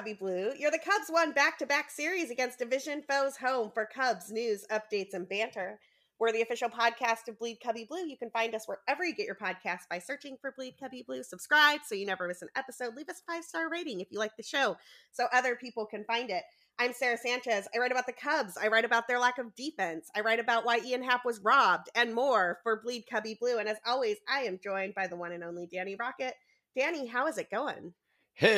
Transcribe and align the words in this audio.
Cubby 0.00 0.14
Blue. 0.14 0.52
You're 0.58 0.70
the 0.70 0.78
Cubs 0.78 1.10
won 1.10 1.32
back 1.32 1.58
to 1.58 1.66
back 1.66 1.90
series 1.90 2.30
against 2.30 2.58
division 2.58 3.02
foes 3.06 3.36
home 3.36 3.70
for 3.74 3.84
Cubs 3.84 4.32
news, 4.32 4.64
updates, 4.70 5.12
and 5.12 5.28
banter. 5.28 5.78
We're 6.18 6.32
the 6.32 6.40
official 6.40 6.70
podcast 6.70 7.28
of 7.28 7.38
Bleed 7.38 7.58
Cubby 7.62 7.84
Blue. 7.84 8.06
You 8.06 8.16
can 8.16 8.30
find 8.30 8.54
us 8.54 8.66
wherever 8.66 9.04
you 9.04 9.14
get 9.14 9.26
your 9.26 9.34
podcast 9.34 9.80
by 9.90 9.98
searching 9.98 10.38
for 10.40 10.54
Bleed 10.56 10.76
Cubby 10.80 11.04
Blue. 11.06 11.22
Subscribe 11.22 11.80
so 11.86 11.94
you 11.94 12.06
never 12.06 12.26
miss 12.26 12.40
an 12.40 12.48
episode. 12.56 12.96
Leave 12.96 13.10
us 13.10 13.20
a 13.20 13.30
five 13.30 13.44
star 13.44 13.68
rating 13.68 14.00
if 14.00 14.10
you 14.10 14.18
like 14.18 14.34
the 14.38 14.42
show 14.42 14.78
so 15.12 15.26
other 15.34 15.54
people 15.54 15.84
can 15.84 16.04
find 16.04 16.30
it. 16.30 16.44
I'm 16.78 16.94
Sarah 16.94 17.18
Sanchez. 17.18 17.68
I 17.74 17.78
write 17.78 17.92
about 17.92 18.06
the 18.06 18.14
Cubs. 18.14 18.56
I 18.56 18.68
write 18.68 18.86
about 18.86 19.06
their 19.06 19.20
lack 19.20 19.36
of 19.36 19.54
defense. 19.54 20.08
I 20.16 20.20
write 20.22 20.40
about 20.40 20.64
why 20.64 20.80
Ian 20.82 21.02
Happ 21.02 21.26
was 21.26 21.40
robbed 21.40 21.90
and 21.94 22.14
more 22.14 22.60
for 22.62 22.80
Bleed 22.80 23.04
Cubby 23.10 23.36
Blue. 23.38 23.58
And 23.58 23.68
as 23.68 23.76
always, 23.86 24.16
I 24.26 24.44
am 24.44 24.60
joined 24.64 24.94
by 24.94 25.08
the 25.08 25.16
one 25.16 25.32
and 25.32 25.44
only 25.44 25.66
Danny 25.70 25.94
Rocket. 25.94 26.36
Danny, 26.74 27.06
how 27.06 27.26
is 27.26 27.36
it 27.36 27.50
going? 27.50 27.92
Hey, 28.40 28.56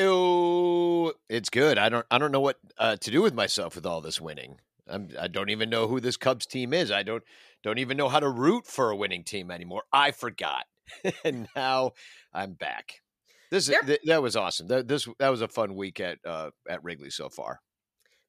it's 1.27 1.49
good. 1.49 1.77
I 1.77 1.89
don't 1.89 2.05
I 2.09 2.17
don't 2.17 2.31
know 2.31 2.39
what 2.39 2.57
uh, 2.77 2.95
to 2.95 3.11
do 3.11 3.21
with 3.21 3.33
myself 3.33 3.75
with 3.75 3.85
all 3.85 3.99
this 3.99 4.21
winning. 4.21 4.61
I'm, 4.87 5.09
I 5.19 5.27
do 5.27 5.41
not 5.41 5.49
even 5.49 5.69
know 5.69 5.87
who 5.89 5.99
this 5.99 6.15
Cubs 6.15 6.45
team 6.45 6.73
is. 6.73 6.89
I 6.89 7.03
don't 7.03 7.21
don't 7.63 7.79
even 7.79 7.97
know 7.97 8.07
how 8.07 8.21
to 8.21 8.29
root 8.29 8.65
for 8.65 8.91
a 8.91 8.95
winning 8.95 9.25
team 9.25 9.51
anymore. 9.51 9.83
I 9.91 10.11
forgot, 10.11 10.67
and 11.25 11.49
now 11.53 11.91
I'm 12.33 12.53
back. 12.53 13.01
This 13.51 13.67
th- 13.85 13.99
that 14.05 14.21
was 14.21 14.37
awesome. 14.37 14.69
That 14.69 14.87
this 14.87 15.05
that 15.19 15.27
was 15.27 15.41
a 15.41 15.49
fun 15.49 15.75
week 15.75 15.99
at 15.99 16.19
uh, 16.25 16.51
at 16.69 16.81
Wrigley 16.81 17.09
so 17.09 17.27
far 17.27 17.59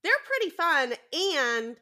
they're 0.04 0.12
pretty 0.26 0.50
fun 0.54 0.92
and 1.12 1.76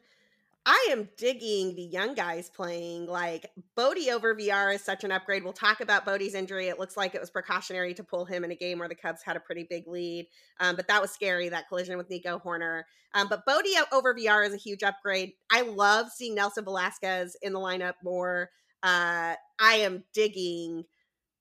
I 0.65 0.87
am 0.91 1.09
digging 1.17 1.75
the 1.75 1.83
young 1.83 2.13
guys 2.13 2.49
playing. 2.49 3.07
Like 3.07 3.51
Bote 3.75 4.07
over 4.09 4.33
VR 4.33 4.73
is 4.73 4.81
such 4.81 5.03
an 5.03 5.11
upgrade. 5.11 5.43
We'll 5.43 5.51
talk 5.51 5.81
about 5.81 6.05
Bote's 6.05 6.35
injury. 6.35 6.67
It 6.67 6.79
looks 6.79 6.95
like 6.95 7.15
it 7.15 7.21
was 7.21 7.29
precautionary 7.29 7.93
to 7.95 8.03
pull 8.03 8.23
him 8.23 8.45
in 8.45 8.51
a 8.51 8.55
game 8.55 8.79
where 8.79 8.87
the 8.87 8.95
Cubs 8.95 9.21
had 9.23 9.35
a 9.35 9.41
pretty 9.41 9.67
big 9.69 9.87
lead, 9.87 10.27
um, 10.61 10.75
but 10.77 10.87
that 10.87 11.01
was 11.01 11.11
scary. 11.11 11.49
That 11.49 11.67
collision 11.67 11.97
with 11.97 12.09
Nico 12.09 12.39
Hoerner. 12.39 12.83
Um, 13.13 13.27
but 13.29 13.45
Bodie 13.45 13.75
over 13.91 14.15
VR 14.15 14.47
is 14.47 14.53
a 14.53 14.57
huge 14.57 14.83
upgrade. 14.83 15.33
I 15.51 15.61
love 15.61 16.09
seeing 16.09 16.35
Nelson 16.35 16.63
Velazquez 16.63 17.35
in 17.41 17.51
the 17.51 17.59
lineup 17.59 17.95
more. 18.03 18.49
Uh, 18.81 19.35
I 19.59 19.75
am 19.75 20.03
digging 20.13 20.85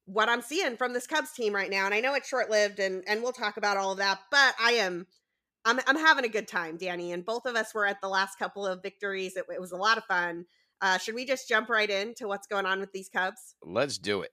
what 0.06 0.28
I'm 0.28 0.42
seeing 0.42 0.76
from 0.76 0.92
this 0.92 1.06
Cubs 1.06 1.32
team 1.32 1.54
right 1.54 1.70
now, 1.70 1.86
and 1.86 1.94
I 1.94 2.00
know 2.00 2.14
it's 2.14 2.28
short 2.28 2.50
lived, 2.50 2.80
and 2.80 3.04
and 3.06 3.22
we'll 3.22 3.32
talk 3.32 3.56
about 3.56 3.76
all 3.76 3.92
of 3.92 3.98
that. 3.98 4.18
But 4.32 4.54
I 4.60 4.72
am 4.72 5.06
I'm 5.64 5.80
I'm 5.86 5.96
having 5.96 6.24
a 6.24 6.28
good 6.28 6.48
time, 6.48 6.76
Danny, 6.76 7.12
and 7.12 7.24
both 7.24 7.46
of 7.46 7.56
us 7.56 7.74
were 7.74 7.86
at 7.86 8.00
the 8.00 8.08
last 8.08 8.38
couple 8.38 8.66
of 8.66 8.82
victories. 8.82 9.36
It, 9.36 9.44
it 9.52 9.60
was 9.60 9.72
a 9.72 9.76
lot 9.76 9.98
of 9.98 10.04
fun. 10.04 10.46
Uh, 10.80 10.98
should 10.98 11.14
we 11.14 11.24
just 11.24 11.48
jump 11.48 11.68
right 11.68 11.88
into 11.88 12.26
what's 12.26 12.46
going 12.46 12.66
on 12.66 12.80
with 12.80 12.92
these 12.92 13.08
Cubs? 13.08 13.54
Let's 13.62 13.98
do 13.98 14.22
it. 14.22 14.32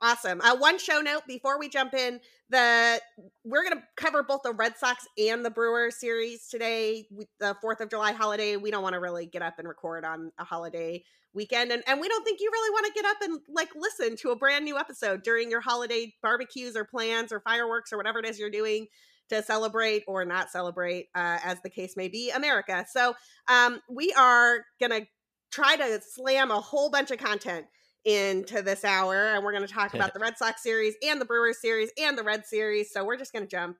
Awesome. 0.00 0.40
Uh, 0.40 0.56
one 0.56 0.78
show 0.78 1.00
note 1.00 1.22
before 1.26 1.58
we 1.58 1.68
jump 1.68 1.94
in: 1.94 2.20
the 2.50 3.00
we're 3.44 3.62
going 3.62 3.76
to 3.76 3.82
cover 3.96 4.22
both 4.22 4.42
the 4.42 4.52
Red 4.52 4.76
Sox 4.76 5.06
and 5.16 5.44
the 5.44 5.50
Brewer 5.50 5.90
series 5.90 6.48
today. 6.48 7.06
The 7.38 7.56
Fourth 7.62 7.80
of 7.80 7.90
July 7.90 8.12
holiday. 8.12 8.56
We 8.56 8.70
don't 8.70 8.82
want 8.82 8.94
to 8.94 9.00
really 9.00 9.26
get 9.26 9.42
up 9.42 9.58
and 9.58 9.68
record 9.68 10.04
on 10.04 10.32
a 10.38 10.44
holiday 10.44 11.04
weekend, 11.32 11.70
and 11.70 11.82
and 11.86 12.00
we 12.00 12.08
don't 12.08 12.24
think 12.24 12.40
you 12.40 12.50
really 12.52 12.70
want 12.70 12.86
to 12.86 12.92
get 12.92 13.04
up 13.04 13.16
and 13.22 13.40
like 13.48 13.70
listen 13.76 14.16
to 14.16 14.30
a 14.30 14.36
brand 14.36 14.64
new 14.64 14.76
episode 14.76 15.22
during 15.22 15.50
your 15.50 15.60
holiday 15.60 16.12
barbecues 16.20 16.76
or 16.76 16.84
plans 16.84 17.32
or 17.32 17.40
fireworks 17.40 17.92
or 17.92 17.96
whatever 17.96 18.18
it 18.18 18.26
is 18.26 18.38
you're 18.38 18.50
doing 18.50 18.88
to 19.30 19.42
celebrate 19.42 20.04
or 20.06 20.24
not 20.24 20.50
celebrate, 20.50 21.08
uh, 21.14 21.38
as 21.44 21.58
the 21.62 21.70
case 21.70 21.96
may 21.96 22.08
be, 22.08 22.30
America. 22.30 22.84
So 22.90 23.14
um, 23.48 23.80
we 23.88 24.12
are 24.16 24.64
going 24.80 25.02
to 25.02 25.06
try 25.50 25.76
to 25.76 26.00
slam 26.00 26.50
a 26.50 26.60
whole 26.60 26.90
bunch 26.90 27.10
of 27.10 27.18
content 27.18 27.66
into 28.04 28.60
this 28.60 28.84
hour, 28.84 29.34
and 29.34 29.44
we're 29.44 29.52
going 29.52 29.66
to 29.66 29.72
talk 29.72 29.94
about 29.94 30.12
the 30.12 30.20
Red 30.22 30.36
Sox 30.36 30.62
series 30.62 30.94
and 31.02 31.20
the 31.20 31.24
Brewers 31.24 31.60
series 31.60 31.90
and 31.98 32.18
the 32.18 32.22
Red 32.22 32.44
series. 32.46 32.92
So 32.92 33.04
we're 33.04 33.16
just 33.16 33.32
going 33.32 33.44
to 33.44 33.50
jump 33.50 33.76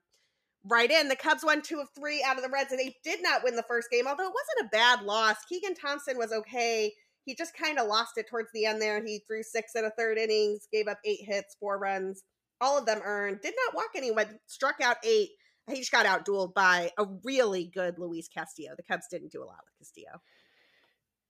right 0.67 0.89
in. 0.89 1.09
The 1.09 1.15
Cubs 1.15 1.43
won 1.45 1.61
two 1.61 1.79
of 1.79 1.89
three 1.97 2.23
out 2.25 2.37
of 2.37 2.43
the 2.43 2.49
Reds, 2.49 2.71
and 2.71 2.79
they 2.79 2.95
did 3.03 3.21
not 3.21 3.43
win 3.43 3.55
the 3.55 3.63
first 3.63 3.89
game, 3.91 4.07
although 4.07 4.27
it 4.27 4.33
wasn't 4.33 4.67
a 4.67 4.75
bad 4.75 5.03
loss. 5.03 5.35
Keegan 5.47 5.75
Thompson 5.75 6.17
was 6.17 6.31
okay. 6.31 6.91
He 7.25 7.35
just 7.35 7.55
kind 7.55 7.79
of 7.79 7.87
lost 7.87 8.17
it 8.17 8.27
towards 8.29 8.49
the 8.53 8.65
end 8.65 8.81
there. 8.81 9.03
He 9.03 9.21
threw 9.27 9.43
six 9.43 9.75
and 9.75 9.85
a 9.85 9.91
third 9.91 10.17
innings, 10.17 10.67
gave 10.71 10.87
up 10.87 10.99
eight 11.05 11.21
hits, 11.21 11.55
four 11.59 11.77
runs 11.77 12.23
all 12.61 12.77
of 12.77 12.85
them 12.85 13.01
earned. 13.03 13.41
Did 13.41 13.53
not 13.65 13.75
walk 13.75 13.89
anyone. 13.95 14.39
Struck 14.45 14.81
out 14.81 14.97
eight. 15.03 15.29
He 15.67 15.77
just 15.77 15.91
got 15.91 16.05
outdueled 16.05 16.53
by 16.53 16.91
a 16.97 17.05
really 17.23 17.65
good 17.65 17.97
Luis 17.97 18.27
Castillo. 18.27 18.73
The 18.77 18.83
Cubs 18.83 19.07
didn't 19.09 19.31
do 19.31 19.41
a 19.41 19.45
lot 19.45 19.61
with 19.65 19.77
Castillo. 19.79 20.21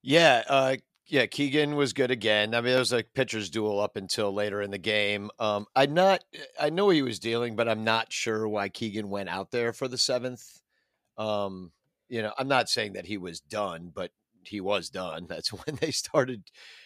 Yeah, 0.02 0.44
uh, 0.48 0.76
yeah, 1.08 1.26
Keegan 1.28 1.76
was 1.76 1.94
good 1.94 2.12
again. 2.12 2.56
I 2.56 2.62
mean, 2.62 2.74
it 2.74 2.80
was 2.80 2.92
a 2.92 3.04
pitcher's 3.04 3.50
duel 3.50 3.80
up 3.80 3.96
until 3.96 4.34
later 4.34 4.62
in 4.62 4.72
the 4.72 4.78
game. 4.78 5.30
Um, 5.40 5.68
I'm 5.76 5.94
not, 5.94 6.24
I 6.60 6.70
know 6.70 6.90
he 6.90 7.02
was 7.02 7.20
dealing, 7.20 7.56
but 7.56 7.70
I'm 7.70 7.84
not 7.84 8.12
sure 8.12 8.48
why 8.48 8.70
Keegan 8.70 9.10
went 9.10 9.30
out 9.30 9.52
there 9.52 9.72
for 9.72 9.88
the 9.88 9.98
seventh. 9.98 10.62
Um, 11.18 11.72
you 12.10 12.22
know, 12.22 12.34
I'm 12.38 12.48
not 12.48 12.70
saying 12.70 12.94
that 12.94 13.06
he 13.06 13.18
was 13.18 13.40
done, 13.40 13.92
but 13.94 14.12
he 14.44 14.62
was 14.62 14.90
done. 14.90 15.26
That's 15.30 15.50
when 15.50 15.78
they 15.80 15.92
started, 15.92 16.44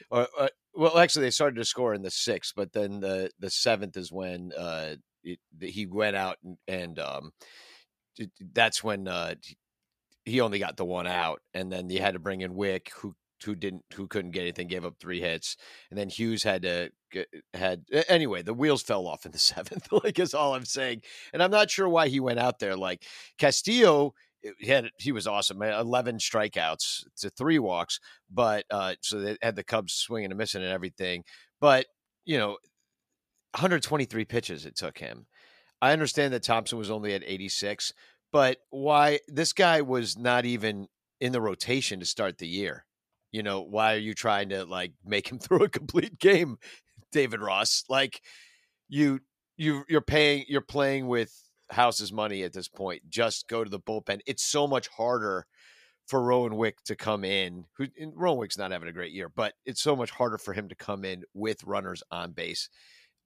or, 0.10 0.28
or 0.38 0.50
well, 0.74 0.98
actually, 0.98 1.26
they 1.26 1.32
started 1.32 1.56
to 1.56 1.66
score 1.66 1.94
in 1.94 2.02
the 2.02 2.12
sixth, 2.12 2.54
but 2.56 2.74
then 2.74 3.00
the 3.00 3.32
the 3.40 3.50
seventh 3.50 3.98
is 3.98 4.12
when 4.12 4.52
uh, 4.58 4.96
it, 5.24 5.40
he 5.60 5.86
went 5.86 6.16
out 6.16 6.38
and, 6.44 6.58
and 6.68 7.00
um, 7.00 7.32
that's 8.54 8.84
when 8.84 9.08
uh, 9.08 9.36
he 10.26 10.42
only 10.42 10.60
got 10.60 10.78
the 10.78 10.86
one 10.86 11.08
out, 11.08 11.42
and 11.54 11.72
then 11.72 11.90
you 11.90 12.00
had 12.00 12.14
to 12.14 12.20
bring 12.20 12.42
in 12.42 12.56
Wick, 12.56 12.92
who 12.96 13.16
who 13.46 13.56
didn't 13.56 13.84
who 13.94 14.08
couldn't 14.08 14.32
get 14.32 14.42
anything, 14.42 14.68
gave 14.68 14.86
up 14.86 14.96
three 15.00 15.22
hits, 15.22 15.58
and 15.90 15.98
then 15.98 16.10
Hughes 16.10 16.44
had 16.44 16.62
to 16.64 16.92
had 17.54 17.86
anyway. 18.08 18.42
The 18.42 18.54
wheels 18.54 18.84
fell 18.84 19.08
off 19.08 19.26
in 19.26 19.32
the 19.32 19.40
seventh, 19.40 19.92
like 19.92 20.20
is 20.20 20.34
all 20.34 20.56
I'm 20.56 20.66
saying, 20.66 21.02
and 21.34 21.42
I'm 21.42 21.52
not 21.52 21.72
sure 21.72 21.90
why 21.90 22.08
he 22.10 22.20
went 22.20 22.40
out 22.40 22.60
there. 22.60 22.76
Like 22.76 23.04
Castillo 23.38 24.14
he 24.58 24.68
had 24.68 24.90
he 24.98 25.12
was 25.12 25.28
awesome. 25.28 25.62
11 25.62 26.18
strikeouts 26.18 27.04
to 27.18 27.30
three 27.30 27.60
walks, 27.60 28.00
but 28.30 28.66
uh, 28.72 28.96
so 29.02 29.20
they 29.20 29.38
had 29.42 29.56
the 29.56 29.64
Cubs 29.64 29.94
swinging 29.94 30.32
and 30.32 30.38
missing 30.38 30.64
and 30.64 30.72
everything. 30.72 31.24
But 31.60 31.88
you 32.26 32.38
know, 32.38 32.58
123 33.54 34.26
pitches 34.26 34.66
it 34.66 34.76
took 34.76 34.98
him. 34.98 35.28
I 35.82 35.94
understand 35.94 36.34
that 36.34 36.44
Thompson 36.44 36.78
was 36.78 36.92
only 36.92 37.14
at 37.14 37.24
86, 37.26 37.94
but 38.32 38.58
why 38.70 39.20
this 39.28 39.54
guy 39.54 39.82
was 39.82 40.18
not 40.18 40.46
even 40.46 40.88
in 41.22 41.32
the 41.32 41.42
rotation 41.42 42.00
to 42.00 42.06
start 42.06 42.38
the 42.38 42.48
year? 42.48 42.86
You 43.32 43.44
know, 43.44 43.62
why 43.62 43.94
are 43.94 44.00
you 44.00 44.14
trying 44.14 44.50
to 44.50 44.66
like 44.66 44.94
make 45.06 45.32
him 45.32 45.40
through 45.40 45.64
a 45.64 45.70
complete 45.70 46.20
game, 46.20 46.58
David 47.12 47.42
Ross? 47.42 47.84
Like 47.90 48.22
you 48.88 49.20
you 49.58 49.84
you're 49.88 50.02
paying 50.02 50.46
you're 50.48 50.62
playing 50.62 51.08
with 51.08 51.34
house's 51.72 52.12
money 52.12 52.44
at 52.44 52.54
this 52.54 52.68
point. 52.68 53.02
Just 53.10 53.48
go 53.48 53.64
to 53.64 53.70
the 53.70 53.80
bullpen. 53.80 54.20
It's 54.26 54.44
so 54.44 54.68
much 54.68 54.88
harder 54.88 55.46
for 56.08 56.22
Rowan 56.22 56.56
Wick 56.56 56.84
to 56.86 56.96
come 56.96 57.24
in. 57.24 57.66
Who 57.78 57.88
Rowan 58.16 58.40
Wick's 58.40 58.58
not 58.58 58.72
having 58.72 58.90
a 58.90 58.94
great 58.94 59.12
year, 59.12 59.30
but 59.30 59.54
it's 59.66 59.82
so 59.82 59.96
much 59.96 60.12
harder 60.12 60.38
for 60.38 60.54
him 60.54 60.70
to 60.70 60.76
come 60.76 61.06
in 61.06 61.24
with 61.34 61.64
runners 61.64 62.02
on 62.12 62.32
base 62.32 62.70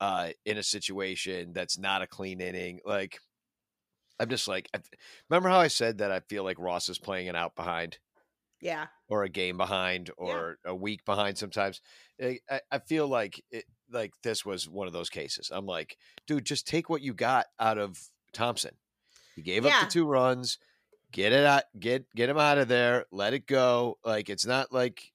uh, 0.01 0.29
in 0.45 0.57
a 0.57 0.63
situation 0.63 1.53
that's 1.53 1.77
not 1.77 2.01
a 2.01 2.07
clean 2.07 2.41
inning. 2.41 2.79
Like 2.85 3.19
I'm 4.19 4.29
just 4.29 4.47
like, 4.47 4.69
I, 4.73 4.79
remember 5.29 5.49
how 5.49 5.59
I 5.59 5.67
said 5.67 5.99
that 5.99 6.11
I 6.11 6.19
feel 6.21 6.43
like 6.43 6.59
Ross 6.59 6.89
is 6.89 6.99
playing 6.99 7.27
it 7.27 7.35
out 7.35 7.55
behind. 7.55 7.97
Yeah. 8.61 8.87
Or 9.09 9.23
a 9.23 9.29
game 9.29 9.57
behind, 9.57 10.09
or 10.17 10.57
yeah. 10.65 10.71
a 10.71 10.75
week 10.75 11.03
behind. 11.05 11.37
Sometimes 11.37 11.81
I, 12.21 12.39
I 12.71 12.79
feel 12.79 13.07
like 13.07 13.43
it, 13.51 13.65
like 13.91 14.13
this 14.23 14.45
was 14.45 14.69
one 14.69 14.87
of 14.87 14.93
those 14.93 15.09
cases. 15.09 15.51
I'm 15.53 15.65
like, 15.65 15.97
dude, 16.27 16.45
just 16.45 16.67
take 16.67 16.89
what 16.89 17.01
you 17.01 17.13
got 17.13 17.47
out 17.59 17.77
of 17.77 17.97
Thompson. 18.33 18.75
He 19.35 19.41
gave 19.41 19.65
yeah. 19.65 19.77
up 19.77 19.85
the 19.85 19.91
two 19.91 20.05
runs. 20.05 20.57
Get 21.11 21.31
it 21.31 21.45
out. 21.45 21.63
Get 21.79 22.05
get 22.15 22.29
him 22.29 22.37
out 22.37 22.57
of 22.57 22.67
there. 22.67 23.05
Let 23.11 23.33
it 23.33 23.45
go. 23.45 23.97
Like 24.03 24.29
it's 24.29 24.45
not 24.45 24.71
like 24.71 25.11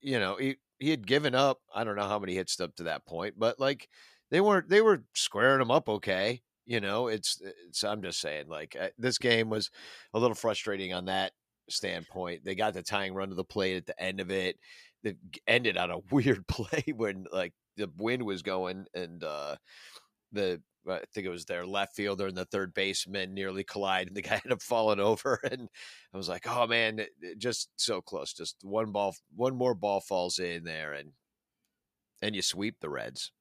you 0.00 0.18
know 0.18 0.36
he 0.36 0.56
he 0.78 0.90
had 0.90 1.06
given 1.06 1.34
up. 1.34 1.60
I 1.74 1.84
don't 1.84 1.96
know 1.96 2.08
how 2.08 2.18
many 2.18 2.34
hits 2.34 2.58
up 2.60 2.74
to 2.76 2.84
that 2.84 3.06
point, 3.06 3.34
but 3.38 3.60
like 3.60 3.88
they 4.30 4.40
weren't 4.40 4.68
they 4.68 4.80
were 4.80 5.04
squaring 5.14 5.60
him 5.60 5.70
up 5.70 5.88
okay. 5.88 6.42
You 6.64 6.80
know, 6.80 7.08
it's 7.08 7.40
it's. 7.68 7.84
I'm 7.84 8.02
just 8.02 8.20
saying, 8.20 8.48
like 8.48 8.76
uh, 8.80 8.88
this 8.96 9.18
game 9.18 9.50
was 9.50 9.70
a 10.14 10.18
little 10.18 10.34
frustrating 10.34 10.94
on 10.94 11.06
that 11.06 11.32
standpoint. 11.68 12.44
They 12.44 12.54
got 12.54 12.74
the 12.74 12.82
tying 12.82 13.14
run 13.14 13.30
to 13.30 13.34
the 13.34 13.44
plate 13.44 13.76
at 13.76 13.86
the 13.86 14.00
end 14.00 14.20
of 14.20 14.30
it. 14.30 14.58
It 15.02 15.16
ended 15.46 15.76
on 15.76 15.90
a 15.90 15.98
weird 16.10 16.46
play 16.46 16.84
when 16.94 17.26
like 17.32 17.52
the 17.76 17.90
wind 17.98 18.22
was 18.22 18.42
going 18.42 18.86
and 18.94 19.22
uh 19.24 19.56
the 20.32 20.62
I 20.88 21.00
think 21.14 21.26
it 21.26 21.30
was 21.30 21.44
their 21.44 21.66
left 21.66 21.94
fielder 21.94 22.26
and 22.26 22.36
the 22.36 22.44
third 22.46 22.74
baseman 22.74 23.34
nearly 23.34 23.64
collide, 23.72 24.08
and 24.08 24.16
the 24.16 24.22
guy 24.22 24.34
ended 24.44 24.52
up 24.52 24.62
falling 24.62 25.00
over. 25.00 25.38
And 25.50 25.68
I 26.12 26.16
was 26.16 26.28
like, 26.28 26.46
"Oh 26.48 26.66
man, 26.66 27.06
just 27.38 27.70
so 27.76 28.00
close! 28.00 28.32
Just 28.32 28.56
one 28.62 28.92
ball, 28.92 29.14
one 29.34 29.56
more 29.56 29.74
ball 29.74 30.00
falls 30.00 30.38
in 30.38 30.64
there, 30.64 30.92
and 30.92 31.12
and 32.22 32.34
you 32.34 32.42
sweep 32.42 32.80
the 32.80 32.88
Reds." 32.90 33.32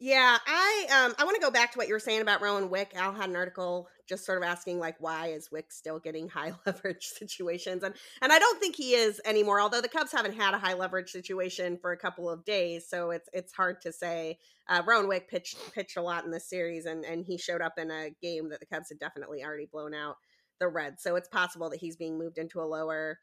Yeah, 0.00 0.38
I 0.46 0.86
um 1.06 1.14
I 1.18 1.24
want 1.24 1.34
to 1.34 1.40
go 1.40 1.50
back 1.50 1.72
to 1.72 1.78
what 1.78 1.88
you 1.88 1.94
were 1.94 1.98
saying 1.98 2.20
about 2.20 2.40
Rowan 2.40 2.70
Wick. 2.70 2.92
Al 2.94 3.12
had 3.12 3.30
an 3.30 3.36
article 3.36 3.88
just 4.08 4.24
sort 4.24 4.38
of 4.38 4.44
asking 4.44 4.78
like 4.78 4.94
why 5.00 5.28
is 5.28 5.50
Wick 5.50 5.72
still 5.72 5.98
getting 5.98 6.28
high 6.28 6.52
leverage 6.66 7.04
situations 7.06 7.82
and 7.82 7.94
and 8.22 8.32
I 8.32 8.38
don't 8.38 8.60
think 8.60 8.76
he 8.76 8.94
is 8.94 9.20
anymore. 9.24 9.60
Although 9.60 9.80
the 9.80 9.88
Cubs 9.88 10.12
haven't 10.12 10.36
had 10.36 10.54
a 10.54 10.58
high 10.58 10.74
leverage 10.74 11.10
situation 11.10 11.78
for 11.82 11.90
a 11.90 11.96
couple 11.96 12.30
of 12.30 12.44
days, 12.44 12.88
so 12.88 13.10
it's 13.10 13.28
it's 13.32 13.52
hard 13.52 13.80
to 13.82 13.92
say. 13.92 14.38
Uh, 14.68 14.82
Rowan 14.86 15.08
Wick 15.08 15.28
pitched 15.28 15.56
pitched 15.74 15.96
a 15.96 16.02
lot 16.02 16.24
in 16.24 16.30
this 16.30 16.48
series, 16.48 16.86
and 16.86 17.04
and 17.04 17.24
he 17.24 17.36
showed 17.36 17.60
up 17.60 17.74
in 17.76 17.90
a 17.90 18.10
game 18.22 18.50
that 18.50 18.60
the 18.60 18.66
Cubs 18.66 18.90
had 18.90 19.00
definitely 19.00 19.42
already 19.42 19.66
blown 19.66 19.94
out 19.94 20.16
the 20.60 20.68
Reds. 20.68 21.02
So 21.02 21.16
it's 21.16 21.28
possible 21.28 21.70
that 21.70 21.80
he's 21.80 21.96
being 21.96 22.18
moved 22.18 22.38
into 22.38 22.60
a 22.60 22.62
lower 22.62 23.18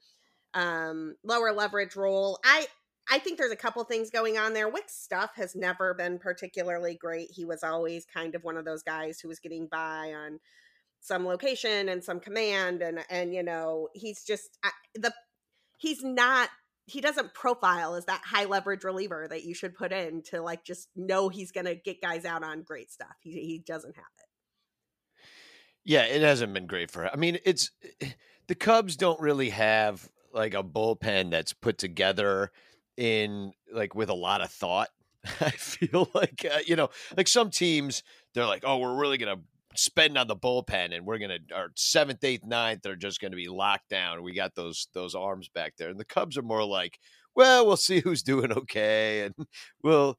um 0.54 1.16
lower 1.24 1.54
leverage 1.54 1.95
role. 1.95 2.39
I 2.44 2.68
I 3.10 3.19
think 3.19 3.38
there's 3.38 3.52
a 3.52 3.57
couple 3.57 3.84
things 3.84 4.10
going 4.10 4.38
on 4.38 4.54
there. 4.54 4.68
Wick's 4.68 4.96
stuff 4.96 5.31
has 5.36 5.56
never 5.56 5.94
been 5.94 6.18
particularly 6.18 6.96
great. 6.96 7.30
He 7.31 7.46
was 7.46 7.63
always 7.63 8.06
kind 8.06 8.34
of 8.36 8.44
one 8.44 8.57
of 8.57 8.66
those 8.66 8.84
guys 8.84 9.19
who 9.19 9.28
was 9.28 9.40
getting 9.40 9.68
by 9.68 10.13
on 10.13 10.40
some 11.02 11.25
location 11.25 11.90
and 11.90 12.04
some 12.04 12.19
command 12.19 12.81
and 12.81 13.00
and 13.10 13.34
you 13.34 13.44
know, 13.44 13.90
he's 13.94 14.24
just 14.24 14.57
the 14.96 15.13
he's 15.78 16.04
not 16.04 16.50
he 16.88 17.02
doesn't 17.02 17.34
profile 17.34 17.96
as 17.96 18.06
that 18.06 18.22
high 18.24 18.46
leverage 18.46 18.84
reliever 18.84 19.28
that 19.28 19.44
you 19.44 19.54
should 19.54 19.75
put 19.75 19.92
in 19.92 20.22
to 20.22 20.42
like 20.42 20.63
just 20.63 20.90
know 20.96 21.30
he's 21.30 21.51
going 21.51 21.66
to 21.66 21.75
get 21.75 22.01
guys 22.01 22.25
out 22.25 22.44
on 22.44 22.62
great 22.62 22.92
stuff. 22.92 23.16
He 23.22 23.31
he 23.31 23.60
doesn't 23.60 23.96
have 23.96 24.06
it. 24.19 25.25
Yeah, 25.84 26.04
it 26.06 26.22
hasn't 26.22 26.54
been 26.54 26.66
great 26.68 26.90
for 26.90 27.04
him. 27.04 27.12
I 27.13 27.18
mean, 27.18 27.38
it's 27.46 27.72
eh, 27.84 27.88
eh, 28.01 28.10
the 28.48 28.56
Cubs 28.56 28.96
don't 28.96 29.19
really 29.19 29.50
have 29.51 30.10
like 30.34 30.54
a 30.54 30.63
bullpen 30.63 31.31
that's 31.31 31.54
put 31.54 31.78
together 31.78 32.51
in 32.98 33.52
like 33.72 33.96
with 33.96 34.10
a 34.10 34.16
lot 34.16 34.42
of 34.42 34.52
thought. 34.52 34.90
I 35.42 35.52
feel 35.52 36.10
like 36.14 36.46
uh, 36.50 36.60
you 36.66 36.76
know, 36.76 36.90
like 37.18 37.28
some 37.28 37.50
teams, 37.50 38.04
they're 38.34 38.46
like, 38.46 38.64
"Oh, 38.66 38.78
we're 38.78 38.96
really 38.96 39.18
gonna 39.18 39.42
spend 39.76 40.18
on 40.18 40.28
the 40.28 40.36
bullpen, 40.36 40.96
and 40.96 41.06
we're 41.06 41.18
gonna 41.18 41.40
our 41.54 41.70
seventh, 41.76 42.24
eighth, 42.24 42.46
ninth 42.46 42.86
are 42.86 42.96
just 42.96 43.20
gonna 43.22 43.36
be 43.36 43.48
locked 43.48 43.90
down. 43.90 44.24
We 44.24 44.34
got 44.34 44.56
those 44.56 44.88
those 44.94 45.16
arms 45.16 45.50
back 45.50 45.76
there." 45.78 45.90
And 45.90 46.00
the 46.00 46.06
Cubs 46.06 46.38
are 46.38 46.44
more 46.44 46.64
like, 46.64 47.00
"Well, 47.36 47.66
we'll 47.66 47.78
see 47.78 48.02
who's 48.02 48.24
doing 48.24 48.52
okay, 48.52 49.22
and 49.24 49.36
we'll, 49.84 50.18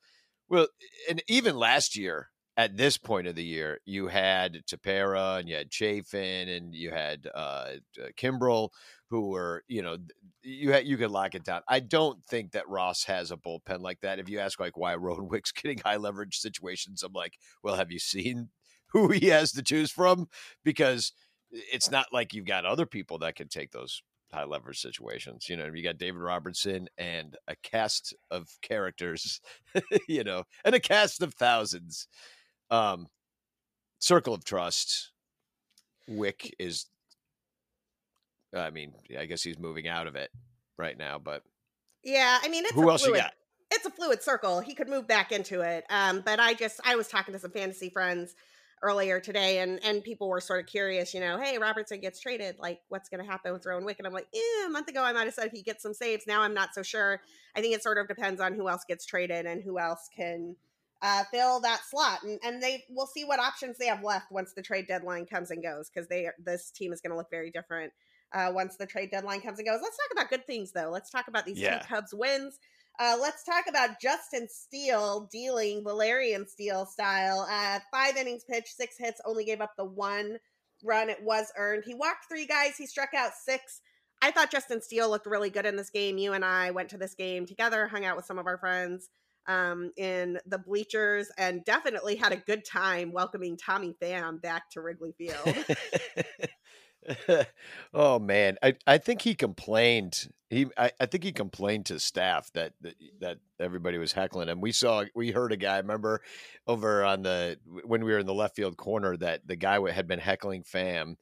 well." 0.49 0.69
And 1.08 1.23
even 1.28 1.56
last 1.56 1.96
year, 1.96 2.31
at 2.56 2.76
this 2.76 2.96
point 2.96 3.26
of 3.26 3.34
the 3.34 3.44
year, 3.44 3.80
you 3.84 4.08
had 4.08 4.62
Tepera 4.66 5.38
and 5.40 5.48
you 5.48 5.56
had 5.56 5.70
Chafin 5.70 6.48
and 6.48 6.74
you 6.74 6.90
had 6.90 7.28
uh, 7.34 7.72
Kimbrel, 8.16 8.70
who 9.10 9.28
were, 9.28 9.62
you 9.68 9.82
know, 9.82 9.98
you 10.42 10.72
had, 10.72 10.86
you 10.86 10.96
could 10.96 11.10
lock 11.10 11.34
it 11.34 11.44
down. 11.44 11.60
I 11.68 11.80
don't 11.80 12.24
think 12.24 12.52
that 12.52 12.68
Ross 12.68 13.04
has 13.04 13.30
a 13.30 13.36
bullpen 13.36 13.80
like 13.80 14.00
that. 14.00 14.18
If 14.18 14.28
you 14.28 14.38
ask 14.38 14.58
like 14.58 14.76
why 14.76 14.94
Rowan 14.94 15.28
Wick's 15.28 15.52
getting 15.62 15.78
high 15.78 15.96
leverage 15.96 16.38
situations, 16.38 17.02
I'm 17.02 17.12
like, 17.12 17.34
well, 17.62 17.76
have 17.76 17.92
you 17.92 17.98
seen 17.98 18.48
who 18.92 19.08
he 19.08 19.26
has 19.26 19.52
to 19.52 19.62
choose 19.62 19.90
from? 19.90 20.28
Because 20.64 21.12
it's 21.50 21.90
not 21.90 22.06
like 22.12 22.32
you've 22.34 22.46
got 22.46 22.64
other 22.64 22.86
people 22.86 23.18
that 23.18 23.34
can 23.36 23.48
take 23.48 23.70
those 23.72 24.02
high 24.32 24.44
leverage 24.44 24.80
situations. 24.80 25.48
You 25.48 25.56
know, 25.56 25.66
you 25.72 25.82
got 25.82 25.98
David 25.98 26.20
Robertson 26.20 26.88
and 26.98 27.36
a 27.48 27.56
cast 27.62 28.14
of 28.30 28.48
characters, 28.62 29.40
you 30.08 30.24
know, 30.24 30.44
and 30.64 30.74
a 30.74 30.80
cast 30.80 31.22
of 31.22 31.34
thousands. 31.34 32.08
Um, 32.70 33.08
Circle 33.98 34.34
of 34.34 34.44
Trust. 34.44 35.12
Wick 36.08 36.54
is 36.58 36.86
I 38.54 38.70
mean, 38.70 38.92
I 39.18 39.26
guess 39.26 39.42
he's 39.42 39.58
moving 39.58 39.88
out 39.88 40.06
of 40.06 40.16
it 40.16 40.30
right 40.78 40.96
now, 40.96 41.18
but 41.18 41.42
yeah, 42.02 42.38
I 42.42 42.48
mean, 42.48 42.64
it's 42.64 42.74
who 42.74 42.88
else 42.90 43.02
fluid, 43.02 43.16
you 43.16 43.22
got? 43.22 43.34
It's 43.72 43.86
a 43.86 43.90
fluid 43.90 44.22
circle. 44.22 44.60
He 44.60 44.74
could 44.74 44.88
move 44.88 45.06
back 45.06 45.32
into 45.32 45.60
it. 45.62 45.84
Um, 45.90 46.22
but 46.24 46.38
I 46.38 46.54
just 46.54 46.80
I 46.84 46.96
was 46.96 47.08
talking 47.08 47.34
to 47.34 47.40
some 47.40 47.50
fantasy 47.50 47.90
friends 47.90 48.34
earlier 48.82 49.18
today, 49.18 49.58
and 49.58 49.80
and 49.84 50.04
people 50.04 50.28
were 50.28 50.40
sort 50.40 50.60
of 50.60 50.66
curious. 50.66 51.12
You 51.12 51.20
know, 51.20 51.38
hey, 51.38 51.58
Robertson 51.58 52.00
gets 52.00 52.20
traded. 52.20 52.58
Like, 52.58 52.80
what's 52.88 53.08
going 53.08 53.24
to 53.24 53.30
happen 53.30 53.52
with 53.52 53.66
Rowan 53.66 53.84
Wick? 53.84 53.96
And 53.98 54.06
I'm 54.06 54.12
like, 54.12 54.28
yeah, 54.32 54.66
a 54.66 54.70
month 54.70 54.88
ago 54.88 55.02
I 55.02 55.12
might 55.12 55.24
have 55.24 55.34
said 55.34 55.50
he 55.52 55.62
gets 55.62 55.82
some 55.82 55.94
saves. 55.94 56.26
Now 56.26 56.42
I'm 56.42 56.54
not 56.54 56.74
so 56.74 56.82
sure. 56.82 57.20
I 57.56 57.60
think 57.60 57.74
it 57.74 57.82
sort 57.82 57.98
of 57.98 58.06
depends 58.06 58.40
on 58.40 58.54
who 58.54 58.68
else 58.68 58.84
gets 58.86 59.04
traded 59.04 59.46
and 59.46 59.62
who 59.62 59.78
else 59.78 60.08
can 60.14 60.56
uh, 61.06 61.22
fill 61.30 61.60
that 61.60 61.82
slot, 61.88 62.24
and 62.24 62.40
and 62.42 62.60
they 62.60 62.82
will 62.90 63.06
see 63.06 63.24
what 63.24 63.38
options 63.38 63.78
they 63.78 63.86
have 63.86 64.02
left 64.02 64.32
once 64.32 64.52
the 64.54 64.62
trade 64.62 64.88
deadline 64.88 65.24
comes 65.24 65.52
and 65.52 65.62
goes 65.62 65.88
because 65.88 66.08
they 66.08 66.28
this 66.44 66.70
team 66.72 66.92
is 66.92 67.00
going 67.00 67.12
to 67.12 67.16
look 67.16 67.30
very 67.30 67.50
different 67.50 67.92
uh, 68.32 68.50
once 68.52 68.76
the 68.76 68.86
trade 68.86 69.10
deadline 69.12 69.40
comes 69.40 69.60
and 69.60 69.68
goes. 69.68 69.78
Let's 69.80 69.96
talk 69.96 70.10
about 70.10 70.30
good 70.30 70.46
things, 70.46 70.72
though. 70.72 70.90
Let's 70.90 71.10
talk 71.10 71.28
about 71.28 71.46
these 71.46 71.60
yeah. 71.60 71.78
two 71.78 71.86
Cubs 71.86 72.12
wins. 72.12 72.58
Uh, 72.98 73.16
let's 73.20 73.44
talk 73.44 73.66
about 73.68 74.00
Justin 74.00 74.48
Steele 74.50 75.28
dealing 75.30 75.84
Valyrian 75.84 76.48
Steele 76.48 76.86
style. 76.86 77.46
Uh, 77.48 77.78
five 77.92 78.16
innings 78.16 78.42
pitched, 78.42 78.74
six 78.74 78.96
hits, 78.98 79.20
only 79.24 79.44
gave 79.44 79.60
up 79.60 79.74
the 79.76 79.84
one 79.84 80.38
run. 80.82 81.08
It 81.08 81.22
was 81.22 81.52
earned. 81.56 81.84
He 81.86 81.94
walked 81.94 82.26
three 82.28 82.46
guys. 82.46 82.76
He 82.76 82.86
struck 82.86 83.10
out 83.14 83.32
six. 83.34 83.80
I 84.22 84.32
thought 84.32 84.50
Justin 84.50 84.80
Steele 84.80 85.08
looked 85.08 85.26
really 85.26 85.50
good 85.50 85.66
in 85.66 85.76
this 85.76 85.90
game. 85.90 86.18
You 86.18 86.32
and 86.32 86.44
I 86.44 86.72
went 86.72 86.88
to 86.88 86.98
this 86.98 87.14
game 87.14 87.46
together, 87.46 87.86
hung 87.86 88.04
out 88.04 88.16
with 88.16 88.24
some 88.24 88.38
of 88.38 88.46
our 88.46 88.58
friends 88.58 89.08
um, 89.48 89.93
in 89.96 90.38
the 90.46 90.58
bleachers, 90.58 91.31
and 91.38 91.64
definitely 91.64 92.16
had 92.16 92.32
a 92.32 92.37
good 92.37 92.64
time 92.64 93.12
welcoming 93.12 93.56
Tommy 93.56 93.94
Pham 94.00 94.40
back 94.40 94.70
to 94.70 94.81
Wrigley 94.81 95.14
Field. 95.16 95.66
oh 97.94 98.19
man, 98.19 98.56
I, 98.62 98.75
I 98.87 98.98
think 98.98 99.22
he 99.22 99.34
complained. 99.34 100.28
He 100.50 100.66
I, 100.76 100.93
I 101.00 101.06
think 101.06 101.25
he 101.25 101.32
complained 101.32 101.87
to 101.87 101.98
staff 101.98 102.50
that, 102.54 102.72
that 102.81 102.94
that 103.20 103.38
everybody 103.60 103.98
was 103.98 104.12
heckling 104.12 104.48
him. 104.48 104.60
We 104.60 104.72
saw 104.72 105.04
we 105.14 105.31
heard 105.31 105.52
a 105.52 105.56
guy. 105.56 105.78
Remember 105.78 106.20
over 106.66 107.04
on 107.04 107.22
the 107.22 107.58
when 107.84 108.04
we 108.04 108.12
were 108.12 108.19
in 108.19 108.26
the 108.26 108.34
left 108.34 108.56
field 108.56 108.76
corner 108.76 109.16
that 109.19 109.46
the 109.46 109.56
guy 109.56 109.78
had 109.90 110.08
been 110.08 110.19
heckling 110.19 110.62
Pham, 110.62 111.16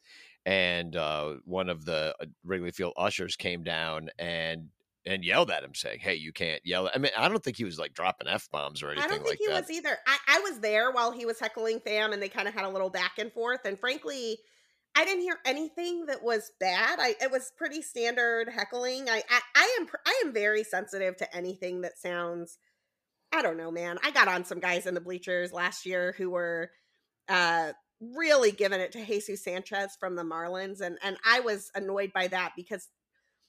and 0.47 0.95
uh, 0.97 1.35
one 1.45 1.69
of 1.69 1.85
the 1.85 2.15
uh, 2.21 2.27
Wrigley 2.45 2.71
Field 2.71 2.95
ushers 2.97 3.37
came 3.37 3.63
down 3.63 4.11
and 4.19 4.69
and 5.07 5.25
yelled 5.25 5.51
at 5.51 5.65
him, 5.65 5.75
saying, 5.75 6.01
"Hey, 6.01 6.15
you 6.15 6.33
can't 6.33 6.61
yell." 6.65 6.91
I 6.95 6.99
mean, 6.99 7.13
I 7.17 7.29
don't 7.29 7.43
think 7.43 7.57
he 7.57 7.65
was 7.65 7.79
like 7.79 7.95
dropping 7.95 8.29
f 8.29 8.49
bombs 8.51 8.83
or 8.83 8.91
anything. 8.91 9.03
Like 9.03 9.09
that. 9.09 9.15
I 9.15 9.17
don't 9.17 9.27
think 9.27 9.41
like 9.41 9.49
he 9.49 9.53
that. 9.53 9.63
was 9.63 9.71
either. 9.71 9.99
I, 10.07 10.19
I 10.29 10.39
was 10.41 10.61
there 10.61 10.91
while 10.91 11.13
he 11.13 11.27
was 11.27 11.39
heckling 11.39 11.81
Pham, 11.81 12.13
and 12.13 12.23
they 12.23 12.29
kind 12.29 12.49
of 12.49 12.55
had 12.55 12.65
a 12.65 12.71
little 12.71 12.91
back 12.91 13.19
and 13.19 13.33
forth. 13.33 13.61
And 13.65 13.79
frankly, 13.79 14.39
I 14.97 15.05
didn't 15.05 15.23
hear 15.23 15.39
anything 15.45 16.07
that 16.07 16.23
was 16.23 16.53
bad. 16.61 16.99
I 17.01 17.15
it 17.21 17.31
was 17.31 17.53
pretty 17.57 17.83
standard 17.83 18.49
heckling. 18.49 19.09
I, 19.09 19.23
I 19.29 19.41
I 19.55 19.77
am 19.81 19.89
I 20.07 20.23
am 20.25 20.33
very 20.33 20.63
sensitive 20.63 21.17
to 21.17 21.37
anything 21.37 21.81
that 21.83 21.99
sounds 21.99 22.59
I 23.33 23.43
don't 23.43 23.57
know, 23.57 23.73
man. 23.73 23.99
I 24.05 24.13
got 24.13 24.29
on 24.29 24.45
some 24.45 24.61
guys 24.61 24.87
in 24.87 24.95
the 24.95 25.01
bleachers 25.01 25.53
last 25.53 25.85
year 25.85 26.15
who 26.17 26.31
were 26.31 26.71
uh 27.29 27.73
really 28.01 28.53
giving 28.53 28.81
it 28.81 28.93
to 28.93 29.05
Jesus 29.05 29.43
Sanchez 29.43 29.97
from 29.99 30.15
the 30.15 30.23
Marlins 30.23 30.81
and 30.81 30.99
and 31.03 31.17
I 31.25 31.41
was 31.41 31.71
annoyed 31.75 32.13
by 32.13 32.29
that 32.29 32.53
because 32.57 32.89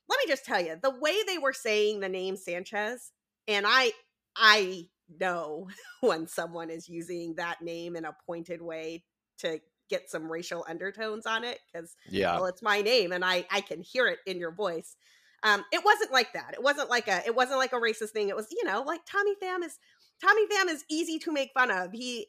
let 0.07 0.17
me 0.17 0.25
just 0.27 0.45
tell 0.45 0.61
you, 0.61 0.77
the 0.81 0.97
way 0.99 1.15
they 1.25 1.37
were 1.37 1.53
saying 1.53 1.99
the 1.99 2.09
name 2.09 2.35
Sanchez 2.35 3.11
and 3.47 3.65
I 3.67 3.91
I 4.35 4.87
know 5.19 5.67
when 6.01 6.27
someone 6.27 6.69
is 6.69 6.89
using 6.89 7.35
that 7.35 7.61
name 7.61 7.95
in 7.95 8.05
a 8.05 8.15
pointed 8.25 8.61
way 8.61 9.03
to 9.39 9.59
get 9.89 10.09
some 10.09 10.31
racial 10.31 10.65
undertones 10.67 11.27
on 11.27 11.43
it 11.43 11.59
because 11.71 11.95
yeah. 12.09 12.33
well 12.35 12.47
it's 12.47 12.63
my 12.63 12.81
name 12.81 13.11
and 13.11 13.23
i 13.23 13.45
i 13.51 13.61
can 13.61 13.81
hear 13.81 14.07
it 14.07 14.19
in 14.25 14.39
your 14.39 14.51
voice. 14.51 14.95
Um 15.43 15.63
it 15.71 15.83
wasn't 15.85 16.11
like 16.11 16.33
that. 16.33 16.53
It 16.53 16.63
wasn't 16.63 16.89
like 16.89 17.07
a 17.07 17.21
it 17.25 17.35
wasn't 17.35 17.59
like 17.59 17.73
a 17.73 17.79
racist 17.79 18.09
thing. 18.09 18.29
It 18.29 18.35
was 18.35 18.47
you 18.51 18.63
know 18.63 18.81
like 18.81 19.01
tommy 19.05 19.33
pham 19.41 19.63
is 19.63 19.77
tommy 20.21 20.47
pham 20.47 20.69
is 20.69 20.83
easy 20.89 21.19
to 21.19 21.31
make 21.31 21.51
fun 21.53 21.69
of. 21.69 21.91
He 21.91 22.27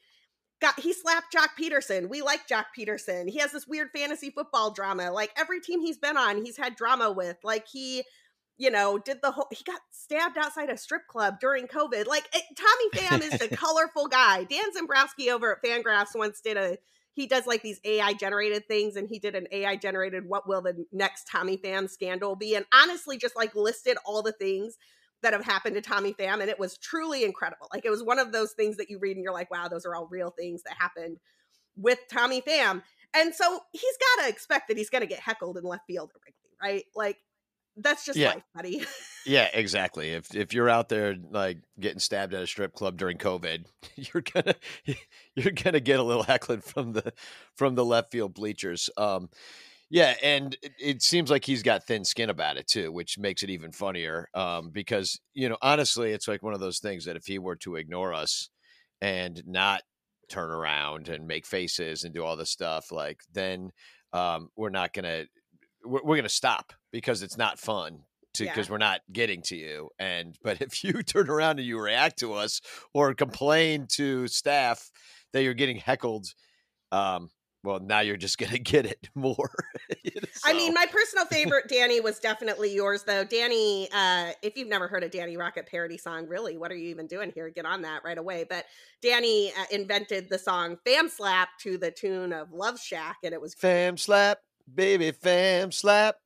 got 0.61 0.79
he 0.81 0.93
slapped 0.93 1.35
Joc 1.35 1.49
Pederson. 1.61 2.09
We 2.09 2.23
like 2.23 2.49
Joc 2.49 2.67
Pederson. 2.79 3.29
He 3.29 3.39
has 3.39 3.53
this 3.53 3.67
weird 3.67 3.89
fantasy 3.95 4.31
football 4.31 4.71
drama. 4.73 5.11
Like 5.13 5.31
every 5.37 5.61
team 5.61 5.81
he's 5.81 5.99
been 5.99 6.17
on, 6.17 6.45
he's 6.45 6.57
had 6.57 6.77
drama 6.77 7.11
with. 7.13 7.37
Like 7.45 7.67
he, 7.69 8.05
you 8.59 8.71
know, 8.71 8.99
did 8.99 9.19
the 9.23 9.31
whole 9.31 9.49
he 9.51 9.65
got 9.65 9.81
stabbed 9.91 10.39
outside 10.39 10.71
a 10.71 10.77
strip 10.77 11.07
club 11.09 11.41
during 11.41 11.67
COVID. 11.67 12.07
Like 12.07 12.29
it, 12.35 12.45
Tommy 12.57 13.07
Pham 13.07 13.33
is 13.33 13.41
a 13.41 13.49
colorful 13.57 14.09
guy. 14.09 14.45
Dan 14.45 14.65
Szymborski 14.75 15.31
over 15.31 15.53
at 15.53 15.63
Fangraphs 15.63 16.15
once 16.15 16.41
did 16.41 16.57
a 16.57 16.79
he 17.13 17.27
does 17.27 17.47
like 17.47 17.63
these 17.63 17.81
AI 17.85 18.13
generated 18.13 18.69
things, 18.69 18.95
and 18.97 19.09
he 19.09 19.19
did 19.19 19.35
an 19.35 19.47
AI 19.51 19.77
generated 19.77 20.27
what 20.27 20.47
will 20.47 20.61
the 20.61 20.85
next 20.93 21.27
Tommy 21.27 21.57
Pham 21.57 21.89
scandal 21.89 22.37
be? 22.37 22.55
And 22.55 22.67
honestly, 22.75 23.17
just 23.17 23.37
like 23.37 23.55
listed 23.55 23.97
all 24.05 24.23
the 24.23 24.33
things 24.33 24.77
that 25.23 25.33
have 25.33 25.45
happened 25.45 25.75
to 25.75 25.81
Tommy 25.81 26.13
Pham, 26.13 26.41
and 26.41 26.51
it 26.51 26.59
was 26.59 26.79
truly 26.79 27.25
incredible. 27.25 27.69
Like 27.73 27.85
it 27.85 27.91
was 27.91 28.03
one 28.03 28.19
of 28.19 28.33
those 28.33 28.53
things 28.53 28.77
that 28.77 28.91
you 28.91 28.99
read 28.99 29.17
and 29.17 29.25
you're 29.25 29.33
like, 29.33 29.51
wow, 29.51 29.69
those 29.69 29.87
are 29.87 29.95
all 29.95 30.07
real 30.11 30.31
things 30.31 30.63
that 30.65 30.77
happened 30.79 31.19
with 31.77 31.99
Tommy 32.11 32.41
Pham. 32.43 32.83
And 33.15 33.35
so 33.35 33.61
he's 33.73 33.97
got 34.17 34.25
to 34.25 34.29
expect 34.29 34.69
that 34.69 34.77
he's 34.77 34.91
going 34.91 35.03
to 35.03 35.07
get 35.07 35.21
heckled 35.21 35.57
in 35.57 35.65
left 35.65 35.87
field 35.87 36.11
Wrigley, 36.15 36.51
right? 36.63 36.85
Like 36.95 37.19
that's 37.77 38.05
just 38.05 38.19
yeah. 38.19 38.31
life, 38.31 38.43
buddy. 38.55 38.85
yeah, 39.27 39.49
exactly. 39.53 40.13
If 40.13 40.35
if 40.35 40.55
you're 40.55 40.69
out 40.69 40.89
there 40.89 41.15
like 41.31 41.59
getting 41.79 41.99
stabbed 41.99 42.35
at 42.35 42.43
a 42.43 42.47
strip 42.47 42.73
club 42.73 42.97
during 42.97 43.19
COVID, 43.19 43.67
you're 43.97 44.23
gonna 44.23 44.55
you're 45.35 45.53
gonna 45.53 45.81
get 45.81 46.01
a 46.01 46.03
little 46.03 46.23
heckling 46.23 46.61
from 46.61 46.93
the 46.93 47.13
from 47.55 47.75
the 47.75 47.85
left 47.85 48.13
field 48.13 48.35
bleachers. 48.35 48.91
Um, 48.97 49.29
yeah, 49.91 50.15
and 50.23 50.57
it, 50.63 50.73
it, 50.79 51.03
seems 51.03 51.31
like 51.31 51.45
he's 51.45 51.63
got 51.63 51.87
thin 51.87 52.05
skin 52.05 52.31
about 52.31 52.57
it 52.57 52.67
too, 52.67 52.91
which 52.91 53.19
makes 53.19 53.43
it 53.43 53.51
even 53.51 53.73
funnier. 53.73 54.29
Um, 54.35 54.71
because 54.71 55.19
you 55.35 55.49
know, 55.49 55.57
honestly, 55.63 56.13
it's 56.13 56.29
like 56.29 56.43
one 56.43 56.55
of 56.55 56.61
those 56.61 56.81
things 56.81 57.05
that 57.05 57.17
if 57.17 57.27
he 57.27 57.39
were 57.39 57.57
to 57.57 57.77
ignore 57.77 58.13
us, 58.13 58.49
and 59.01 59.43
not 59.47 59.83
turn 60.29 60.51
around 60.51 61.09
and 61.09 61.27
make 61.27 61.47
faces 61.47 62.05
and 62.05 62.15
do 62.15 62.25
all 62.25 62.37
this 62.37 62.51
stuff, 62.51 62.91
like 62.91 63.21
then 63.33 63.71
um, 64.13 64.51
we're 64.57 64.71
not 64.71 64.93
gonna 64.93 65.25
we're, 65.85 66.03
we're 66.03 66.17
gonna 66.17 66.29
stop 66.29 66.73
because 66.93 67.23
it's 67.23 67.39
not 67.39 67.59
fun 67.59 68.01
because 68.39 68.67
yeah. 68.69 68.73
we're 68.73 68.79
not 68.79 69.01
getting 69.13 69.43
to 69.43 69.57
you. 69.57 69.91
And 69.99 70.37
but 70.43 70.61
if 70.61 70.83
you 70.83 71.03
turn 71.03 71.31
around 71.31 71.59
and 71.59 71.67
you 71.67 71.81
react 71.81 72.19
to 72.21 72.35
us 72.35 72.61
or 72.93 73.15
complain 73.15 73.87
to 73.93 74.29
staff 74.29 74.91
that 75.33 75.43
you're 75.43 75.55
getting 75.55 75.77
heckled, 75.77 76.27
um, 76.93 77.31
well, 77.67 77.81
now 77.81 78.01
you're 78.01 78.17
just 78.17 78.39
going 78.39 78.53
to 78.53 78.59
get 78.59 78.87
it 78.87 79.11
more. 79.15 79.51
so. 80.13 80.21
I 80.45 80.55
mean, 80.55 80.73
my 80.73 80.87
personal 80.91 81.27
favorite, 81.27 81.69
Danny, 81.69 82.01
was 82.01 82.19
definitely 82.21 82.75
yours, 82.75 83.03
though. 83.03 83.25
Danny, 83.25 83.89
uh, 83.93 84.31
if 84.43 84.57
you've 84.57 84.69
never 84.69 84.89
heard 84.89 85.03
a 85.03 85.09
Danny 85.09 85.37
Rocket 85.37 85.67
parody 85.67 85.99
song, 85.99 86.29
really, 86.29 86.57
what 86.57 86.71
are 86.71 86.77
you 86.77 86.89
even 86.89 87.07
doing 87.07 87.33
here? 87.35 87.51
Get 87.51 87.67
on 87.67 87.83
that 87.83 88.05
right 88.05 88.17
away. 88.17 88.47
But 88.49 88.65
Danny 89.03 89.51
uh, 89.51 89.65
invented 89.73 90.29
the 90.31 90.39
song 90.39 90.79
Pham 90.87 91.11
Slap 91.11 91.49
to 91.61 91.77
the 91.77 91.91
tune 91.91 92.33
of 92.33 92.53
Love 92.53 92.81
Shack, 92.81 93.19
and 93.25 93.35
it 93.35 93.41
was 93.41 93.55
Pham 93.55 93.99
Slap, 93.99 94.39
baby, 94.73 95.11
Pham 95.13 95.75
Slap, 95.75 96.17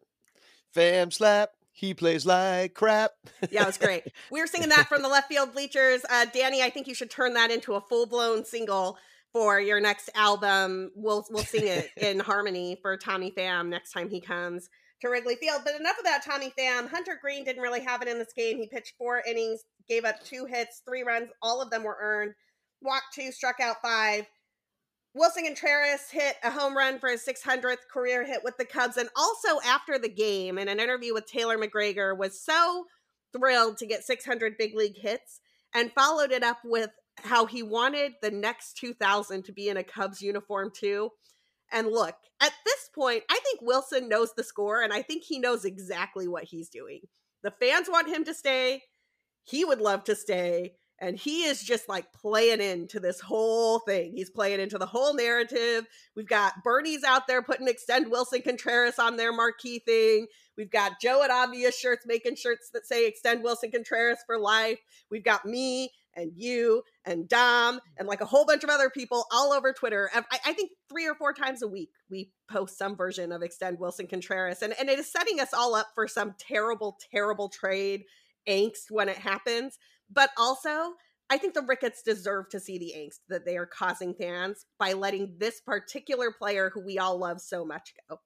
Pham 0.77 1.13
Slap. 1.13 1.51
He 1.73 1.95
plays 1.95 2.27
like 2.27 2.75
crap. 2.75 3.13
yeah, 3.51 3.63
it 3.63 3.67
was 3.67 3.79
great. 3.79 4.03
We 4.31 4.41
were 4.41 4.47
singing 4.47 4.69
that 4.69 4.87
from 4.87 5.01
the 5.01 5.09
left 5.09 5.29
field 5.29 5.55
bleachers. 5.55 6.03
Uh, 6.11 6.27
Danny, 6.27 6.63
I 6.63 6.69
think 6.69 6.87
you 6.87 6.95
should 6.95 7.11
turn 7.11 7.33
that 7.35 7.51
into 7.51 7.73
a 7.73 7.81
full 7.81 8.05
blown 8.05 8.45
single 8.45 8.99
for 9.33 9.61
your 9.61 9.81
next 9.81 10.11
album. 10.15 10.91
We'll 10.95 11.27
we'll 11.31 11.45
sing 11.45 11.67
it 11.67 11.91
in 11.97 12.21
harmony 12.21 12.79
for 12.83 12.97
Tommy 12.97 13.31
Pham 13.31 13.69
next 13.69 13.93
time 13.93 14.11
he 14.11 14.21
comes 14.21 14.69
to 15.01 15.09
Wrigley 15.09 15.37
Field. 15.37 15.63
But 15.65 15.79
enough 15.81 15.97
about 16.01 16.25
Tommy 16.25 16.53
Pham. 16.59 16.89
Hunter 16.89 17.19
Greene 17.21 17.45
didn't 17.45 17.63
really 17.63 17.83
have 17.85 18.03
it 18.03 18.09
in 18.09 18.19
this 18.19 18.33
game. 18.37 18.59
He 18.59 18.67
pitched 18.67 18.95
four 18.99 19.23
innings, 19.27 19.65
gave 19.89 20.05
up 20.05 20.23
two 20.25 20.47
hits, 20.47 20.83
three 20.87 21.03
runs. 21.03 21.31
All 21.43 21.63
of 21.63 21.71
them 21.71 21.85
were 21.85 21.99
earned. 22.01 22.35
Walked 22.83 23.15
two, 23.15 23.33
struck 23.33 23.61
out 23.61 23.77
five. 23.83 24.27
Willson 25.17 25.45
Contreras 25.45 26.09
hit 26.11 26.37
a 26.45 26.51
home 26.51 26.77
run 26.77 27.01
for 27.01 27.09
his 27.09 27.27
600th 27.27 27.89
career 27.93 28.25
hit 28.25 28.45
with 28.45 28.57
the 28.59 28.65
Cubs. 28.65 28.97
And 28.97 29.09
also 29.17 29.61
after 29.67 29.99
the 29.99 30.09
game, 30.09 30.57
in 30.57 30.69
an 30.69 30.79
interview 30.79 31.13
with 31.13 31.27
Taylor 31.27 31.59
McGregor, 31.59 32.17
was 32.17 32.41
so 32.41 32.87
thrilled 33.37 33.77
to 33.79 33.87
get 33.87 34.05
600 34.05 34.57
big 34.57 34.75
league 34.75 34.97
hits 34.97 35.41
and 35.75 35.93
followed 35.93 36.31
it 36.31 36.45
up 36.45 36.59
with 36.65 36.91
how 37.25 37.47
he 37.47 37.63
wanted 37.63 38.13
the 38.23 38.31
next 38.31 38.75
2000 38.75 39.45
to 39.45 39.53
be 39.53 39.69
in 39.69 39.77
a 39.77 39.85
Cubs 39.85 40.23
uniform 40.23 40.71
too. 40.75 41.11
And 41.73 41.89
look, 41.89 42.17
at 42.41 42.53
this 42.65 42.91
point, 42.95 43.23
I 43.31 43.39
think 43.45 43.61
Willson 43.63 44.09
knows 44.09 44.33
the 44.35 44.45
score 44.45 44.83
and 44.83 44.93
I 44.93 45.03
think 45.03 45.25
he 45.25 45.39
knows 45.39 45.65
exactly 45.65 46.27
what 46.27 46.45
he's 46.45 46.69
doing. 46.69 47.01
The 47.43 47.53
fans 47.53 47.89
want 47.89 48.09
him 48.09 48.25
to 48.25 48.35
stay. 48.35 48.83
He 49.45 49.65
would 49.65 49.81
love 49.81 50.05
to 50.05 50.15
stay. 50.17 50.75
And 51.03 51.17
he 51.17 51.45
is 51.45 51.63
just 51.63 51.89
like 51.89 52.13
playing 52.13 52.61
into 52.61 53.01
this 53.01 53.21
whole 53.21 53.79
thing. 53.79 54.13
He's 54.15 54.29
playing 54.29 54.61
into 54.61 54.77
the 54.77 54.85
whole 54.85 55.15
narrative. 55.15 55.87
We've 56.15 56.29
got 56.29 56.63
Bernie's 56.63 57.05
out 57.05 57.27
there 57.27 57.41
putting 57.41 57.69
Extend 57.69 58.13
Willson 58.13 58.43
Contreras 58.45 58.99
on 58.99 59.17
their 59.17 59.33
marquee 59.33 59.79
thing. 59.79 60.27
We've 60.59 60.71
got 60.71 61.01
Joe 61.01 61.23
at 61.23 61.31
Obvious 61.31 61.79
Shirts 61.79 62.05
making 62.07 62.37
shirts 62.37 62.69
that 62.75 62.87
say 62.87 63.07
Extend 63.07 63.43
Willson 63.43 63.73
Contreras 63.73 64.19
for 64.27 64.39
life. 64.39 64.79
We've 65.11 65.25
got 65.25 65.47
me 65.47 65.91
and 66.15 66.33
you 66.35 66.83
and 67.05 67.29
Dom 67.29 67.81
and 67.97 68.09
like 68.09 68.21
a 68.21 68.27
whole 68.27 68.45
bunch 68.45 68.65
of 68.65 68.71
other 68.71 68.91
people 68.91 69.27
all 69.33 69.53
over 69.53 69.73
Twitter. 69.73 70.11
I, 70.15 70.23
I, 70.47 70.53
think 70.53 70.73
three 70.89 71.07
or 71.07 71.15
four 71.15 71.33
times 71.33 71.63
a 71.63 71.69
week 71.69 71.91
we 72.11 72.31
post 72.51 72.77
some 72.77 72.97
version 72.97 73.33
of 73.33 73.43
Extend 73.43 73.79
Willson 73.79 74.09
Contreras. 74.09 74.63
And, 74.63 74.75
and 74.79 74.89
it 74.89 74.99
is 74.99 75.11
setting 75.11 75.41
us 75.41 75.55
all 75.55 75.75
up 75.75 75.89
for 75.95 76.09
some 76.09 76.35
terrible, 76.39 76.99
terrible 77.13 77.49
trade 77.49 78.05
angst 78.49 78.91
when 78.91 79.09
it 79.09 79.19
happens. 79.19 79.79
But 80.13 80.31
also, 80.37 80.95
I 81.31 81.39
think 81.39 81.55
the 81.55 81.63
Ricketts 81.63 82.03
deserve 82.03 82.49
to 82.51 82.61
see 82.61 82.79
the 82.79 82.93
angst 82.97 83.21
that 83.29 83.45
they 83.45 83.57
are 83.57 83.67
causing 83.67 84.15
fans 84.15 84.67
by 84.79 84.95
letting 84.95 85.35
this 85.39 85.61
particular 85.61 86.33
player 86.33 86.71
who 86.75 86.85
we 86.85 86.99
all 86.99 87.19
love 87.19 87.41
so 87.41 87.65
much 87.65 87.95
go. 88.09 88.19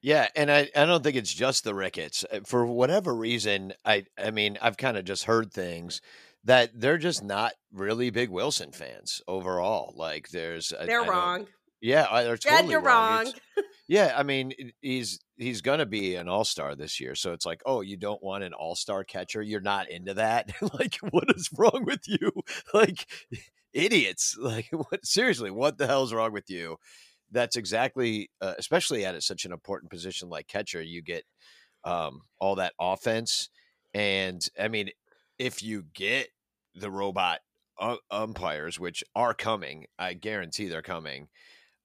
Yeah, 0.00 0.28
and 0.36 0.52
I, 0.52 0.68
I 0.76 0.84
don't 0.84 1.02
think 1.02 1.16
it's 1.16 1.32
just 1.32 1.64
the 1.64 1.74
Ricketts. 1.74 2.26
Uh, 2.30 2.40
for 2.44 2.66
whatever 2.66 3.14
reason, 3.14 3.72
I 3.86 4.04
I 4.22 4.32
mean, 4.32 4.58
I've 4.60 4.76
kind 4.76 4.98
of 4.98 5.06
just 5.06 5.24
heard 5.24 5.50
things 5.50 6.02
that 6.44 6.70
they're 6.78 6.98
just 6.98 7.22
not 7.22 7.52
really 7.72 8.10
big 8.10 8.28
Wilson 8.28 8.72
fans 8.72 9.22
overall. 9.26 9.94
Like 9.96 10.28
there's 10.28 10.72
they're 10.84 11.02
I, 11.02 11.08
wrong. 11.08 11.46
yeah, 11.80 12.22
they're 12.22 12.36
totally 12.36 12.72
you're 12.72 12.80
wrong. 12.80 13.24
wrong. 13.24 13.32
yeah, 13.88 14.14
I 14.16 14.22
mean 14.22 14.52
he's 14.80 15.20
he's 15.36 15.62
gonna 15.62 15.86
be 15.86 16.16
an 16.16 16.28
all 16.28 16.44
star 16.44 16.74
this 16.74 17.00
year, 17.00 17.14
so 17.14 17.32
it's 17.32 17.46
like, 17.46 17.62
oh, 17.64 17.80
you 17.80 17.96
don't 17.96 18.22
want 18.22 18.44
an 18.44 18.52
all 18.52 18.74
star 18.74 19.04
catcher? 19.04 19.42
You're 19.42 19.60
not 19.60 19.90
into 19.90 20.14
that? 20.14 20.52
like, 20.78 20.96
what 21.10 21.34
is 21.34 21.48
wrong 21.56 21.84
with 21.84 22.06
you? 22.06 22.30
like, 22.74 23.06
idiots! 23.72 24.36
Like, 24.38 24.68
what? 24.70 25.04
Seriously, 25.04 25.50
what 25.50 25.78
the 25.78 25.86
hell's 25.86 26.12
wrong 26.12 26.32
with 26.32 26.50
you? 26.50 26.76
That's 27.30 27.56
exactly, 27.56 28.30
uh, 28.40 28.54
especially 28.58 29.04
at 29.04 29.20
such 29.22 29.44
an 29.44 29.52
important 29.52 29.90
position 29.90 30.28
like 30.28 30.46
catcher, 30.46 30.80
you 30.82 31.02
get 31.02 31.24
um, 31.84 32.20
all 32.38 32.56
that 32.56 32.74
offense, 32.78 33.48
and 33.94 34.46
I 34.60 34.68
mean, 34.68 34.90
if 35.38 35.62
you 35.62 35.84
get 35.94 36.28
the 36.74 36.90
robot 36.90 37.40
umpires, 38.10 38.78
which 38.78 39.02
are 39.14 39.34
coming, 39.34 39.86
I 39.98 40.14
guarantee 40.14 40.68
they're 40.68 40.82
coming. 40.82 41.28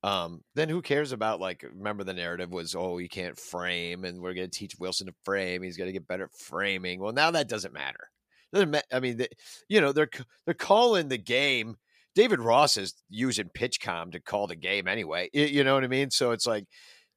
Um, 0.04 0.44
then 0.56 0.70
who 0.70 0.82
cares 0.82 1.12
about 1.12 1.40
like? 1.40 1.66
Remember 1.74 2.04
the 2.04 2.14
narrative 2.14 2.52
was, 2.52 2.76
oh, 2.76 2.98
he 2.98 3.08
can't 3.08 3.38
frame, 3.38 4.06
and 4.06 4.22
we're 4.22 4.34
going 4.34 4.50
to 4.50 4.60
teach 4.60 4.78
Willson 4.80 5.08
to 5.08 5.14
frame. 5.26 5.62
He's 5.62 5.78
going 5.78 5.90
to 5.90 5.94
get 5.94 6.08
better 6.08 6.26
at 6.26 6.34
framing. 6.40 7.02
Well, 7.02 7.12
now 7.12 7.32
that 7.32 7.50
doesn't 7.50 7.74
matter. 7.74 8.10
Doesn't 8.54 8.78
I 8.94 9.00
mean, 9.00 9.26
you 9.68 9.82
know, 9.82 9.92
they're 9.92 10.10
they're 10.46 10.54
calling 10.54 11.10
the 11.10 11.18
game. 11.18 11.76
David 12.16 12.40
Ross 12.40 12.78
is 12.78 12.94
using 13.10 13.50
PitchCom 13.50 14.12
to 14.14 14.20
call 14.20 14.48
the 14.48 14.56
game 14.56 14.88
anyway. 14.88 15.30
You 15.34 15.64
know 15.64 15.74
what 15.74 15.84
I 15.84 15.88
mean? 15.88 16.12
So 16.12 16.32
it's 16.32 16.48
like. 16.48 16.66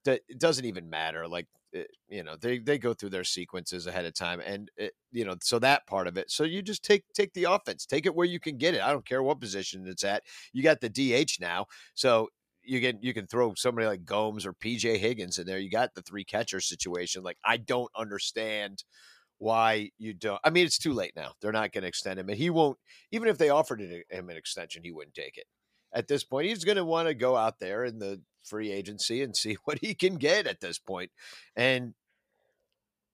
It 0.06 0.38
doesn't 0.38 0.64
even 0.64 0.88
matter. 0.90 1.26
Like 1.28 1.46
Eh, 1.74 1.84
you 2.08 2.22
know 2.22 2.36
they 2.36 2.58
they 2.58 2.76
go 2.76 2.92
through 2.92 3.08
their 3.08 3.24
sequences 3.24 3.86
ahead 3.86 4.04
of 4.04 4.12
time 4.12 4.40
and 4.44 4.70
it, 4.76 4.84
eh, 4.84 4.88
you 5.10 5.24
know 5.24 5.34
so 5.42 5.58
that 5.58 5.86
part 5.86 6.06
of 6.06 6.18
it 6.18 6.30
so 6.30 6.44
you 6.44 6.60
just 6.60 6.84
take 6.84 7.02
take 7.14 7.32
the 7.32 7.44
offense 7.44 7.86
take 7.86 8.04
it 8.04 8.14
where 8.14 8.26
you 8.26 8.38
can 8.38 8.58
get 8.58 8.74
it 8.74 8.82
i 8.82 8.90
don't 8.92 9.06
care 9.06 9.22
what 9.22 9.40
position 9.40 9.86
it's 9.86 10.04
at 10.04 10.22
you 10.52 10.62
got 10.62 10.80
the 10.82 10.90
dh 10.90 11.40
now 11.40 11.64
so 11.94 12.28
you 12.62 12.78
get 12.78 13.02
you 13.02 13.14
can 13.14 13.26
throw 13.26 13.54
somebody 13.54 13.86
like 13.86 14.04
gomes 14.04 14.44
or 14.44 14.52
pj 14.52 14.98
higgins 14.98 15.38
in 15.38 15.46
there 15.46 15.58
you 15.58 15.70
got 15.70 15.94
the 15.94 16.02
three 16.02 16.24
catcher 16.24 16.60
situation 16.60 17.22
like 17.22 17.38
i 17.44 17.56
don't 17.56 17.90
understand 17.96 18.84
why 19.38 19.90
you 19.98 20.14
don't 20.14 20.40
i 20.44 20.50
mean 20.50 20.66
it's 20.66 20.78
too 20.78 20.92
late 20.94 21.12
now 21.16 21.32
they're 21.40 21.52
not 21.52 21.72
going 21.72 21.82
to 21.82 21.88
extend 21.88 22.18
him 22.18 22.28
and 22.30 22.38
he 22.38 22.50
won't 22.50 22.78
even 23.12 23.28
if 23.28 23.38
they 23.38 23.50
offered 23.50 23.80
him 23.80 24.30
an 24.30 24.36
extension 24.36 24.82
he 24.82 24.92
wouldn't 24.92 25.14
take 25.14 25.38
it 25.38 25.46
at 25.92 26.08
this 26.08 26.24
point 26.24 26.46
he's 26.46 26.64
going 26.64 26.76
to 26.76 26.84
want 26.84 27.08
to 27.08 27.14
go 27.14 27.36
out 27.36 27.58
there 27.58 27.84
in 27.84 27.98
the 27.98 28.20
free 28.44 28.70
agency 28.70 29.22
and 29.22 29.36
see 29.36 29.56
what 29.64 29.78
he 29.78 29.94
can 29.94 30.16
get 30.16 30.46
at 30.46 30.60
this 30.60 30.78
point. 30.78 31.10
And 31.56 31.94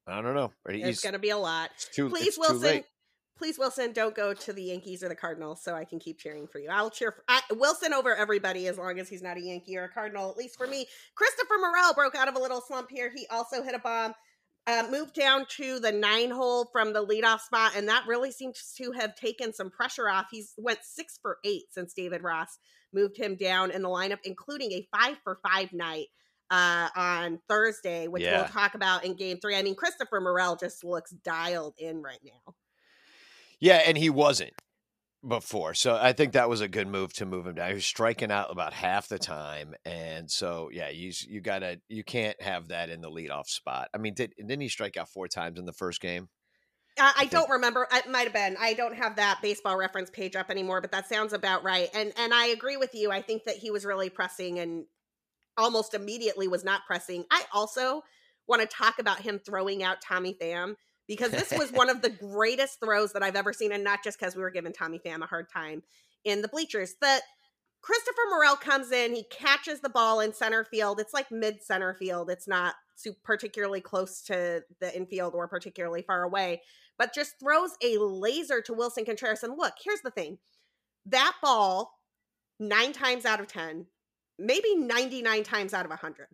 I 0.07 0.23
don't 0.23 0.35
know. 0.35 0.53
It's 0.67 1.03
going 1.03 1.13
to 1.13 1.19
be 1.19 1.31
a 1.31 1.37
lot. 1.37 1.71
Too, 1.93 2.09
please, 2.09 2.39
Willson. 2.39 2.85
Please, 3.37 3.57
Willson, 3.57 3.93
don't 3.93 4.17
go 4.17 4.35
to 4.35 4.53
the 4.53 4.63
Yankees 4.65 5.05
or 5.05 5.09
the 5.09 5.15
Cardinals, 5.15 5.63
so 5.63 5.73
I 5.73 5.85
can 5.85 6.01
keep 6.01 6.19
cheering 6.19 6.49
for 6.49 6.59
you. 6.59 6.71
I'll 6.71 6.91
cheer 6.91 7.13
for 7.13 7.23
I, 7.29 7.41
Willson 7.53 7.93
over 7.93 8.17
everybody 8.17 8.67
as 8.67 8.79
long 8.79 8.99
as 8.99 9.09
he's 9.09 9.23
not 9.23 9.37
a 9.37 9.41
Yankee 9.41 9.77
or 9.77 9.85
a 9.85 9.89
Cardinal. 9.89 10.29
At 10.29 10.37
least 10.37 10.59
for 10.59 10.67
me, 10.67 10.87
Christopher 11.15 11.55
Morel 11.61 11.95
broke 11.95 12.17
out 12.17 12.27
of 12.27 12.35
a 12.35 12.41
little 12.41 12.61
slump 12.61 12.91
here. 12.91 13.13
He 13.15 13.29
also 13.31 13.63
hit 13.63 13.77
a 13.77 13.79
bomb. 13.79 14.13
Uh, 14.69 14.87
moved 14.91 15.15
down 15.15 15.47
to 15.49 15.81
the 15.81 15.91
nine 15.91 16.31
hole 16.31 16.69
from 16.71 16.93
the 16.93 17.03
leadoff 17.03 17.41
spot, 17.41 17.73
and 17.75 17.89
that 17.89 18.05
really 18.07 18.31
seems 18.31 18.75
to 18.77 18.93
have 18.93 19.15
taken 19.15 19.51
some 19.51 19.71
pressure 19.71 20.11
off. 20.11 20.27
He's 20.31 20.53
went 20.59 20.81
six 20.83 21.19
for 21.23 21.39
eight 21.43 21.65
since 21.71 21.95
David 21.95 22.23
Ross 22.23 22.59
moved 22.93 23.17
him 23.17 23.35
down 23.35 23.71
in 23.71 23.81
the 23.81 23.89
lineup, 23.89 24.19
including 24.25 24.73
a 24.73 24.87
five 24.95 25.17
for 25.25 25.39
five 25.43 25.73
night 25.73 26.09
uh, 26.51 26.89
on 26.95 27.41
Thursday, 27.49 28.09
which 28.09 28.23
yeah. 28.23 28.41
we'll 28.41 28.49
talk 28.49 28.75
about 28.75 29.05
in 29.05 29.15
game 29.15 29.39
three. 29.41 29.57
I 29.57 29.63
mean, 29.63 29.75
Christopher 29.75 30.21
Morel 30.21 30.57
just 30.57 30.85
looks 30.85 31.13
dialed 31.13 31.75
in 31.79 32.03
right 32.03 32.21
now. 32.23 32.55
Yeah, 33.61 33.83
and 33.87 33.97
he 33.97 34.11
wasn't 34.11 34.53
before. 35.27 35.75
So 35.75 35.99
I 36.01 36.13
think 36.13 36.33
that 36.33 36.49
was 36.49 36.61
a 36.61 36.69
good 36.69 36.87
move 36.87 37.13
to 37.15 37.27
move 37.27 37.47
him 37.47 37.55
down. 37.55 37.69
He 37.69 37.75
was 37.75 37.85
striking 37.85 38.31
out 38.31 38.51
about 38.51 38.73
half 38.73 39.09
the 39.09 39.19
time. 39.19 39.75
And 39.85 40.31
so 40.31 40.71
yeah, 40.73 40.91
you 40.91 41.13
you 41.27 41.41
gotta 41.41 41.81
you 41.89 42.05
can't 42.05 42.41
have 42.41 42.69
that 42.69 42.89
in 42.89 43.01
the 43.01 43.11
leadoff 43.11 43.47
spot. 43.47 43.89
I 43.95 43.99
mean, 43.99 44.15
did 44.15 44.35
didn't 44.39 44.61
he 44.61 44.69
strike 44.69 44.97
out 44.97 45.09
four 45.09 45.29
times 45.29 45.59
in 45.59 45.67
the 45.67 45.73
first 45.73 46.01
game? 46.01 46.29
I, 47.01 47.13
I 47.19 47.25
don't 47.27 47.51
remember. 47.51 47.87
It 47.93 48.11
might 48.11 48.25
have 48.25 48.33
been. 48.33 48.57
I 48.59 48.75
don't 48.75 48.95
have 48.97 49.17
that 49.17 49.39
baseball 49.43 49.77
reference 49.77 50.11
page 50.11 50.37
up 50.37 50.51
anymore, 50.51 50.81
but 50.81 50.93
that 50.93 51.09
sounds 51.09 51.33
about 51.33 51.65
right. 51.65 51.89
And 51.95 52.13
and 52.17 52.33
I 52.33 52.47
agree 52.47 52.77
with 52.77 52.95
you. 52.95 53.11
I 53.11 53.23
think 53.23 53.45
that 53.45 53.57
he 53.57 53.71
was 53.71 53.85
really 53.85 54.11
pressing 54.11 54.59
and 54.59 54.85
almost 55.57 55.95
immediately 55.95 56.47
was 56.47 56.65
not 56.65 56.83
pressing. 56.87 57.25
I 57.31 57.45
also 57.53 58.03
want 58.47 58.63
to 58.63 58.69
talk 58.69 58.99
about 58.99 59.21
him 59.21 59.41
throwing 59.45 59.83
out 59.83 60.01
Tommy 60.01 60.37
Pham 60.41 60.75
because 61.09 61.33
this 61.33 61.53
was 61.53 61.73
one 61.73 61.91
of 61.91 62.03
the 62.03 62.11
greatest 62.11 62.79
throws 62.81 63.13
that 63.13 63.23
I've 63.23 63.37
ever 63.37 63.53
seen, 63.53 63.73
and 63.73 63.83
not 63.83 64.05
just 64.05 64.19
because 64.19 64.37
we 64.37 64.43
were 64.43 64.51
giving 64.51 64.73
Tommy 64.73 65.01
Pham 65.05 65.23
a 65.23 65.27
hard 65.27 65.49
time 65.51 65.83
in 66.25 66.43
the 66.43 66.49
bleachers. 66.49 66.95
That 67.01 67.23
Christopher 67.81 68.23
Morel 68.31 68.57
comes 68.57 68.93
in, 68.93 69.15
he 69.15 69.25
catches 69.31 69.81
the 69.81 69.89
ball 69.89 70.21
in 70.21 70.33
center 70.33 70.65
field. 70.65 71.01
It's 71.01 71.15
like 71.15 71.31
mid 71.33 71.63
center 71.63 71.95
field. 71.95 72.31
It's 72.31 72.47
not 72.47 72.75
particularly 73.25 73.81
close 73.81 74.23
to 74.23 74.63
the 74.81 74.97
infield 74.97 75.35
or 75.35 75.49
particularly 75.49 76.03
far 76.03 76.23
away 76.25 76.61
but 76.99 77.15
just 77.15 77.39
throws 77.39 77.71
a 77.83 77.97
laser 77.99 78.61
to 78.61 78.75
Willson 78.75 79.07
Contreras. 79.07 79.43
And 79.43 79.57
look, 79.57 79.75
here's 79.83 80.03
the 80.03 80.11
thing 80.11 80.39
that 81.07 81.35
ball, 81.43 81.93
nine 82.59 82.93
times 82.93 83.25
out 83.25 83.41
of 83.41 83.47
10, 83.47 83.87
maybe 84.39 84.75
99 84.75 85.45
times 85.45 85.73
out 85.73 85.87
of 85.87 85.91
100, 85.91 86.27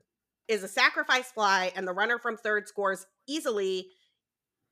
is 0.49 0.65
a 0.65 0.69
sacrifice 0.69 1.31
fly, 1.31 1.71
and 1.77 1.87
the 1.87 1.93
runner 1.93 2.19
from 2.19 2.37
third 2.37 2.67
scores 2.67 3.07
easily 3.29 3.89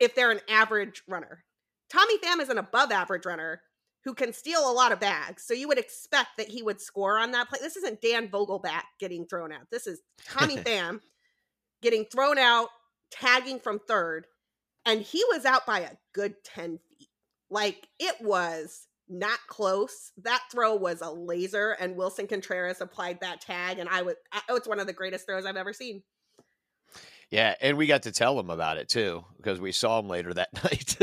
if 0.03 0.15
they're 0.17 0.33
an 0.33 0.41
average 0.49 1.03
runner. 1.09 1.45
Tommy 1.89 2.19
Pham 2.19 2.41
is 2.41 2.49
an 2.49 2.59
above 2.59 2.91
average 2.91 3.25
runner 3.25 3.63
who 4.05 4.15
can 4.15 4.33
steal 4.33 4.69
a 4.69 4.73
lot 4.73 4.91
of 4.91 4.99
bags. 4.99 5.45
So 5.47 5.55
you 5.55 5.69
would 5.69 5.79
expect 5.79 6.31
that 6.39 6.49
he 6.49 6.63
would 6.63 6.81
score 6.81 7.19
on 7.19 7.31
that 7.31 7.49
play. 7.49 7.61
This 7.63 7.77
isn't 7.77 8.03
Dan 8.03 8.29
Vogelbach 8.29 8.83
getting 8.99 9.27
thrown 9.27 9.53
out. 9.53 9.69
This 9.71 9.87
is 9.87 10.01
Tommy 10.27 10.57
Pham 10.59 11.01
getting 11.83 12.05
thrown 12.05 12.37
out, 12.37 12.69
tagging 13.13 13.61
from 13.61 13.79
third, 13.79 14.27
and 14.85 15.01
he 15.01 15.23
was 15.31 15.45
out 15.45 15.67
by 15.67 15.81
a 15.81 15.97
good 16.13 16.35
10 16.45 16.81
feet. 16.89 17.09
Like 17.49 17.87
it 18.01 18.17
was 18.21 18.89
not 19.09 19.39
close. 19.47 20.11
That 20.23 20.43
throw 20.51 20.75
was 20.75 21.01
a 21.01 21.11
laser, 21.11 21.77
and 21.79 21.97
Willson 21.97 22.29
Contreras 22.29 22.81
applied 22.81 23.21
that 23.21 23.41
tag, 23.41 23.79
and 23.79 23.89
I 23.89 24.03
was 24.03 24.17
oh, 24.49 24.57
it's 24.57 24.69
one 24.69 24.81
of 24.81 24.87
the 24.87 24.93
greatest 24.93 25.27
throws 25.27 25.45
I've 25.47 25.57
ever 25.57 25.73
seen. 25.73 26.03
Yeah, 27.33 27.55
and 27.63 27.79
we 27.79 27.87
got 27.87 28.03
to 28.03 28.13
tell 28.13 28.39
him 28.39 28.51
about 28.51 28.77
it 28.77 28.91
too 28.91 29.25
because 29.39 29.59
we 29.59 29.73
saw 29.73 29.99
him 29.99 30.07
later 30.07 30.35
that 30.35 30.53
night. 30.65 30.97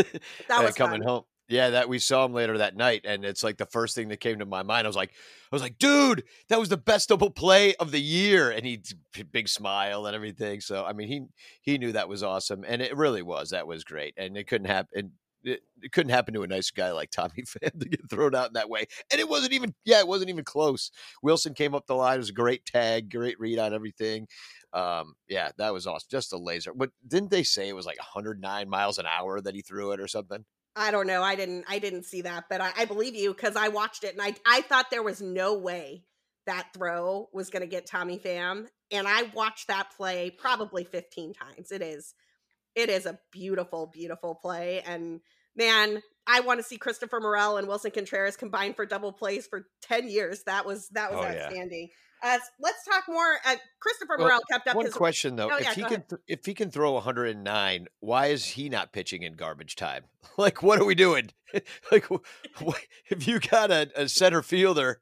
that 0.47 0.59
uh, 0.59 0.63
was 0.63 0.75
coming 0.75 1.01
fun. 1.01 1.09
home. 1.09 1.23
Yeah, 1.47 1.71
that 1.71 1.89
we 1.89 1.97
saw 1.97 2.25
him 2.25 2.33
later 2.33 2.59
that 2.59 2.77
night, 2.77 3.01
and 3.05 3.25
it's 3.25 3.43
like 3.43 3.57
the 3.57 3.65
first 3.65 3.95
thing 3.95 4.09
that 4.09 4.19
came 4.19 4.37
to 4.37 4.45
my 4.45 4.61
mind. 4.61 4.85
I 4.85 4.89
was 4.89 4.95
like, 4.95 5.09
I 5.09 5.55
was 5.55 5.63
like, 5.63 5.79
dude, 5.79 6.23
that 6.49 6.59
was 6.59 6.69
the 6.69 6.77
best 6.77 7.09
double 7.09 7.31
play 7.31 7.73
of 7.77 7.89
the 7.89 7.99
year, 7.99 8.51
and 8.51 8.63
he 8.63 8.83
big 9.31 9.49
smile 9.49 10.05
and 10.05 10.15
everything. 10.15 10.61
So 10.61 10.85
I 10.85 10.93
mean, 10.93 11.07
he 11.07 11.25
he 11.61 11.79
knew 11.79 11.91
that 11.93 12.07
was 12.07 12.21
awesome, 12.21 12.63
and 12.67 12.83
it 12.83 12.95
really 12.95 13.23
was. 13.23 13.49
That 13.49 13.65
was 13.65 13.83
great, 13.83 14.13
and 14.15 14.37
it 14.37 14.45
couldn't 14.45 14.67
happen. 14.67 15.13
It, 15.43 15.61
it 15.81 15.91
couldn't 15.91 16.11
happen 16.11 16.33
to 16.33 16.43
a 16.43 16.47
nice 16.47 16.69
guy 16.71 16.91
like 16.91 17.11
Tommy 17.11 17.31
Pham 17.43 17.79
to 17.79 17.89
get 17.89 18.09
thrown 18.09 18.35
out 18.35 18.47
in 18.47 18.53
that 18.53 18.69
way, 18.69 18.85
and 19.11 19.19
it 19.19 19.29
wasn't 19.29 19.53
even. 19.53 19.73
Yeah, 19.85 19.99
it 19.99 20.07
wasn't 20.07 20.29
even 20.29 20.43
close. 20.43 20.91
Willson 21.23 21.55
came 21.55 21.73
up 21.73 21.87
the 21.87 21.95
line. 21.95 22.15
It 22.15 22.19
was 22.19 22.29
a 22.29 22.33
great 22.33 22.65
tag, 22.65 23.11
great 23.11 23.39
read 23.39 23.59
on 23.59 23.73
everything. 23.73 24.27
Um, 24.73 25.13
yeah, 25.27 25.51
that 25.57 25.73
was 25.73 25.87
awesome. 25.87 26.07
Just 26.11 26.33
a 26.33 26.37
laser. 26.37 26.73
But 26.73 26.91
didn't 27.07 27.31
they 27.31 27.43
say 27.43 27.69
it 27.69 27.75
was 27.75 27.85
like 27.85 27.97
109 27.97 28.69
miles 28.69 28.97
an 28.97 29.05
hour 29.05 29.41
that 29.41 29.55
he 29.55 29.61
threw 29.61 29.91
it 29.91 29.99
or 29.99 30.07
something? 30.07 30.45
I 30.75 30.91
don't 30.91 31.07
know. 31.07 31.23
I 31.23 31.35
didn't. 31.35 31.65
I 31.67 31.79
didn't 31.79 32.03
see 32.03 32.21
that, 32.21 32.45
but 32.49 32.61
I, 32.61 32.71
I 32.77 32.85
believe 32.85 33.15
you 33.15 33.33
because 33.33 33.55
I 33.55 33.69
watched 33.69 34.03
it 34.03 34.13
and 34.13 34.21
I 34.21 34.35
I 34.45 34.61
thought 34.61 34.91
there 34.91 35.03
was 35.03 35.21
no 35.21 35.57
way 35.57 36.03
that 36.45 36.69
throw 36.73 37.29
was 37.33 37.49
going 37.49 37.61
to 37.61 37.67
get 37.67 37.85
Tommy 37.85 38.17
Pham, 38.17 38.67
and 38.91 39.07
I 39.07 39.23
watched 39.33 39.67
that 39.67 39.91
play 39.95 40.29
probably 40.31 40.83
15 40.83 41.33
times. 41.33 41.71
It 41.71 41.81
is, 41.81 42.13
it 42.75 42.89
is 42.89 43.05
a 43.05 43.19
beautiful, 43.31 43.87
beautiful 43.87 44.35
play, 44.35 44.81
and 44.85 45.19
man, 45.55 46.01
I 46.27 46.41
want 46.41 46.59
to 46.59 46.63
see 46.63 46.77
Christopher 46.77 47.19
Morel 47.19 47.57
and 47.57 47.67
Willson 47.67 47.91
Contreras 47.93 48.35
combined 48.37 48.75
for 48.75 48.85
double 48.85 49.11
plays 49.11 49.47
for 49.47 49.65
10 49.81 50.07
years. 50.09 50.43
That 50.43 50.65
was 50.65 50.87
that 50.89 51.11
was 51.11 51.25
Oh, 51.25 51.29
yeah. 51.31 51.45
outstanding. 51.45 51.89
Uh, 52.21 52.37
let's 52.59 52.83
talk 52.85 53.05
more. 53.07 53.37
Uh, 53.45 53.55
Christopher 53.79 54.15
Well, 54.17 54.27
Morel 54.27 54.41
kept 54.51 54.67
up 54.67 54.75
One 54.75 54.85
his. 54.85 54.93
question 54.93 55.37
though, 55.37 55.49
Oh, 55.51 55.55
if 55.57 55.63
yeah, 55.63 55.73
he 55.73 55.81
can 55.83 56.03
th- 56.07 56.21
if 56.27 56.45
he 56.45 56.53
can 56.53 56.69
throw 56.69 56.91
109, 56.93 57.87
why 58.01 58.27
is 58.27 58.45
he 58.45 58.67
not 58.69 58.91
pitching 58.91 59.23
in 59.23 59.33
garbage 59.33 59.75
time? 59.75 60.03
Like, 60.37 60.61
what 60.61 60.79
are 60.79 60.85
we 60.85 60.95
doing? 60.95 61.31
like, 61.91 62.05
wh- 62.07 62.61
wh- 62.63 62.75
if 63.09 63.25
you 63.27 63.39
got 63.39 63.71
a, 63.71 63.89
a 63.95 64.07
center 64.09 64.41
fielder 64.41 65.01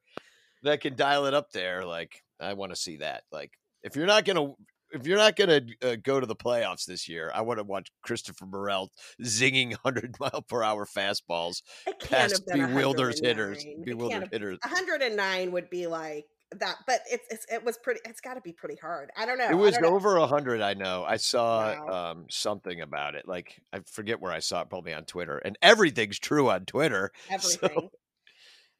that 0.64 0.82
can 0.82 0.96
dial 0.96 1.26
it 1.26 1.34
up 1.34 1.52
there, 1.52 1.86
like, 1.86 2.24
I 2.40 2.54
want 2.54 2.72
to 2.72 2.76
see 2.76 2.98
that. 2.98 3.24
Like, 3.32 3.52
if 3.84 3.96
you're 3.96 4.06
not 4.08 4.24
gonna 4.26 4.54
if 4.91 5.06
you're 5.06 5.17
not 5.17 5.36
gonna 5.36 5.62
uh, 5.82 5.96
go 6.01 6.20
to 6.20 6.25
the 6.25 6.36
playoffs 6.36 6.86
this 6.86 7.08
year, 7.08 7.32
I 7.34 7.41
want 7.41 7.60
to 7.60 7.63
watch 7.63 7.89
Christopher 8.01 8.46
Morel 8.46 8.91
zinging 9.24 9.72
100 9.84 10.15
mile 10.20 10.41
per 10.48 10.63
hour 10.63 10.86
fastballs 10.86 11.62
past 12.03 12.44
bewildered 12.51 13.15
hitters, 13.22 13.63
109. 13.65 13.84
Bewildered 13.86 14.29
hitters. 14.32 14.60
109 14.63 15.51
would 15.51 15.70
be 15.70 15.88
like 15.88 16.25
that, 16.60 16.77
but 16.88 17.01
it's, 17.12 17.27
it's 17.29 17.46
it 17.51 17.63
was 17.65 17.77
pretty. 17.77 18.00
It's 18.06 18.22
got 18.22 18.36
to 18.36 18.41
be 18.41 18.53
pretty 18.53 18.77
hard. 18.82 19.10
I 19.17 19.25
don't 19.25 19.38
know. 19.38 19.50
It 19.50 19.56
was 19.58 19.77
over 19.77 20.15
a 20.17 20.27
hundred. 20.27 20.62
I 20.62 20.74
know. 20.75 21.03
I 21.06 21.17
saw 21.17 21.74
Wow. 21.74 22.12
um, 22.12 22.25
something 22.29 22.79
about 22.82 23.15
it. 23.15 23.27
Like 23.27 23.62
I 23.74 23.79
forget 23.86 24.22
where 24.22 24.32
I 24.32 24.39
saw 24.39 24.62
it. 24.62 24.70
Probably 24.70 24.94
on 24.94 25.03
Twitter. 25.03 25.38
And 25.39 25.58
everything's 25.62 26.20
true 26.20 26.50
on 26.50 26.65
Twitter. 26.65 27.12
everything. 27.29 27.89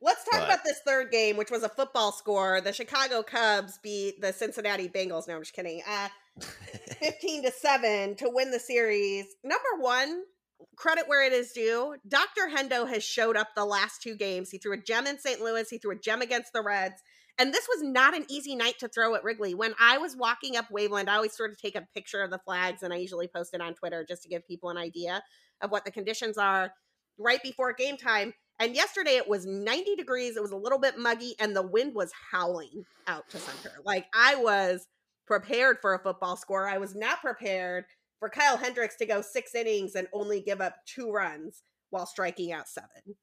Let's 0.02 0.24
talk 0.26 0.42
but- 0.42 0.46
about 0.46 0.64
this 0.64 0.80
third 0.86 1.12
game, 1.12 1.38
which 1.38 1.52
was 1.52 1.64
a 1.64 1.70
football 1.70 2.12
score. 2.12 2.62
The 2.62 2.74
Chicago 2.74 3.24
Cubs 3.24 3.80
beat 3.82 4.22
the 4.22 4.32
Cincinnati 4.32 4.88
Bengals. 4.88 5.28
No, 5.28 5.36
I'm 5.36 5.42
just 5.42 5.54
kidding. 5.54 5.82
Uh, 5.88 6.10
15 7.00 7.44
to 7.44 7.52
7 7.52 8.16
to 8.18 8.30
win 8.32 8.52
the 8.52 8.60
series. 8.60 9.26
Number 9.44 9.70
one, 9.80 10.22
credit 10.76 11.08
where 11.08 11.26
it 11.26 11.34
is 11.34 11.52
due. 11.52 11.96
Dr. 12.08 12.50
Hendo 12.56 12.88
has 12.88 13.04
showed 13.04 13.36
up 13.36 13.50
the 13.56 13.66
last 13.66 14.02
two 14.02 14.16
games. 14.16 14.52
He 14.52 14.58
threw 14.60 14.74
a 14.74 14.78
gem 14.78 15.08
in 15.08 15.20
St. 15.20 15.42
Louis, 15.42 15.68
he 15.70 15.78
threw 15.80 15.92
a 15.92 16.00
gem 16.00 16.22
against 16.22 16.54
the 16.54 16.62
Reds. 16.62 17.02
And 17.40 17.54
this 17.54 17.68
was 17.68 17.84
not 17.84 18.16
an 18.16 18.26
easy 18.30 18.56
night 18.56 18.80
to 18.80 18.88
throw 18.88 19.14
at 19.14 19.24
Wrigley. 19.24 19.54
When 19.54 19.76
I 19.80 20.00
was 20.00 20.16
walking 20.16 20.56
up 20.56 20.66
Waveland, 20.76 21.08
I 21.08 21.16
always 21.16 21.38
sort 21.38 21.52
of 21.52 21.58
take 21.58 21.76
a 21.76 21.88
picture 21.94 22.24
of 22.24 22.32
the 22.32 22.40
flags 22.40 22.82
and 22.82 22.92
I 22.92 22.98
usually 22.98 23.28
post 23.28 23.54
it 23.54 23.62
on 23.62 23.76
Twitter 23.76 24.04
just 24.08 24.24
to 24.24 24.30
give 24.30 24.48
people 24.48 24.70
an 24.72 24.78
idea 24.78 25.24
of 25.62 25.70
what 25.72 25.86
the 25.86 25.92
conditions 25.92 26.38
are 26.38 26.72
right 27.20 27.42
before 27.44 27.74
game 27.74 27.98
time. 27.98 28.34
And 28.60 28.76
yesterday 28.76 29.16
it 29.18 29.28
was 29.28 29.46
90 29.46 29.96
degrees. 29.96 30.36
It 30.36 30.42
was 30.42 30.52
a 30.52 30.58
little 30.58 30.80
bit 30.80 30.98
muggy 30.98 31.36
and 31.40 31.56
the 31.56 31.62
wind 31.62 31.94
was 31.94 32.12
howling 32.32 32.86
out 33.08 33.30
to 33.30 33.38
center. 33.38 33.76
Like 33.86 34.08
I 34.14 34.36
was 34.36 34.88
prepared 35.28 35.78
for 35.82 35.94
a 35.94 36.00
football 36.00 36.38
score. 36.38 36.68
I 36.68 36.78
was 36.78 36.96
not 36.96 37.22
prepared 37.22 37.86
for 38.20 38.30
Kyle 38.30 38.58
Hendricks 38.58 38.96
to 38.98 39.06
go 39.06 39.22
six 39.22 39.54
innings 39.54 39.96
and 39.96 40.08
only 40.14 40.42
give 40.42 40.62
up 40.62 40.76
two 40.86 41.12
runs 41.12 41.62
while 41.90 42.06
striking 42.06 42.52
out 42.52 42.68
seven. 42.68 43.16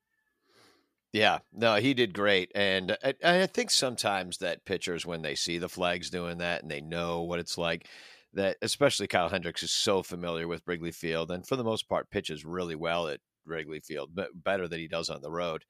Yeah, 1.13 1.39
no, 1.53 1.77
he 1.77 1.95
did 1.95 2.13
great, 2.13 2.51
and 2.57 2.91
uh, 2.91 3.13
I, 3.23 3.43
I 3.43 3.47
think 3.47 3.71
sometimes 3.71 4.39
that 4.39 4.65
pitchers, 4.65 5.07
when 5.07 5.23
they 5.23 5.37
see 5.37 5.59
the 5.59 5.69
flags 5.69 6.11
doing 6.11 6.39
that 6.39 6.63
and 6.63 6.71
they 6.71 6.81
know 6.81 7.23
what 7.23 7.39
it's 7.39 7.57
like, 7.57 7.87
that 8.33 8.57
especially 8.63 9.07
Kyle 9.07 9.29
Hendricks 9.29 9.63
is 9.63 9.71
so 9.71 10.03
familiar 10.03 10.49
with 10.49 10.65
Wrigley 10.67 10.91
Field, 10.91 11.31
and 11.31 11.47
for 11.47 11.55
the 11.55 11.63
most 11.63 11.89
part, 11.89 12.11
pitches 12.11 12.45
really 12.45 12.75
well 12.75 13.07
at 13.07 13.21
Wrigley 13.47 13.81
Field, 13.81 14.11
but 14.15 14.29
better 14.35 14.69
than 14.69 14.81
he 14.81 14.89
does 14.89 15.11
on 15.11 15.23
the 15.23 15.31
road. 15.31 15.65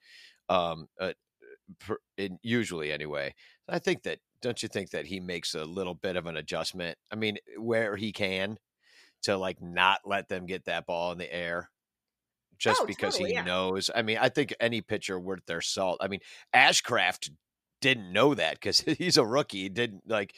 Um, 0.48 0.88
uh, 1.00 1.12
per, 1.80 1.98
in, 2.16 2.38
usually 2.42 2.92
anyway. 2.92 3.34
I 3.68 3.78
think 3.78 4.02
that 4.02 4.18
don't 4.42 4.62
you 4.62 4.68
think 4.68 4.90
that 4.90 5.06
he 5.06 5.20
makes 5.20 5.54
a 5.54 5.64
little 5.64 5.94
bit 5.94 6.16
of 6.16 6.26
an 6.26 6.36
adjustment? 6.36 6.98
I 7.10 7.16
mean, 7.16 7.38
where 7.56 7.96
he 7.96 8.12
can 8.12 8.58
to 9.22 9.36
like 9.36 9.62
not 9.62 10.00
let 10.04 10.28
them 10.28 10.46
get 10.46 10.66
that 10.66 10.86
ball 10.86 11.12
in 11.12 11.18
the 11.18 11.34
air 11.34 11.70
just 12.58 12.82
Oh, 12.82 12.86
because 12.86 13.14
totally, 13.14 13.30
he 13.30 13.34
yeah. 13.36 13.44
knows. 13.44 13.90
I 13.94 14.02
mean, 14.02 14.18
I 14.20 14.28
think 14.28 14.54
any 14.60 14.80
pitcher 14.80 15.18
worth 15.18 15.44
their 15.46 15.60
salt. 15.60 15.98
I 16.00 16.08
mean, 16.08 16.20
Ashcraft 16.54 17.30
didn't 17.80 18.12
know 18.12 18.34
that 18.34 18.54
because 18.54 18.80
he's 18.98 19.16
a 19.16 19.24
rookie. 19.24 19.62
He 19.62 19.68
didn't 19.68 20.02
like 20.06 20.34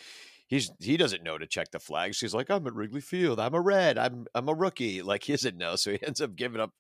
he's 0.47 0.71
he 0.81 0.97
doesn't 0.97 1.23
know 1.23 1.39
to 1.39 1.47
check 1.47 1.71
the 1.71 1.79
flags. 1.79 2.21
He's 2.21 2.35
like, 2.35 2.51
I'm 2.51 2.67
at 2.67 2.75
Wrigley 2.75 3.01
Field. 3.01 3.41
I'm 3.41 3.55
a 3.55 3.61
red. 3.61 3.99
I'm 3.99 4.27
I'm 4.35 4.49
a 4.49 4.55
rookie. 4.55 5.03
Like 5.03 5.25
he 5.25 5.33
doesn't 5.33 5.57
know, 5.57 5.77
so 5.77 5.93
he 5.93 5.99
ends 6.07 6.21
up 6.21 6.37
giving 6.37 6.61
up 6.61 6.73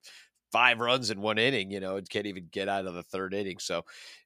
five 0.53 0.81
runs 0.81 1.11
in 1.11 1.21
one 1.21 1.39
inning. 1.39 1.71
You 1.71 1.81
know, 1.81 1.97
and 1.97 2.09
can't 2.09 2.27
even 2.27 2.49
get 2.51 2.69
out 2.69 2.87
of 2.87 2.95
the 2.95 3.03
third 3.03 3.35
inning. 3.35 3.59
So, 3.59 3.85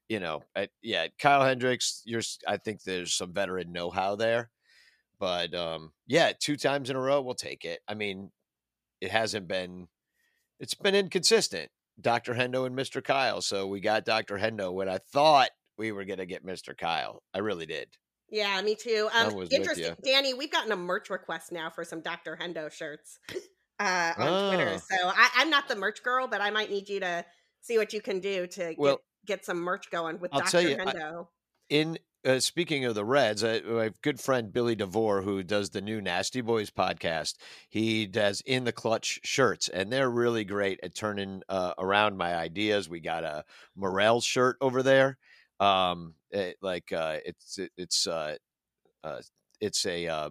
you 0.09 0.19
know, 0.19 0.43
I, 0.55 0.69
yeah, 0.81 1.07
Kyle 1.19 1.43
Hendricks. 1.43 2.01
You're. 2.05 2.21
I 2.47 2.57
think 2.57 2.83
there's 2.83 3.13
some 3.13 3.33
veteran 3.33 3.71
know-how 3.71 4.15
there, 4.15 4.49
but 5.19 5.53
um, 5.53 5.91
yeah, 6.07 6.31
two 6.39 6.57
times 6.57 6.89
in 6.89 6.95
a 6.95 7.01
row, 7.01 7.21
we'll 7.21 7.35
take 7.35 7.65
it. 7.65 7.79
I 7.87 7.93
mean, 7.93 8.31
it 8.99 9.11
hasn't 9.11 9.47
been. 9.47 9.87
It's 10.59 10.75
been 10.75 10.95
inconsistent. 10.95 11.71
Dr. 11.99 12.33
Hendo 12.33 12.65
and 12.65 12.75
Mr. 12.75 13.03
Kyle. 13.03 13.41
So 13.41 13.67
we 13.67 13.79
got 13.79 14.05
Dr. 14.05 14.37
Hendo 14.37 14.73
when 14.73 14.89
I 14.89 14.99
thought 15.11 15.49
we 15.77 15.91
were 15.91 16.05
going 16.05 16.19
to 16.19 16.25
get 16.25 16.45
Mr. 16.45 16.77
Kyle. 16.77 17.23
I 17.33 17.39
really 17.39 17.65
did. 17.65 17.89
Yeah, 18.29 18.61
me 18.61 18.75
too. 18.75 19.09
I 19.13 19.25
Um, 19.25 19.47
interesting. 19.51 19.95
Danny. 20.03 20.33
We've 20.33 20.51
gotten 20.51 20.71
a 20.71 20.77
merch 20.77 21.09
request 21.09 21.51
now 21.51 21.69
for 21.69 21.83
some 21.83 22.01
Dr. 22.01 22.37
Hendo 22.41 22.71
shirts 22.71 23.19
uh, 23.81 24.13
on 24.17 24.53
Twitter. 24.55 24.71
Oh. 24.75 24.77
So 24.77 25.07
I, 25.07 25.29
I'm 25.35 25.49
not 25.49 25.67
the 25.67 25.75
merch 25.75 26.03
girl, 26.03 26.27
but 26.27 26.41
I 26.41 26.49
might 26.49 26.69
need 26.69 26.89
you 26.89 26.99
to 26.99 27.25
see 27.61 27.77
what 27.77 27.93
you 27.93 28.01
can 28.01 28.19
do 28.19 28.47
to 28.47 28.75
Well, 28.77 29.01
get, 29.25 29.37
get 29.39 29.45
some 29.45 29.59
merch 29.59 29.89
going 29.91 30.19
with 30.19 30.33
I'll 30.33 30.41
Dr. 30.41 30.51
tell 30.51 30.61
you, 30.61 30.77
I- 30.79 31.23
in 31.69 31.97
uh, 32.23 32.39
speaking 32.39 32.85
of 32.85 32.95
the 32.95 33.05
Reds, 33.05 33.43
I, 33.43 33.61
my 33.61 33.91
good 34.01 34.19
friend 34.19 34.53
Billy 34.53 34.75
DeVore, 34.75 35.21
who 35.21 35.41
does 35.41 35.71
the 35.71 35.81
new 35.81 36.01
Nasty 36.01 36.41
Boys 36.41 36.69
podcast, 36.69 37.35
he 37.69 38.05
does 38.05 38.41
in 38.45 38.63
the 38.63 38.71
clutch 38.71 39.19
shirts, 39.23 39.69
and 39.69 39.91
they're 39.91 40.09
really 40.09 40.43
great 40.43 40.79
at 40.83 40.93
turning 40.93 41.41
uh, 41.49 41.73
around 41.79 42.17
my 42.17 42.35
ideas. 42.35 42.87
We 42.87 42.99
got 42.99 43.23
a 43.23 43.43
Morel 43.75 44.21
shirt 44.21 44.57
over 44.61 44.83
there, 44.83 45.17
um, 45.59 46.13
it, 46.29 46.57
like 46.61 46.91
uh, 46.91 47.17
it's 47.25 47.57
it, 47.57 47.71
it's 47.77 48.05
uh, 48.05 48.35
uh, 49.03 49.21
it's 49.59 49.85
a 49.85 50.07
uh, 50.07 50.29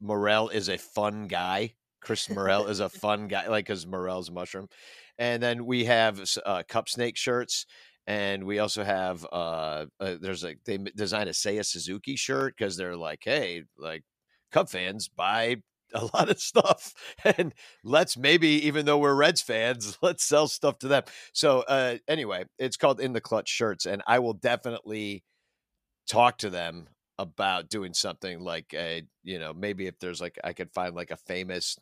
Morel 0.00 0.48
is 0.48 0.68
a 0.68 0.78
fun 0.78 1.26
guy. 1.26 1.74
Chris 2.00 2.28
Morel 2.30 2.66
is 2.66 2.80
a 2.80 2.88
fun 2.88 3.28
guy, 3.28 3.48
like 3.48 3.66
because 3.66 3.86
Morel's 3.86 4.30
mushroom, 4.30 4.68
and 5.18 5.42
then 5.42 5.66
we 5.66 5.84
have 5.84 6.20
uh, 6.46 6.62
cup 6.68 6.88
snake 6.88 7.16
shirts 7.16 7.66
and 8.08 8.44
we 8.44 8.58
also 8.58 8.82
have 8.82 9.24
uh, 9.30 9.84
uh 10.00 10.16
there's 10.20 10.42
like 10.42 10.58
they 10.64 10.78
designed 10.78 11.28
a 11.28 11.32
Seiya 11.32 11.64
Suzuki 11.64 12.16
shirt 12.16 12.54
because 12.56 12.76
they're 12.76 12.96
like, 12.96 13.20
hey, 13.22 13.64
like 13.76 14.02
Cub 14.50 14.70
fans 14.70 15.08
buy 15.08 15.56
a 15.94 16.04
lot 16.14 16.28
of 16.28 16.38
stuff 16.38 16.92
and 17.24 17.54
let's 17.82 18.16
maybe 18.16 18.66
even 18.66 18.84
though 18.84 18.98
we're 18.98 19.14
reds 19.14 19.40
fans 19.40 19.96
let's 20.02 20.24
sell 20.24 20.48
stuff 20.48 20.78
to 20.78 20.88
them. 20.88 21.02
So 21.32 21.60
uh 21.60 21.98
anyway 22.08 22.44
it's 22.58 22.76
called 22.76 23.00
in 23.00 23.12
the 23.12 23.20
clutch 23.20 23.48
shirts 23.48 23.86
and 23.86 24.02
i 24.06 24.18
will 24.18 24.34
definitely 24.34 25.24
talk 26.06 26.38
to 26.38 26.50
them 26.50 26.88
about 27.18 27.70
doing 27.70 27.94
something 27.94 28.40
like 28.40 28.72
a 28.74 29.02
you 29.24 29.38
know 29.38 29.54
maybe 29.54 29.86
if 29.86 29.98
there's 29.98 30.20
like 30.20 30.38
i 30.44 30.52
could 30.52 30.70
find 30.72 30.94
like 30.94 31.10
a 31.10 31.16
famous 31.16 31.78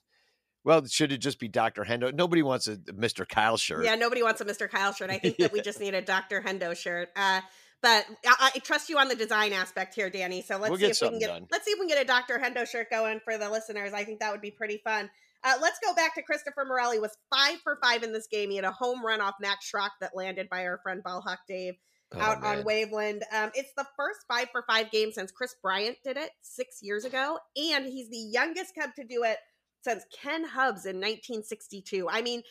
well, 0.66 0.84
should 0.84 1.12
it 1.12 1.18
just 1.18 1.38
be 1.38 1.46
Dr. 1.46 1.84
Hendo? 1.84 2.12
Nobody 2.12 2.42
wants 2.42 2.66
a 2.66 2.76
Mr. 2.76 3.26
Kyle 3.26 3.56
shirt. 3.56 3.84
Yeah, 3.84 3.94
nobody 3.94 4.24
wants 4.24 4.40
a 4.40 4.44
Mr. 4.44 4.68
Kyle 4.68 4.92
shirt. 4.92 5.10
I 5.10 5.18
think 5.18 5.36
that 5.36 5.52
we 5.52 5.60
just 5.60 5.78
need 5.80 5.94
a 5.94 6.02
Dr. 6.02 6.42
Hendo 6.42 6.76
shirt. 6.76 7.08
Uh, 7.14 7.40
but 7.82 8.04
I, 8.26 8.50
I, 8.52 8.58
trust 8.58 8.88
you 8.88 8.98
on 8.98 9.06
the 9.06 9.14
design 9.14 9.52
aspect 9.52 9.94
here, 9.94 10.10
Danny. 10.10 10.42
So 10.42 10.56
let's 10.56 10.70
we'll 10.70 10.80
see 10.80 10.86
if 10.86 11.00
we 11.00 11.08
can 11.08 11.18
get 11.20 11.28
done. 11.28 11.46
let's 11.52 11.64
see 11.64 11.70
if 11.70 11.78
we 11.78 11.86
can 11.86 11.96
get 11.96 12.04
a 12.04 12.06
Dr. 12.06 12.40
Hendo 12.42 12.68
shirt 12.68 12.90
going 12.90 13.20
for 13.20 13.38
the 13.38 13.48
listeners. 13.48 13.92
I 13.92 14.02
think 14.02 14.18
that 14.18 14.32
would 14.32 14.40
be 14.40 14.50
pretty 14.50 14.78
fun. 14.82 15.08
Uh, 15.44 15.54
let's 15.62 15.78
go 15.78 15.94
back 15.94 16.16
to 16.16 16.22
Christopher 16.22 16.64
Morelli 16.64 16.98
Was 16.98 17.16
five 17.32 17.60
for 17.62 17.78
five 17.80 18.02
in 18.02 18.12
this 18.12 18.26
game. 18.26 18.50
He 18.50 18.56
had 18.56 18.64
a 18.64 18.72
home 18.72 19.06
run 19.06 19.20
off 19.20 19.34
Max 19.40 19.70
Schrock 19.70 19.90
that 20.00 20.16
landed 20.16 20.48
by 20.48 20.66
our 20.66 20.80
friend 20.82 21.00
Ballhawk 21.04 21.38
Dave 21.46 21.74
oh, 22.12 22.18
out 22.18 22.42
man. 22.42 22.58
on 22.58 22.64
Waveland. 22.64 23.20
Um, 23.32 23.52
it's 23.54 23.72
the 23.76 23.86
first 23.96 24.20
five 24.26 24.48
for 24.50 24.64
five 24.68 24.90
game 24.90 25.12
since 25.12 25.30
Kris 25.30 25.54
Bryant 25.62 25.98
did 26.02 26.16
it 26.16 26.30
six 26.42 26.80
years 26.82 27.04
ago, 27.04 27.38
and 27.56 27.86
he's 27.86 28.10
the 28.10 28.18
youngest 28.18 28.74
Cub 28.74 28.90
to 28.96 29.04
do 29.04 29.22
it 29.22 29.36
since 29.82 30.04
Ken 30.12 30.44
Hubbs 30.44 30.86
in 30.86 30.96
1962. 30.96 32.08
I 32.10 32.22
mean, 32.22 32.42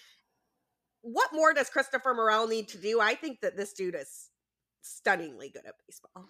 what 1.01 1.31
more 1.33 1.53
does 1.53 1.69
Christopher 1.69 2.13
Morel 2.13 2.47
need 2.47 2.67
to 2.69 2.77
do? 2.77 2.99
I 2.99 3.15
think 3.15 3.41
that 3.41 3.55
this 3.55 3.73
dude 3.73 3.95
is 3.95 4.29
stunningly 4.81 5.49
good 5.49 5.65
at 5.65 5.75
baseball. 5.87 6.29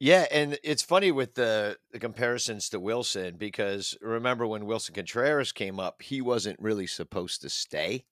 Yeah, 0.00 0.26
and 0.30 0.58
it's 0.64 0.82
funny 0.82 1.12
with 1.12 1.34
the, 1.34 1.76
the 1.92 1.98
comparisons 1.98 2.68
to 2.70 2.80
Willson 2.80 3.38
because 3.38 3.96
remember 4.00 4.46
when 4.46 4.66
Willson 4.66 4.94
Contreras 4.94 5.52
came 5.52 5.78
up, 5.78 6.02
he 6.02 6.20
wasn't 6.20 6.60
really 6.60 6.86
supposed 6.86 7.42
to 7.42 7.48
stay 7.48 8.04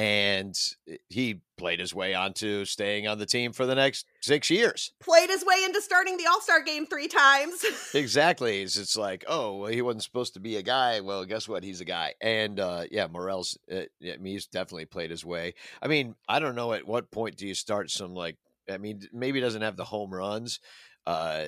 and 0.00 0.58
he 1.10 1.42
played 1.58 1.78
his 1.78 1.94
way 1.94 2.14
onto 2.14 2.64
staying 2.64 3.06
on 3.06 3.18
the 3.18 3.26
team 3.26 3.52
for 3.52 3.66
the 3.66 3.74
next 3.74 4.06
six 4.22 4.48
years. 4.48 4.94
Played 4.98 5.28
his 5.28 5.44
way 5.44 5.62
into 5.62 5.82
starting 5.82 6.16
the 6.16 6.26
All 6.26 6.40
Star 6.40 6.62
game 6.62 6.86
three 6.86 7.06
times. 7.06 7.62
exactly. 7.94 8.62
It's, 8.62 8.78
it's 8.78 8.96
like, 8.96 9.26
oh, 9.28 9.56
well, 9.58 9.70
he 9.70 9.82
wasn't 9.82 10.04
supposed 10.04 10.32
to 10.34 10.40
be 10.40 10.56
a 10.56 10.62
guy. 10.62 11.00
Well, 11.00 11.26
guess 11.26 11.46
what? 11.46 11.62
He's 11.62 11.82
a 11.82 11.84
guy. 11.84 12.14
And 12.22 12.58
uh, 12.58 12.84
yeah, 12.90 13.08
Morel's. 13.08 13.58
Uh, 13.70 13.82
I 14.02 14.16
mean, 14.16 14.32
he's 14.32 14.46
definitely 14.46 14.86
played 14.86 15.10
his 15.10 15.22
way. 15.22 15.52
I 15.82 15.88
mean, 15.88 16.14
I 16.26 16.38
don't 16.38 16.54
know 16.54 16.72
at 16.72 16.86
what 16.86 17.10
point 17.10 17.36
do 17.36 17.46
you 17.46 17.54
start 17.54 17.90
some 17.90 18.14
like. 18.14 18.38
I 18.70 18.78
mean, 18.78 19.02
maybe 19.12 19.38
he 19.38 19.42
doesn't 19.42 19.60
have 19.60 19.76
the 19.76 19.84
home 19.84 20.14
runs 20.14 20.60
uh, 21.06 21.44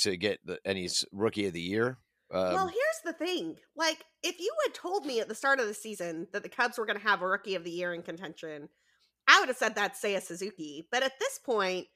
to 0.00 0.16
get 0.18 0.40
the, 0.44 0.58
any 0.66 0.90
rookie 1.10 1.46
of 1.46 1.54
the 1.54 1.60
year 1.62 1.96
um, 2.32 2.54
well, 2.54 2.66
here's 2.66 3.00
the 3.04 3.12
thing. 3.12 3.56
Like, 3.76 4.04
if 4.22 4.40
you 4.40 4.52
had 4.64 4.74
told 4.74 5.04
me 5.04 5.20
at 5.20 5.28
the 5.28 5.34
start 5.34 5.60
of 5.60 5.66
the 5.66 5.74
season 5.74 6.26
that 6.32 6.42
the 6.42 6.48
Cubs 6.48 6.78
were 6.78 6.86
going 6.86 6.98
to 6.98 7.06
have 7.06 7.22
a 7.22 7.26
rookie 7.26 7.54
of 7.54 7.64
the 7.64 7.70
year 7.70 7.92
in 7.92 8.02
contention, 8.02 8.68
I 9.28 9.40
would 9.40 9.48
have 9.48 9.56
said 9.56 9.74
that's 9.74 10.02
Seiya 10.02 10.22
Suzuki. 10.22 10.88
But 10.90 11.02
at 11.02 11.18
this 11.20 11.38
point, 11.38 11.86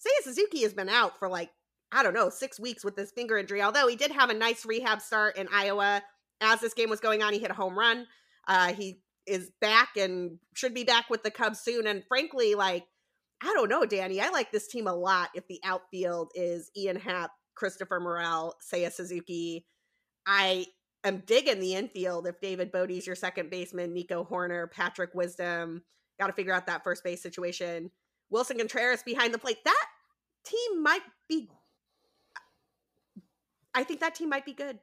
Seiya 0.00 0.24
Suzuki 0.24 0.62
has 0.62 0.74
been 0.74 0.88
out 0.88 1.18
for 1.18 1.28
like, 1.28 1.50
I 1.92 2.02
don't 2.02 2.14
know, 2.14 2.30
six 2.30 2.60
weeks 2.60 2.84
with 2.84 2.96
this 2.96 3.10
finger 3.10 3.38
injury. 3.38 3.62
Although 3.62 3.88
he 3.88 3.96
did 3.96 4.10
have 4.12 4.30
a 4.30 4.34
nice 4.34 4.66
rehab 4.66 5.00
start 5.00 5.36
in 5.36 5.48
Iowa. 5.52 6.02
As 6.40 6.60
this 6.60 6.74
game 6.74 6.90
was 6.90 7.00
going 7.00 7.22
on, 7.22 7.32
he 7.32 7.38
hit 7.38 7.50
a 7.50 7.54
home 7.54 7.78
run. 7.78 8.06
Uh, 8.46 8.74
he 8.74 9.00
is 9.26 9.50
back 9.60 9.96
and 9.96 10.38
should 10.54 10.74
be 10.74 10.84
back 10.84 11.08
with 11.08 11.22
the 11.22 11.30
Cubs 11.30 11.60
soon. 11.60 11.86
And 11.86 12.04
frankly, 12.06 12.54
like, 12.54 12.84
I 13.42 13.52
don't 13.54 13.68
know, 13.68 13.84
Danny. 13.84 14.20
I 14.20 14.28
like 14.28 14.52
this 14.52 14.68
team 14.68 14.86
a 14.86 14.94
lot 14.94 15.30
if 15.34 15.46
the 15.48 15.60
outfield 15.64 16.32
is 16.34 16.70
Ian 16.76 16.96
Happ, 16.96 17.30
Christopher 17.54 18.00
Morel, 18.00 18.54
Seiya 18.62 18.92
Suzuki, 18.92 19.66
I 20.26 20.66
am 21.04 21.22
digging 21.26 21.60
the 21.60 21.74
infield 21.74 22.26
if 22.26 22.40
David 22.40 22.72
Bote's 22.72 23.06
your 23.06 23.16
second 23.16 23.50
baseman, 23.50 23.92
Nico 23.92 24.24
Hoerner, 24.24 24.70
Patrick 24.70 25.14
Wisdom. 25.14 25.82
Got 26.18 26.28
to 26.28 26.32
figure 26.32 26.52
out 26.52 26.66
that 26.66 26.82
first 26.82 27.04
base 27.04 27.22
situation. 27.22 27.90
Willson 28.32 28.58
Contreras 28.58 29.02
behind 29.02 29.32
the 29.32 29.38
plate. 29.38 29.58
That 29.64 29.86
team 30.44 30.82
might 30.82 31.02
be. 31.28 31.48
I 33.74 33.84
think 33.84 34.00
that 34.00 34.14
team 34.14 34.30
might 34.30 34.46
be 34.46 34.54
good. 34.54 34.78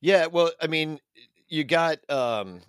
Yeah, 0.00 0.26
well, 0.26 0.50
I 0.60 0.66
mean, 0.66 0.98
you 1.48 1.64
got 1.64 1.98
um 2.10 2.60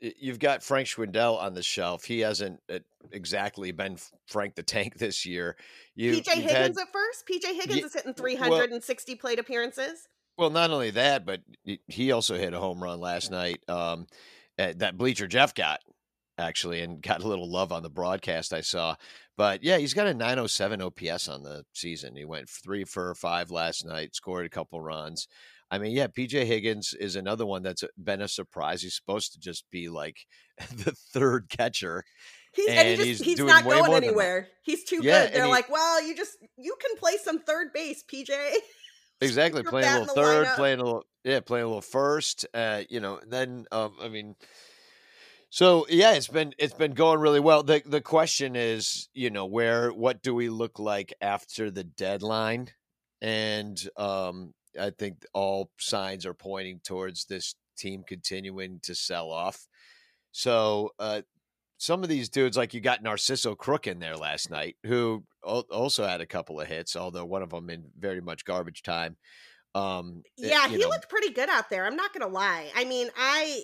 you've 0.00 0.38
got 0.38 0.62
Frank 0.62 0.86
Schwindel 0.86 1.40
on 1.42 1.54
the 1.54 1.62
shelf. 1.62 2.04
He 2.04 2.20
hasn't 2.20 2.60
uh, 2.72 2.78
exactly 3.10 3.72
been 3.72 3.98
Frank 4.26 4.54
the 4.54 4.62
Tank 4.62 4.98
this 4.98 5.26
year. 5.26 5.56
You, 5.94 6.12
PJ 6.12 6.28
Higgins 6.34 6.50
had, 6.52 6.78
at 6.78 6.92
first. 6.92 7.26
PJ 7.28 7.60
Higgins 7.60 7.84
is 7.84 7.94
hitting 7.94 8.14
360 8.14 9.12
well, 9.12 9.18
plate 9.18 9.38
appearances. 9.38 10.08
Well, 10.38 10.50
not 10.50 10.70
only 10.70 10.90
that, 10.92 11.26
but 11.26 11.42
he 11.88 12.12
also 12.12 12.36
hit 12.36 12.54
a 12.54 12.60
home 12.60 12.82
run 12.82 13.00
last 13.00 13.30
night. 13.30 13.60
Um, 13.68 14.06
that 14.56 14.96
bleacher 14.96 15.26
Jeff 15.26 15.54
got 15.54 15.80
actually, 16.38 16.80
and 16.80 17.02
got 17.02 17.22
a 17.22 17.28
little 17.28 17.50
love 17.50 17.72
on 17.72 17.82
the 17.82 17.90
broadcast 17.90 18.52
I 18.52 18.60
saw. 18.60 18.94
But 19.36 19.62
yeah, 19.62 19.78
he's 19.78 19.94
got 19.94 20.06
a 20.06 20.14
907 20.14 20.80
OPS 20.80 21.28
on 21.28 21.42
the 21.42 21.64
season. 21.72 22.16
He 22.16 22.24
went 22.24 22.48
three 22.48 22.84
for 22.84 23.14
five 23.14 23.50
last 23.50 23.84
night, 23.84 24.14
scored 24.14 24.46
a 24.46 24.50
couple 24.50 24.80
runs. 24.80 25.26
I 25.70 25.78
mean, 25.78 25.92
yeah, 25.92 26.06
PJ 26.06 26.46
Higgins 26.46 26.94
is 26.98 27.14
another 27.14 27.44
one 27.44 27.62
that's 27.62 27.84
been 28.02 28.22
a 28.22 28.28
surprise. 28.28 28.82
He's 28.82 28.96
supposed 28.96 29.32
to 29.32 29.40
just 29.40 29.64
be 29.70 29.88
like 29.88 30.16
the 30.58 30.92
third 31.12 31.48
catcher. 31.50 32.04
He's, 32.54 32.68
and, 32.68 32.78
and 32.78 32.88
he 32.88 32.96
just, 32.96 33.24
he's, 33.24 33.38
he's 33.38 33.46
not 33.46 33.64
going 33.64 33.92
anywhere. 33.92 34.48
He's 34.62 34.84
too 34.84 35.00
yeah, 35.02 35.26
good. 35.26 35.34
They're 35.34 35.44
he, 35.44 35.50
like, 35.50 35.68
well, 35.68 36.06
you 36.06 36.16
just 36.16 36.38
you 36.56 36.74
can 36.80 36.96
play 36.96 37.16
some 37.22 37.40
third 37.40 37.72
base, 37.74 38.02
PJ. 38.10 38.30
Exactly, 39.20 39.62
playing 39.62 39.88
a 39.88 40.00
little 40.00 40.14
third, 40.14 40.46
lineup. 40.46 40.56
playing 40.56 40.80
a 40.80 40.84
little 40.84 41.04
yeah, 41.24 41.40
playing 41.40 41.64
a 41.64 41.68
little 41.68 41.80
first. 41.80 42.46
Uh, 42.54 42.82
you 42.88 43.00
know, 43.00 43.20
then 43.26 43.66
um, 43.72 43.94
I 44.00 44.08
mean, 44.08 44.36
so 45.50 45.86
yeah, 45.88 46.14
it's 46.14 46.28
been 46.28 46.54
it's 46.58 46.74
been 46.74 46.92
going 46.92 47.20
really 47.20 47.40
well. 47.40 47.62
the 47.62 47.82
The 47.84 48.00
question 48.00 48.54
is, 48.54 49.08
you 49.14 49.30
know, 49.30 49.46
where 49.46 49.90
what 49.90 50.22
do 50.22 50.34
we 50.34 50.48
look 50.48 50.78
like 50.78 51.12
after 51.20 51.70
the 51.70 51.84
deadline? 51.84 52.68
And 53.20 53.76
um, 53.96 54.54
I 54.80 54.90
think 54.90 55.24
all 55.34 55.70
signs 55.78 56.24
are 56.24 56.34
pointing 56.34 56.80
towards 56.84 57.24
this 57.24 57.56
team 57.76 58.04
continuing 58.06 58.80
to 58.84 58.94
sell 58.94 59.30
off. 59.30 59.66
So 60.30 60.90
uh, 60.98 61.22
some 61.78 62.02
of 62.02 62.08
these 62.08 62.28
dudes, 62.28 62.56
like 62.56 62.74
you 62.74 62.80
got 62.80 63.04
Narciso 63.04 63.56
Crook 63.56 63.86
in 63.86 64.00
there 64.00 64.16
last 64.16 64.50
night, 64.50 64.76
who 64.84 65.24
also 65.42 66.04
had 66.04 66.20
a 66.20 66.26
couple 66.26 66.60
of 66.60 66.66
hits, 66.66 66.96
although 66.96 67.24
one 67.24 67.42
of 67.42 67.50
them 67.50 67.70
in 67.70 67.84
very 67.96 68.20
much 68.20 68.44
garbage 68.44 68.82
time. 68.82 69.16
Um, 69.76 70.22
eh, 70.42 70.48
yeah, 70.48 70.68
he 70.68 70.76
know. 70.76 70.88
looked 70.88 71.08
pretty 71.08 71.30
good 71.30 71.48
out 71.48 71.70
there. 71.70 71.86
I'm 71.86 71.94
not 71.94 72.12
gonna 72.12 72.32
lie. 72.32 72.70
I 72.74 72.84
mean, 72.84 73.08
I 73.16 73.62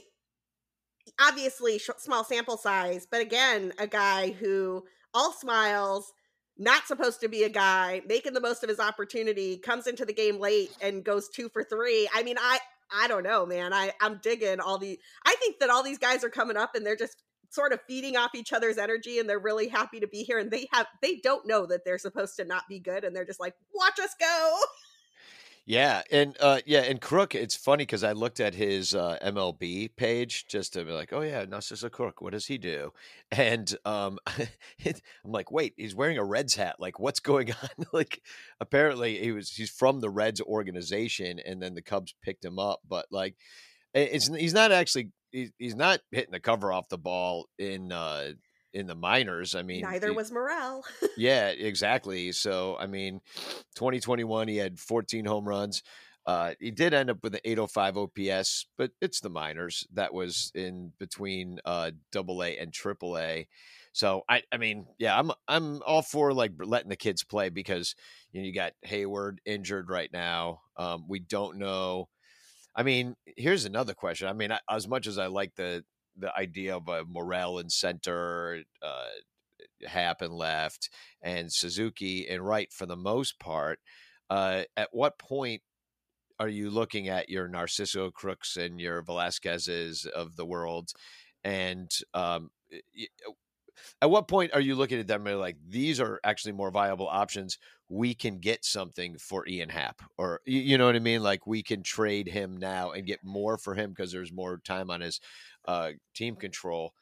obviously 1.20 1.79
sh- 1.79 1.90
small 1.98 2.22
sample 2.22 2.57
size, 2.57 3.07
but 3.11 3.20
again, 3.20 3.72
a 3.79 3.88
guy 3.88 4.31
who 4.31 4.85
all 5.12 5.33
smiles, 5.33 6.12
not 6.57 6.87
supposed 6.87 7.20
to 7.20 7.29
be 7.29 7.42
a 7.42 7.48
guy 7.48 8.00
making 8.07 8.33
the 8.33 8.40
most 8.40 8.62
of 8.62 8.68
his 8.68 8.79
opportunity, 8.79 9.59
comes 9.59 9.88
into 9.88 10.05
the 10.05 10.14
game 10.14 10.38
late 10.38 10.70
and 10.81 11.03
goes 11.03 11.29
two 11.29 11.48
for 11.48 11.64
three. 11.64 12.09
I 12.14 12.22
mean, 12.22 12.37
I 12.38 12.61
I 12.92 13.09
don't 13.09 13.24
know, 13.24 13.44
man. 13.44 13.72
I 13.72 13.90
I'm 14.00 14.20
digging 14.22 14.61
all 14.61 14.79
the. 14.79 15.00
I 15.27 15.35
think 15.40 15.59
that 15.59 15.70
all 15.70 15.83
these 15.83 15.98
guys 15.98 16.22
are 16.22 16.31
coming 16.31 16.57
up 16.57 16.77
and 16.77 16.87
they're 16.87 16.94
just 16.94 17.16
sort 17.55 17.73
of 17.73 17.81
feeding 17.87 18.17
off 18.17 18.35
each 18.35 18.53
other's 18.53 18.79
energy 18.79 19.19
and 19.19 19.29
they're 19.29 19.38
really 19.38 19.69
happy 19.69 20.01
to 20.01 20.07
be 20.07 20.23
here 20.23 20.38
and 20.38 20.51
they 20.51 20.67
have 20.73 20.87
they 21.01 21.17
don't 21.17 21.47
know 21.47 21.67
that 21.67 21.85
they're 21.85 21.99
supposed 21.99 22.37
to 22.37 22.45
not 22.45 22.64
be 22.69 22.79
good 22.79 23.05
and 23.05 23.14
they're 23.14 23.25
just 23.25 23.40
like 23.40 23.55
watch 23.75 23.99
us 24.01 24.14
go! 24.19 24.59
Yeah 25.67 26.03
and 26.11 26.37
uh 26.40 26.61
yeah 26.67 26.81
and 26.81 27.01
crook 27.01 27.35
it's 27.35 27.57
funny 27.57 27.85
because 27.85 28.05
i 28.05 28.12
looked 28.12 28.38
at 28.38 28.55
his 28.55 28.95
uh 28.95 29.17
mlb 29.23 29.97
page 29.97 30.47
just 30.47 30.75
to 30.75 30.85
be 30.85 30.93
like 30.93 31.11
oh 31.14 31.23
yeah 31.23 31.47
narciso 31.47 31.90
crook 31.90 32.21
what 32.21 32.33
does 32.33 32.47
he 32.47 32.59
do? 32.59 32.93
And 33.33 33.75
um 33.87 34.19
i'm 34.37 35.33
like 35.33 35.51
wait 35.51 35.73
he's 35.79 35.95
wearing 35.95 36.19
a 36.19 36.25
reds 36.25 36.55
hat 36.55 36.77
like 36.79 37.01
what's 37.01 37.21
going 37.21 37.51
on? 37.51 37.87
Like 37.95 38.21
apparently 38.61 39.19
he 39.19 39.33
was 39.33 39.53
he's 39.53 39.71
from 39.71 40.01
the 40.01 40.11
reds 40.11 40.43
organization 40.43 41.38
and 41.38 41.62
then 41.62 41.75
the 41.75 41.83
cubs 41.83 42.14
picked 42.23 42.45
him 42.45 42.59
up 42.59 42.81
but 42.87 43.07
like 43.11 43.35
it's 43.95 44.29
he's 44.37 44.53
not 44.53 44.71
actually 44.71 45.12
he's 45.59 45.75
not 45.75 46.01
hitting 46.11 46.33
the 46.33 46.40
cover 46.40 46.73
off 46.73 46.88
the 46.88 46.99
ball 46.99 47.47
in 47.59 47.92
uh 47.92 48.33
in 48.75 48.87
the 48.87 48.94
minors. 48.94 49.55
I 49.55 49.62
mean, 49.62 49.83
neither 49.83 50.09
he, 50.09 50.14
was 50.14 50.33
Morel. 50.33 50.85
yeah, 51.16 51.49
exactly. 51.49 52.33
So, 52.33 52.77
I 52.79 52.87
mean, 52.87 53.20
2021, 53.77 54.49
he 54.49 54.57
had 54.57 54.81
14 54.81 55.25
home 55.25 55.49
runs. 55.49 55.83
Uh, 56.27 56.55
he 56.59 56.70
did 56.70 56.94
end 56.94 57.11
up 57.11 57.18
with 57.23 57.35
an 57.35 57.40
805 57.44 57.97
OPS, 57.99 58.66
but 58.77 58.90
it's 59.01 59.20
the 59.20 59.31
minors. 59.31 59.87
That 59.92 60.12
was 60.12 60.51
in 60.55 60.92
between 60.99 61.61
uh, 61.64 61.92
Double 62.12 62.42
A 62.42 62.57
and 62.59 62.73
Triple 62.73 63.18
A. 63.18 63.47
So 63.92 64.23
I, 64.29 64.42
I 64.51 64.57
mean, 64.57 64.87
yeah, 64.99 65.16
I'm 65.16 65.31
I'm 65.47 65.81
all 65.87 66.03
for 66.03 66.33
like 66.33 66.53
letting 66.59 66.88
the 66.88 66.97
kids 66.97 67.23
play 67.23 67.49
because 67.49 67.94
you 68.33 68.40
know 68.40 68.47
you 68.47 68.53
got 68.53 68.73
Heyward 68.85 69.37
injured 69.44 69.88
right 69.88 70.11
now. 70.12 70.62
Um, 70.77 71.05
we 71.07 71.20
don't 71.20 71.59
know 71.59 72.09
I 72.77 72.83
mean, 72.83 73.15
here's 73.37 73.65
another 73.65 73.95
question. 73.95 74.29
I 74.29 74.33
mean, 74.33 74.53
as 74.71 74.89
much 74.89 75.07
as 75.07 75.19
I 75.19 75.27
like 75.27 75.55
the 75.57 75.85
the 76.17 76.35
idea 76.37 76.77
of 76.77 76.89
a 76.89 77.05
Morel 77.05 77.59
in 77.59 77.69
center, 77.69 78.63
uh, 78.83 79.07
and 80.21 80.33
left, 80.33 80.91
and 81.23 81.53
Suzuki 81.53 82.29
and 82.29 82.47
right 82.47 82.73
for 82.73 82.87
the 82.87 82.97
most 82.97 83.39
part, 83.41 83.81
uh, 84.31 84.63
at 84.77 84.89
what 84.93 85.19
point? 85.19 85.63
are 86.41 86.49
you 86.49 86.71
looking 86.71 87.09
at 87.09 87.29
your 87.29 87.49
Narciso 87.49 88.13
Crooks 88.13 88.57
and 88.57 88.81
your 88.81 89.03
Velazquez's 89.03 90.07
of 90.07 90.37
the 90.37 90.45
world, 90.45 90.91
and 91.45 91.91
um, 92.13 92.51
at 94.03 94.11
what 94.11 94.29
point 94.29 94.53
are 94.55 94.61
you 94.61 94.75
looking 94.75 94.99
at 94.99 95.07
them 95.07 95.27
and 95.27 95.39
like 95.39 95.57
these 95.69 96.01
are 96.01 96.21
actually 96.25 96.53
more 96.53 96.71
viable 96.71 97.09
options? 97.09 97.59
We 97.89 98.15
can 98.15 98.39
get 98.39 98.65
something 98.65 99.19
for 99.19 99.47
Ian 99.47 99.69
Happ, 99.69 100.03
or 100.17 100.41
you 100.45 100.79
know 100.79 100.87
what 100.87 100.97
I 100.97 101.01
mean? 101.01 101.23
Like 101.23 101.47
we 101.47 101.63
can 101.63 101.83
trade 101.83 102.29
him 102.29 102.57
now 102.57 102.93
and 102.93 103.07
get 103.07 103.25
more 103.25 103.59
for 103.59 103.75
him 103.75 103.91
because 103.91 104.11
there's 104.11 104.33
more 104.33 104.59
time 104.65 104.91
on 104.91 105.01
his 105.01 105.21
uh, 105.67 105.91
team 106.15 106.37
control, 106.37 106.95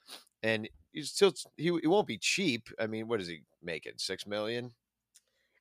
and 0.43 0.69
he's 0.93 1.11
still 1.11 1.35
he, 1.57 1.77
he 1.81 1.87
won't 1.87 2.07
be 2.07 2.19
cheap. 2.19 2.69
I 2.79 2.87
mean, 2.87 3.09
what 3.09 3.21
is 3.21 3.29
he 3.29 3.43
making? 3.63 3.93
Six 3.97 4.27
million? 4.27 4.73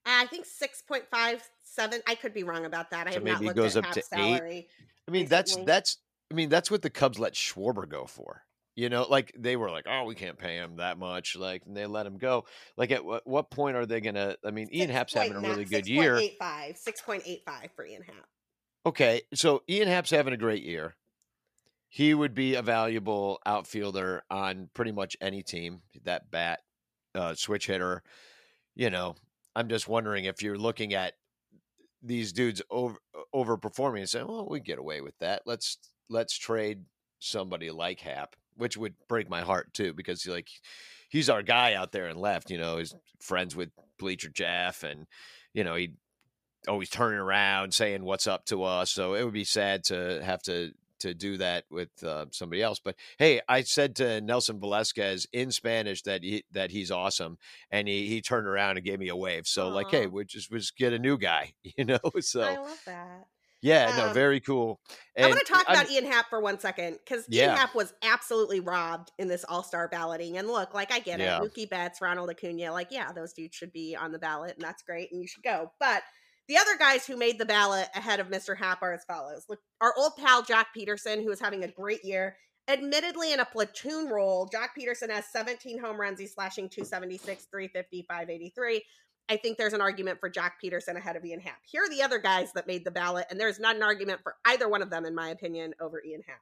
I 0.05 0.25
think 0.25 0.45
six 0.45 0.81
point 0.81 1.05
five 1.09 1.47
seven. 1.63 2.01
I 2.07 2.15
could 2.15 2.33
be 2.33 2.43
wrong 2.43 2.65
about 2.65 2.91
that. 2.91 3.07
I 3.07 3.11
so 3.11 3.15
have 3.15 3.23
maybe 3.23 3.33
not 3.33 3.43
looked 3.43 3.57
goes 3.57 3.77
at 3.77 3.85
up 3.85 3.91
to 3.93 4.01
salary 4.01 4.51
eight. 4.51 4.67
I 5.07 5.11
mean, 5.11 5.23
recently. 5.23 5.29
that's 5.29 5.55
that's. 5.65 5.97
I 6.31 6.33
mean, 6.33 6.49
that's 6.49 6.71
what 6.71 6.81
the 6.81 6.89
Cubs 6.89 7.19
let 7.19 7.33
Schwarber 7.33 7.87
go 7.87 8.05
for. 8.05 8.43
You 8.81 8.89
know, 8.89 9.05
like 9.07 9.31
they 9.37 9.57
were 9.57 9.69
like, 9.69 9.85
"Oh, 9.87 10.05
we 10.05 10.15
can't 10.15 10.39
pay 10.39 10.55
him 10.55 10.77
that 10.77 10.97
much," 10.97 11.35
like, 11.35 11.67
and 11.67 11.77
they 11.77 11.85
let 11.85 12.07
him 12.07 12.17
go. 12.17 12.45
Like, 12.77 12.89
at 12.89 13.05
what, 13.05 13.27
what 13.27 13.51
point 13.51 13.77
are 13.77 13.85
they 13.85 14.01
gonna? 14.01 14.37
I 14.43 14.49
mean, 14.49 14.69
Ian 14.73 14.89
Happ's 14.89 15.13
having 15.13 15.35
a 15.35 15.39
really 15.39 15.65
good 15.65 15.85
6. 15.85 15.87
year. 15.87 16.15
6.85, 16.15 16.83
6.85 16.83 17.69
for 17.75 17.85
Ian 17.85 18.01
Happ. 18.01 18.25
Okay, 18.87 19.21
so 19.35 19.61
Ian 19.69 19.87
Happ's 19.87 20.09
having 20.09 20.33
a 20.33 20.37
great 20.37 20.63
year. 20.63 20.95
He 21.89 22.15
would 22.15 22.33
be 22.33 22.55
a 22.55 22.63
valuable 22.63 23.39
outfielder 23.45 24.23
on 24.31 24.71
pretty 24.73 24.93
much 24.93 25.15
any 25.21 25.43
team. 25.43 25.83
That 26.05 26.31
bat, 26.31 26.61
uh, 27.13 27.35
switch 27.35 27.67
hitter. 27.67 28.01
You 28.73 28.89
know, 28.89 29.13
I'm 29.55 29.69
just 29.69 29.87
wondering 29.87 30.25
if 30.25 30.41
you're 30.41 30.57
looking 30.57 30.95
at 30.95 31.13
these 32.01 32.33
dudes 32.33 32.63
over 32.71 32.97
overperforming 33.31 33.99
and 33.99 34.09
saying, 34.09 34.27
"Well, 34.27 34.49
we 34.49 34.59
get 34.59 34.79
away 34.79 35.01
with 35.01 35.19
that. 35.19 35.43
Let's 35.45 35.77
let's 36.09 36.35
trade 36.35 36.85
somebody 37.19 37.69
like 37.69 37.99
Happ." 37.99 38.35
Which 38.55 38.77
would 38.77 38.95
break 39.07 39.29
my 39.29 39.41
heart 39.41 39.73
too 39.73 39.93
because 39.93 40.25
like 40.27 40.49
he's 41.09 41.29
our 41.29 41.43
guy 41.43 41.73
out 41.73 41.91
there 41.91 42.07
and 42.07 42.19
left. 42.19 42.49
You 42.49 42.57
know, 42.57 42.77
he's 42.77 42.95
friends 43.19 43.55
with 43.55 43.69
Bleacher 43.99 44.29
Jeff, 44.29 44.83
and 44.83 45.07
you 45.53 45.63
know 45.63 45.75
he 45.75 45.93
always 46.67 46.89
turning 46.89 47.19
around 47.19 47.73
saying 47.73 48.03
what's 48.03 48.27
up 48.27 48.45
to 48.45 48.63
us. 48.63 48.91
So 48.91 49.13
it 49.15 49.23
would 49.23 49.33
be 49.33 49.43
sad 49.43 49.83
to 49.85 50.21
have 50.23 50.41
to 50.43 50.71
to 51.01 51.13
do 51.13 51.37
that 51.37 51.65
with 51.69 51.89
uh, 52.03 52.25
somebody 52.31 52.61
else. 52.61 52.79
But 52.79 52.95
hey, 53.17 53.41
I 53.49 53.61
said 53.63 53.95
to 53.97 54.21
Nelson 54.21 54.59
Velazquez 54.59 55.27
in 55.33 55.51
Spanish 55.51 56.03
that 56.03 56.23
he 56.23 56.43
that 56.51 56.71
he's 56.71 56.91
awesome, 56.91 57.37
and 57.69 57.87
he 57.87 58.07
he 58.07 58.21
turned 58.21 58.47
around 58.47 58.77
and 58.77 58.85
gave 58.85 58.99
me 58.99 59.09
a 59.09 59.15
wave. 59.15 59.47
So 59.47 59.69
Aww. 59.69 59.73
like, 59.73 59.91
hey, 59.91 60.07
we 60.07 60.25
just 60.25 60.51
we 60.51 60.59
just 60.59 60.77
get 60.77 60.93
a 60.93 60.99
new 60.99 61.17
guy, 61.17 61.53
you 61.63 61.85
know. 61.85 61.99
So 62.21 62.41
I 62.41 62.57
love 62.57 62.81
that. 62.85 63.25
Yeah, 63.61 63.95
no, 63.95 64.07
um, 64.07 64.13
very 64.13 64.39
cool. 64.39 64.79
And 65.15 65.25
I 65.25 65.29
want 65.29 65.39
to 65.39 65.45
talk 65.45 65.65
I'm, 65.67 65.75
about 65.75 65.91
Ian 65.91 66.05
Happ 66.05 66.29
for 66.29 66.41
one 66.41 66.59
second 66.59 66.97
because 67.03 67.25
yeah. 67.29 67.47
Ian 67.47 67.57
Happ 67.57 67.75
was 67.75 67.93
absolutely 68.03 68.59
robbed 68.59 69.11
in 69.19 69.27
this 69.27 69.43
All 69.43 69.63
Star 69.63 69.87
balloting. 69.87 70.37
And 70.37 70.47
look, 70.47 70.73
like 70.73 70.91
I 70.91 70.99
get 70.99 71.19
yeah. 71.19 71.37
it, 71.37 71.43
Mookie 71.43 71.69
Betts, 71.69 72.01
Ronald 72.01 72.29
Acuna, 72.29 72.71
like 72.71 72.87
yeah, 72.89 73.11
those 73.11 73.33
dudes 73.33 73.55
should 73.55 73.71
be 73.71 73.95
on 73.95 74.11
the 74.11 74.19
ballot, 74.19 74.55
and 74.55 74.65
that's 74.65 74.81
great, 74.81 75.11
and 75.11 75.21
you 75.21 75.27
should 75.27 75.43
go. 75.43 75.71
But 75.79 76.01
the 76.47 76.57
other 76.57 76.75
guys 76.77 77.05
who 77.05 77.15
made 77.17 77.37
the 77.37 77.45
ballot 77.45 77.87
ahead 77.95 78.19
of 78.19 78.29
Mr. 78.29 78.57
Happ 78.57 78.81
are 78.81 78.93
as 78.93 79.05
follows: 79.05 79.45
look, 79.47 79.59
our 79.79 79.93
old 79.95 80.13
pal 80.17 80.43
Joc 80.43 80.65
Pederson, 80.75 81.23
who 81.23 81.31
is 81.31 81.39
having 81.39 81.63
a 81.63 81.71
great 81.71 82.03
year. 82.03 82.37
Admittedly, 82.67 83.33
in 83.33 83.39
a 83.39 83.45
platoon 83.45 84.07
role, 84.07 84.47
Joc 84.47 84.69
Pederson 84.79 85.09
has 85.09 85.25
17 85.31 85.79
home 85.79 85.99
runs. 85.99 86.19
He's 86.19 86.33
slashing 86.33 86.69
276, 86.69 87.47
350, 87.51 88.05
583. 88.07 88.83
I 89.31 89.37
think 89.37 89.57
there's 89.57 89.71
an 89.71 89.79
argument 89.79 90.19
for 90.19 90.29
Joc 90.29 90.51
Pederson 90.61 90.97
ahead 90.97 91.15
of 91.15 91.23
Ian 91.23 91.39
Happ. 91.39 91.59
Here 91.63 91.83
are 91.83 91.89
the 91.89 92.01
other 92.01 92.19
guys 92.19 92.51
that 92.51 92.67
made 92.67 92.83
the 92.83 92.91
ballot, 92.91 93.27
and 93.29 93.39
there's 93.39 93.61
not 93.61 93.77
an 93.77 93.81
argument 93.81 94.19
for 94.21 94.35
either 94.43 94.67
one 94.67 94.81
of 94.81 94.89
them, 94.89 95.05
in 95.05 95.15
my 95.15 95.29
opinion, 95.29 95.73
over 95.79 96.03
Ian 96.03 96.21
Happ. 96.27 96.41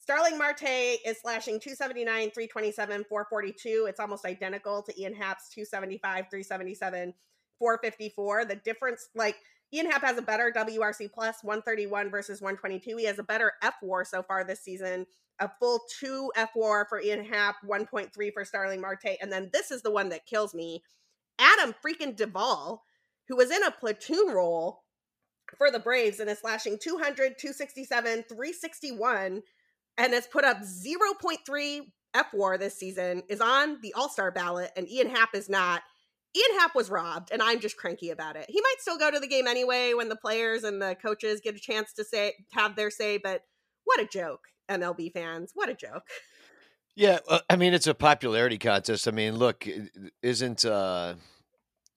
Starling 0.00 0.36
Marte 0.36 0.64
is 0.64 1.20
slashing 1.22 1.60
279, 1.60 2.32
327, 2.32 3.04
442. 3.08 3.86
It's 3.88 4.00
almost 4.00 4.24
identical 4.24 4.82
to 4.82 5.00
Ian 5.00 5.14
Happ's 5.14 5.48
275, 5.50 6.26
377, 6.28 7.14
454. 7.60 8.44
The 8.44 8.56
difference, 8.56 9.08
like, 9.14 9.36
Ian 9.72 9.88
Happ 9.88 10.02
has 10.02 10.18
a 10.18 10.22
better 10.22 10.52
WRC 10.52 11.12
plus 11.12 11.44
131 11.44 12.10
versus 12.10 12.42
122. 12.42 12.96
He 12.96 13.04
has 13.04 13.20
a 13.20 13.22
better 13.22 13.52
fWAR 13.62 14.04
so 14.04 14.24
far 14.24 14.42
this 14.42 14.64
season. 14.64 15.06
A 15.38 15.48
full 15.60 15.80
two 16.00 16.32
fWAR 16.36 16.88
for 16.88 17.00
Ian 17.00 17.24
Happ, 17.24 17.56
1.3 17.64 18.32
for 18.32 18.44
Starling 18.44 18.80
Marte. 18.80 19.16
And 19.20 19.30
then 19.30 19.48
this 19.52 19.70
is 19.70 19.82
the 19.82 19.92
one 19.92 20.08
that 20.08 20.26
kills 20.26 20.54
me. 20.54 20.82
Adam 21.38 21.74
freaking 21.84 22.16
Duvall, 22.16 22.82
who 23.28 23.36
was 23.36 23.50
in 23.50 23.62
a 23.62 23.70
platoon 23.70 24.28
role 24.28 24.82
for 25.56 25.70
the 25.70 25.78
Braves 25.78 26.20
and 26.20 26.30
is 26.30 26.38
slashing 26.38 26.78
200, 26.80 27.38
267, 27.38 28.24
361, 28.28 29.42
and 29.98 30.12
has 30.12 30.26
put 30.26 30.44
up 30.44 30.58
0.3 30.58 31.80
fWAR 32.14 32.58
this 32.58 32.78
season, 32.78 33.22
is 33.28 33.40
on 33.40 33.78
the 33.82 33.92
All 33.94 34.08
Star 34.08 34.30
ballot, 34.30 34.70
and 34.76 34.88
Ian 34.90 35.10
Happ 35.10 35.34
is 35.34 35.48
not. 35.48 35.82
Ian 36.36 36.60
Happ 36.60 36.74
was 36.74 36.90
robbed, 36.90 37.30
and 37.32 37.40
I'm 37.40 37.60
just 37.60 37.78
cranky 37.78 38.10
about 38.10 38.36
it. 38.36 38.44
He 38.48 38.60
might 38.60 38.80
still 38.80 38.98
go 38.98 39.10
to 39.10 39.18
the 39.18 39.26
game 39.26 39.46
anyway 39.46 39.94
when 39.94 40.10
the 40.10 40.16
players 40.16 40.64
and 40.64 40.82
the 40.82 40.94
coaches 41.00 41.40
get 41.42 41.56
a 41.56 41.60
chance 41.60 41.94
to 41.94 42.04
say 42.04 42.34
have 42.52 42.76
their 42.76 42.90
say, 42.90 43.16
but 43.16 43.42
what 43.84 44.00
a 44.00 44.06
joke, 44.06 44.40
MLB 44.70 45.12
fans! 45.12 45.52
What 45.54 45.68
a 45.68 45.74
joke. 45.74 46.02
Yeah, 46.96 47.18
uh, 47.28 47.40
I 47.48 47.56
mean 47.56 47.74
it's 47.74 47.86
a 47.86 47.94
popularity 47.94 48.58
contest. 48.58 49.06
I 49.06 49.10
mean, 49.10 49.36
look, 49.36 49.68
isn't 50.22 50.64
uh 50.64 51.14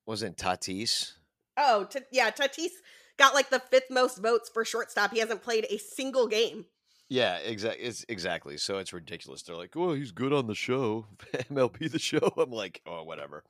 wasn't 0.06 0.36
Tatis? 0.36 1.14
Oh, 1.56 1.84
t- 1.90 2.00
yeah, 2.12 2.30
Tatis 2.30 2.72
got 3.16 3.34
like 3.34 3.50
the 3.50 3.60
fifth 3.60 3.90
most 3.90 4.18
votes 4.18 4.50
for 4.52 4.64
shortstop. 4.64 5.12
He 5.12 5.18
hasn't 5.20 5.42
played 5.42 5.66
a 5.70 5.78
single 5.78 6.28
game. 6.28 6.66
Yeah, 7.08 7.38
exactly. 7.38 7.84
It's 7.84 8.04
exactly. 8.08 8.58
So 8.58 8.78
it's 8.78 8.92
ridiculous. 8.92 9.42
They're 9.42 9.56
like, 9.56 9.74
"Oh, 9.74 9.94
he's 9.94 10.12
good 10.12 10.34
on 10.34 10.46
the 10.46 10.54
show, 10.54 11.06
MLB 11.34 11.90
the 11.90 11.98
show." 11.98 12.32
I'm 12.36 12.50
like, 12.50 12.82
"Oh, 12.86 13.02
whatever." 13.02 13.42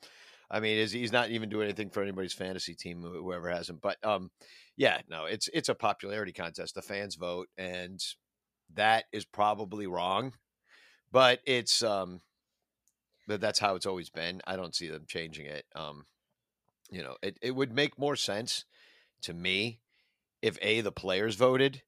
I 0.52 0.60
mean, 0.60 0.78
is 0.78 0.92
he's 0.92 1.12
not 1.12 1.30
even 1.30 1.48
doing 1.48 1.64
anything 1.64 1.90
for 1.90 2.02
anybody's 2.02 2.32
fantasy 2.32 2.74
team, 2.74 3.02
whoever 3.02 3.48
has 3.50 3.68
him. 3.68 3.78
But 3.80 4.04
um, 4.04 4.30
yeah, 4.76 5.00
no, 5.08 5.24
it's 5.24 5.48
it's 5.52 5.68
a 5.68 5.74
popularity 5.74 6.32
contest. 6.32 6.74
The 6.74 6.82
fans 6.82 7.16
vote, 7.16 7.48
and 7.58 8.00
that 8.74 9.04
is 9.12 9.24
probably 9.24 9.86
wrong 9.86 10.32
but 11.12 11.40
it's 11.46 11.82
um 11.82 12.20
but 13.30 13.40
that's 13.40 13.60
how 13.60 13.76
it's 13.76 13.86
always 13.86 14.10
been. 14.10 14.40
I 14.44 14.56
don't 14.56 14.74
see 14.74 14.88
them 14.88 15.04
changing 15.06 15.46
it. 15.46 15.64
Um, 15.76 16.04
you 16.90 17.02
know, 17.02 17.14
it, 17.22 17.38
it 17.40 17.54
would 17.54 17.72
make 17.72 17.96
more 17.96 18.16
sense 18.16 18.64
to 19.22 19.32
me 19.32 19.78
if 20.42 20.58
A, 20.62 20.80
the 20.80 20.90
players 20.90 21.36
voted, 21.36 21.82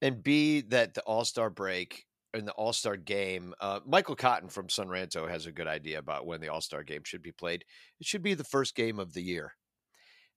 and 0.00 0.22
B, 0.22 0.60
that 0.68 0.94
the 0.94 1.02
All 1.02 1.24
Star 1.24 1.50
break 1.50 2.06
and 2.32 2.46
the 2.46 2.52
All 2.52 2.72
Star 2.72 2.96
game, 2.96 3.52
uh, 3.60 3.80
Michael 3.84 4.14
Cotton 4.14 4.48
from 4.48 4.68
Sunranto 4.68 5.28
has 5.28 5.46
a 5.46 5.52
good 5.52 5.66
idea 5.66 5.98
about 5.98 6.24
when 6.24 6.40
the 6.40 6.48
All 6.48 6.60
Star 6.60 6.84
game 6.84 7.02
should 7.04 7.22
be 7.22 7.32
played. 7.32 7.64
It 7.98 8.06
should 8.06 8.22
be 8.22 8.34
the 8.34 8.44
first 8.44 8.76
game 8.76 9.00
of 9.00 9.12
the 9.12 9.22
year. 9.22 9.54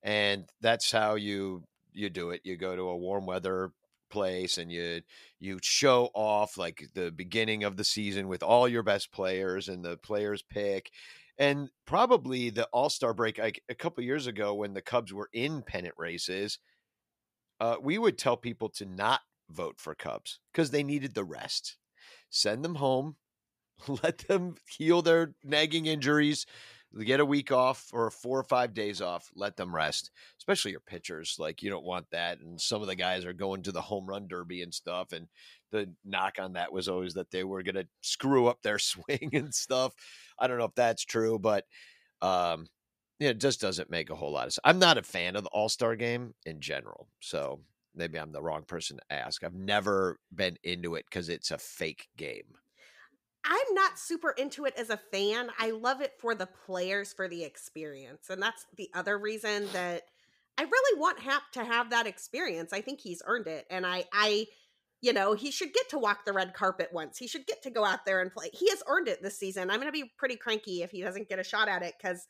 And 0.02 0.46
that's 0.60 0.90
how 0.90 1.14
you 1.14 1.62
you 1.92 2.10
do 2.10 2.30
it. 2.30 2.40
You 2.42 2.56
go 2.56 2.74
to 2.74 2.88
a 2.88 2.96
warm 2.96 3.24
weather 3.24 3.70
place 4.14 4.56
and 4.56 4.72
you 4.72 5.02
you 5.40 5.58
show 5.62 6.08
off 6.14 6.56
like 6.56 6.88
the 6.94 7.10
beginning 7.10 7.64
of 7.64 7.76
the 7.76 7.84
season 7.84 8.28
with 8.28 8.42
all 8.42 8.66
your 8.68 8.82
best 8.82 9.12
players 9.12 9.68
and 9.68 9.84
the 9.84 9.98
players 9.98 10.42
pick. 10.42 10.90
And 11.36 11.68
probably 11.84 12.50
the 12.50 12.68
all-star 12.72 13.12
break 13.12 13.38
like 13.38 13.60
a 13.68 13.74
couple 13.74 14.04
years 14.04 14.28
ago 14.28 14.54
when 14.54 14.72
the 14.72 14.82
cubs 14.82 15.12
were 15.12 15.28
in 15.32 15.62
pennant 15.62 15.94
races 15.98 16.58
uh, 17.60 17.76
we 17.82 17.98
would 17.98 18.18
tell 18.18 18.36
people 18.36 18.68
to 18.68 18.84
not 18.84 19.20
vote 19.50 19.76
for 19.78 19.94
cubs 19.94 20.38
because 20.52 20.70
they 20.70 20.82
needed 20.82 21.14
the 21.14 21.24
rest. 21.24 21.76
Send 22.30 22.64
them 22.64 22.76
home 22.76 23.16
let 24.02 24.18
them 24.28 24.54
heal 24.68 25.02
their 25.02 25.34
nagging 25.42 25.86
injuries 25.86 26.46
get 27.02 27.20
a 27.20 27.24
week 27.24 27.50
off 27.50 27.88
or 27.92 28.10
four 28.10 28.38
or 28.38 28.44
five 28.44 28.74
days 28.74 29.00
off, 29.00 29.30
let 29.34 29.56
them 29.56 29.74
rest, 29.74 30.10
especially 30.38 30.70
your 30.70 30.80
pitchers. 30.80 31.36
Like 31.38 31.62
you 31.62 31.70
don't 31.70 31.84
want 31.84 32.06
that. 32.10 32.40
And 32.40 32.60
some 32.60 32.82
of 32.82 32.88
the 32.88 32.94
guys 32.94 33.24
are 33.24 33.32
going 33.32 33.62
to 33.62 33.72
the 33.72 33.80
home 33.80 34.06
run 34.06 34.28
derby 34.28 34.62
and 34.62 34.72
stuff. 34.72 35.12
And 35.12 35.26
the 35.72 35.92
knock 36.04 36.36
on 36.38 36.52
that 36.52 36.72
was 36.72 36.88
always 36.88 37.14
that 37.14 37.30
they 37.30 37.42
were 37.42 37.62
going 37.62 37.74
to 37.74 37.88
screw 38.02 38.46
up 38.46 38.62
their 38.62 38.78
swing 38.80 39.30
and 39.32 39.52
stuff. 39.52 39.92
I 40.38 40.46
don't 40.46 40.58
know 40.58 40.66
if 40.66 40.74
that's 40.74 41.04
true, 41.04 41.38
but 41.38 41.64
um, 42.22 42.66
it 43.18 43.38
just 43.38 43.60
doesn't 43.60 43.90
make 43.90 44.10
a 44.10 44.14
whole 44.14 44.32
lot 44.32 44.46
of 44.46 44.52
sense. 44.52 44.62
I'm 44.64 44.78
not 44.78 44.98
a 44.98 45.02
fan 45.02 45.36
of 45.36 45.44
the 45.44 45.50
All 45.50 45.68
Star 45.68 45.96
game 45.96 46.34
in 46.46 46.60
general. 46.60 47.08
So 47.20 47.60
maybe 47.94 48.18
I'm 48.18 48.32
the 48.32 48.42
wrong 48.42 48.62
person 48.62 48.98
to 48.98 49.14
ask. 49.14 49.42
I've 49.42 49.54
never 49.54 50.18
been 50.34 50.58
into 50.62 50.94
it 50.94 51.06
because 51.08 51.28
it's 51.28 51.50
a 51.50 51.58
fake 51.58 52.08
game. 52.16 52.56
I'm 53.44 53.74
not 53.74 53.98
super 53.98 54.30
into 54.30 54.64
it 54.64 54.74
as 54.78 54.90
a 54.90 54.96
fan. 54.96 55.50
I 55.58 55.70
love 55.70 56.00
it 56.00 56.14
for 56.18 56.34
the 56.34 56.48
players 56.66 57.12
for 57.12 57.28
the 57.28 57.44
experience. 57.44 58.30
And 58.30 58.40
that's 58.40 58.66
the 58.76 58.88
other 58.94 59.18
reason 59.18 59.66
that 59.72 60.04
I 60.56 60.62
really 60.62 61.00
want 61.00 61.20
Happ 61.20 61.42
to 61.52 61.64
have 61.64 61.90
that 61.90 62.06
experience. 62.06 62.72
I 62.72 62.80
think 62.80 63.00
he's 63.00 63.22
earned 63.26 63.46
it. 63.46 63.66
And 63.70 63.86
I 63.86 64.04
I 64.12 64.46
you 65.02 65.12
know, 65.12 65.34
he 65.34 65.50
should 65.50 65.74
get 65.74 65.90
to 65.90 65.98
walk 65.98 66.24
the 66.24 66.32
red 66.32 66.54
carpet 66.54 66.88
once. 66.90 67.18
He 67.18 67.26
should 67.26 67.46
get 67.46 67.62
to 67.64 67.70
go 67.70 67.84
out 67.84 68.06
there 68.06 68.22
and 68.22 68.32
play. 68.32 68.48
He 68.54 68.70
has 68.70 68.82
earned 68.86 69.06
it 69.06 69.22
this 69.22 69.38
season. 69.38 69.68
I'm 69.68 69.78
going 69.78 69.92
to 69.92 69.92
be 69.92 70.10
pretty 70.16 70.36
cranky 70.36 70.80
if 70.80 70.90
he 70.90 71.02
doesn't 71.02 71.28
get 71.28 71.38
a 71.38 71.44
shot 71.44 71.68
at 71.68 71.82
it 71.82 71.92
cuz 72.00 72.26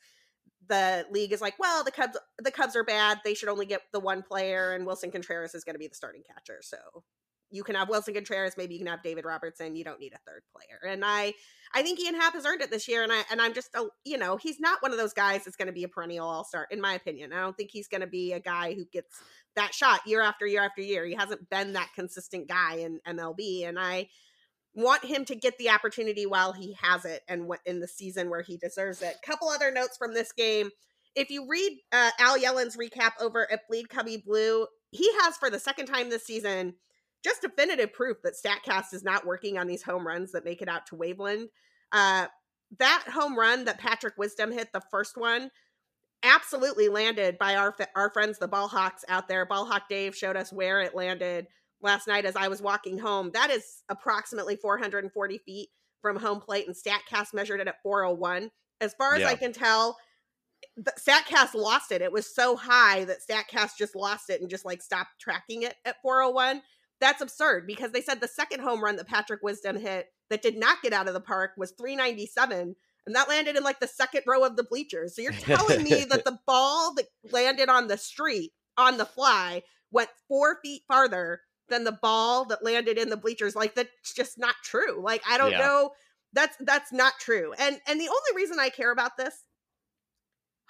the 0.69 1.07
league 1.11 1.33
is 1.33 1.41
like, 1.41 1.59
well, 1.59 1.85
the 1.85 1.91
Cubs 1.91 2.19
the 2.39 2.51
Cubs 2.51 2.75
are 2.75 2.85
bad. 2.85 3.21
They 3.25 3.35
should 3.35 3.49
only 3.49 3.67
get 3.67 3.83
the 3.93 4.01
one 4.01 4.23
player, 4.23 4.73
and 4.73 4.87
Willson 4.87 5.13
Contreras 5.13 5.55
is 5.55 5.65
going 5.65 5.75
to 5.75 5.79
be 5.79 5.89
the 5.89 5.95
starting 5.95 6.23
catcher. 6.23 6.61
So 6.63 7.05
you 7.51 7.63
can 7.63 7.75
have 7.77 7.89
Willson 7.89 8.15
Contreras, 8.15 8.57
maybe 8.57 8.75
you 8.75 8.81
can 8.81 8.89
have 8.89 9.03
David 9.03 9.25
Robertson. 9.25 9.77
You 9.77 9.85
don't 9.85 10.01
need 10.01 10.13
a 10.13 10.31
third 10.31 10.43
player. 10.55 10.93
And 10.93 11.05
I 11.05 11.35
I 11.73 11.83
think 11.83 12.01
Ian 12.01 12.15
Happ 12.15 12.35
has 12.35 12.47
earned 12.47 12.63
it 12.63 12.71
this 12.71 12.89
year. 12.89 13.03
And 13.03 13.13
I 13.13 13.23
and 13.31 13.41
I'm 13.41 13.55
just 13.55 13.75
a 13.75 13.87
you 14.05 14.19
know, 14.19 14.37
he's 14.37 14.61
not 14.61 14.83
one 14.83 14.93
of 14.93 14.99
those 14.99 15.13
guys 15.13 15.45
that's 15.45 15.57
going 15.57 15.67
to 15.67 15.73
be 15.73 15.85
a 15.85 15.89
perennial 15.89 16.27
all 16.27 16.45
star, 16.45 16.67
in 16.71 16.81
my 16.81 16.95
opinion. 16.95 17.33
I 17.33 17.41
don't 17.41 17.57
think 17.57 17.71
he's 17.73 17.89
going 17.89 18.01
to 18.01 18.07
be 18.07 18.33
a 18.33 18.41
guy 18.41 18.75
who 18.75 18.85
gets 18.87 19.21
that 19.57 19.75
shot 19.75 20.01
year 20.07 20.21
after 20.21 20.47
year 20.47 20.63
after 20.63 20.83
year. 20.83 21.05
He 21.05 21.15
hasn't 21.15 21.49
been 21.51 21.75
that 21.75 21.91
consistent 21.95 22.49
guy 22.49 22.77
in 22.77 23.01
MLB. 23.07 23.69
And 23.69 23.79
I 23.79 24.09
want 24.75 25.05
him 25.05 25.25
to 25.25 25.37
get 25.37 25.57
the 25.59 25.71
opportunity 25.71 26.27
while 26.27 26.53
he 26.53 26.77
has 26.81 27.05
it 27.05 27.23
and 27.29 27.49
in 27.65 27.81
the 27.81 27.89
season 27.89 28.31
where 28.31 28.43
he 28.43 28.57
deserves 28.57 29.03
it. 29.03 29.17
Couple 29.25 29.49
other 29.49 29.71
notes 29.71 29.97
from 29.97 30.15
this 30.15 30.33
game. 30.33 30.71
If 31.15 31.31
you 31.31 31.47
read 31.49 31.79
uh, 31.93 32.11
Al 32.19 32.37
Yellon's 32.37 32.77
recap 32.77 33.13
over 33.21 33.51
at 33.51 33.69
Bleed 33.69 33.89
Cubby 33.89 34.17
Blue, 34.17 34.67
he 34.91 35.09
has 35.21 35.37
for 35.37 35.49
the 35.49 35.61
second 35.61 35.87
time 35.87 36.11
this 36.11 36.27
season 36.27 36.75
just 37.25 37.43
definitive 37.43 37.93
proof 37.93 38.19
that 38.23 38.35
Statcast 38.35 38.93
is 38.93 39.03
not 39.03 39.27
working 39.27 39.59
on 39.59 39.67
these 39.67 39.83
home 39.83 40.07
runs 40.07 40.33
that 40.33 40.45
make 40.45 40.61
it 40.61 40.69
out 40.69 40.87
to 40.87 40.97
Waveland. 40.97 41.47
Uh, 41.91 42.27
that 42.79 43.05
home 43.09 43.39
run 43.39 43.65
that 43.65 43.79
Patrick 43.79 44.15
Wisdom 44.19 44.53
hit, 44.53 44.73
the 44.73 44.83
first 44.91 45.17
one, 45.17 45.51
absolutely 46.23 46.89
landed 46.89 47.39
by 47.39 47.55
our 47.55 47.75
our 47.95 48.11
friends 48.11 48.39
the 48.39 48.49
Ballhawks 48.49 49.05
out 49.09 49.29
there. 49.29 49.47
Ballhawk 49.47 49.83
Dave 49.89 50.17
showed 50.17 50.37
us 50.37 50.53
where 50.53 50.81
it 50.81 50.95
landed 50.95 51.47
last 51.81 52.09
night 52.09 52.25
as 52.25 52.37
I 52.37 52.49
was 52.49 52.63
walking 52.63 52.99
home. 52.99 53.31
That 53.33 53.51
is 53.51 53.83
approximately 53.89 54.57
440 54.57 55.39
feet 55.39 55.69
from 56.03 56.17
home 56.17 56.41
plate, 56.41 56.67
and 56.67 56.77
Statcast 56.77 57.33
measured 57.33 57.61
it 57.61 57.69
at 57.69 57.83
401. 57.83 58.51
As 58.81 58.95
far 58.95 59.15
as 59.15 59.21
yeah. 59.21 59.29
I 59.29 59.37
can 59.37 59.53
tell, 59.53 59.97
Statcast 60.99 61.55
lost 61.55 61.93
it. 61.93 62.03
It 62.03 62.13
was 62.13 62.35
so 62.35 62.57
high 62.57 63.05
that 63.05 63.19
Statcast 63.27 63.77
just 63.79 63.95
lost 63.95 64.31
it 64.31 64.41
and 64.41 64.51
just 64.51 64.65
like 64.65 64.83
stopped 64.83 65.21
tracking 65.21 65.63
it 65.63 65.77
at 65.85 66.03
401 66.03 66.63
that's 67.01 67.23
absurd 67.23 67.67
because 67.67 67.93
they 67.93 68.01
said 68.01 68.21
the 68.21 68.29
second 68.29 68.61
home 68.61 68.83
run 68.83 68.97
that 68.97 69.09
Patrick 69.09 69.43
Wisdom 69.43 69.79
hit 69.79 70.09
that 70.31 70.43
did 70.43 70.57
not 70.57 70.83
get 70.83 70.93
out 70.93 71.09
of 71.09 71.15
the 71.15 71.21
park 71.21 71.53
was 71.57 71.73
397 71.73 72.77
and 73.07 73.15
that 73.15 73.29
landed 73.29 73.57
in 73.57 73.63
like 73.63 73.81
the 73.81 73.87
second 73.87 74.23
row 74.27 74.45
of 74.45 74.57
the 74.57 74.65
bleachers. 74.65 75.15
So 75.15 75.23
you're 75.23 75.33
telling 75.33 75.83
me 75.83 76.05
that 76.05 76.25
the 76.25 76.39
ball 76.47 76.95
that 76.95 77.07
landed 77.31 77.69
on 77.69 77.89
the 77.89 77.99
street 77.99 78.53
on 78.77 78.97
the 78.97 79.05
fly 79.05 79.63
went 79.91 80.09
four 80.29 80.59
feet 80.63 80.83
farther 80.89 81.41
than 81.69 81.85
the 81.85 81.93
ball 81.93 82.45
that 82.47 82.65
landed 82.65 82.99
in 82.99 83.11
the 83.11 83.17
bleachers. 83.17 83.55
Like 83.55 83.75
that's 83.75 84.15
just 84.15 84.39
not 84.39 84.55
true. 84.63 85.03
Like 85.03 85.23
I 85.29 85.39
don't 85.39 85.53
yeah. 85.53 85.59
know. 85.59 85.91
That's 86.33 86.57
that's 86.61 86.93
not 86.93 87.15
true. 87.21 87.53
And 87.59 87.79
and 87.87 88.01
the 88.01 88.09
only 88.09 88.37
reason 88.37 88.59
I 88.59 88.71
care 88.71 88.91
about 88.91 89.17
this 89.17 89.45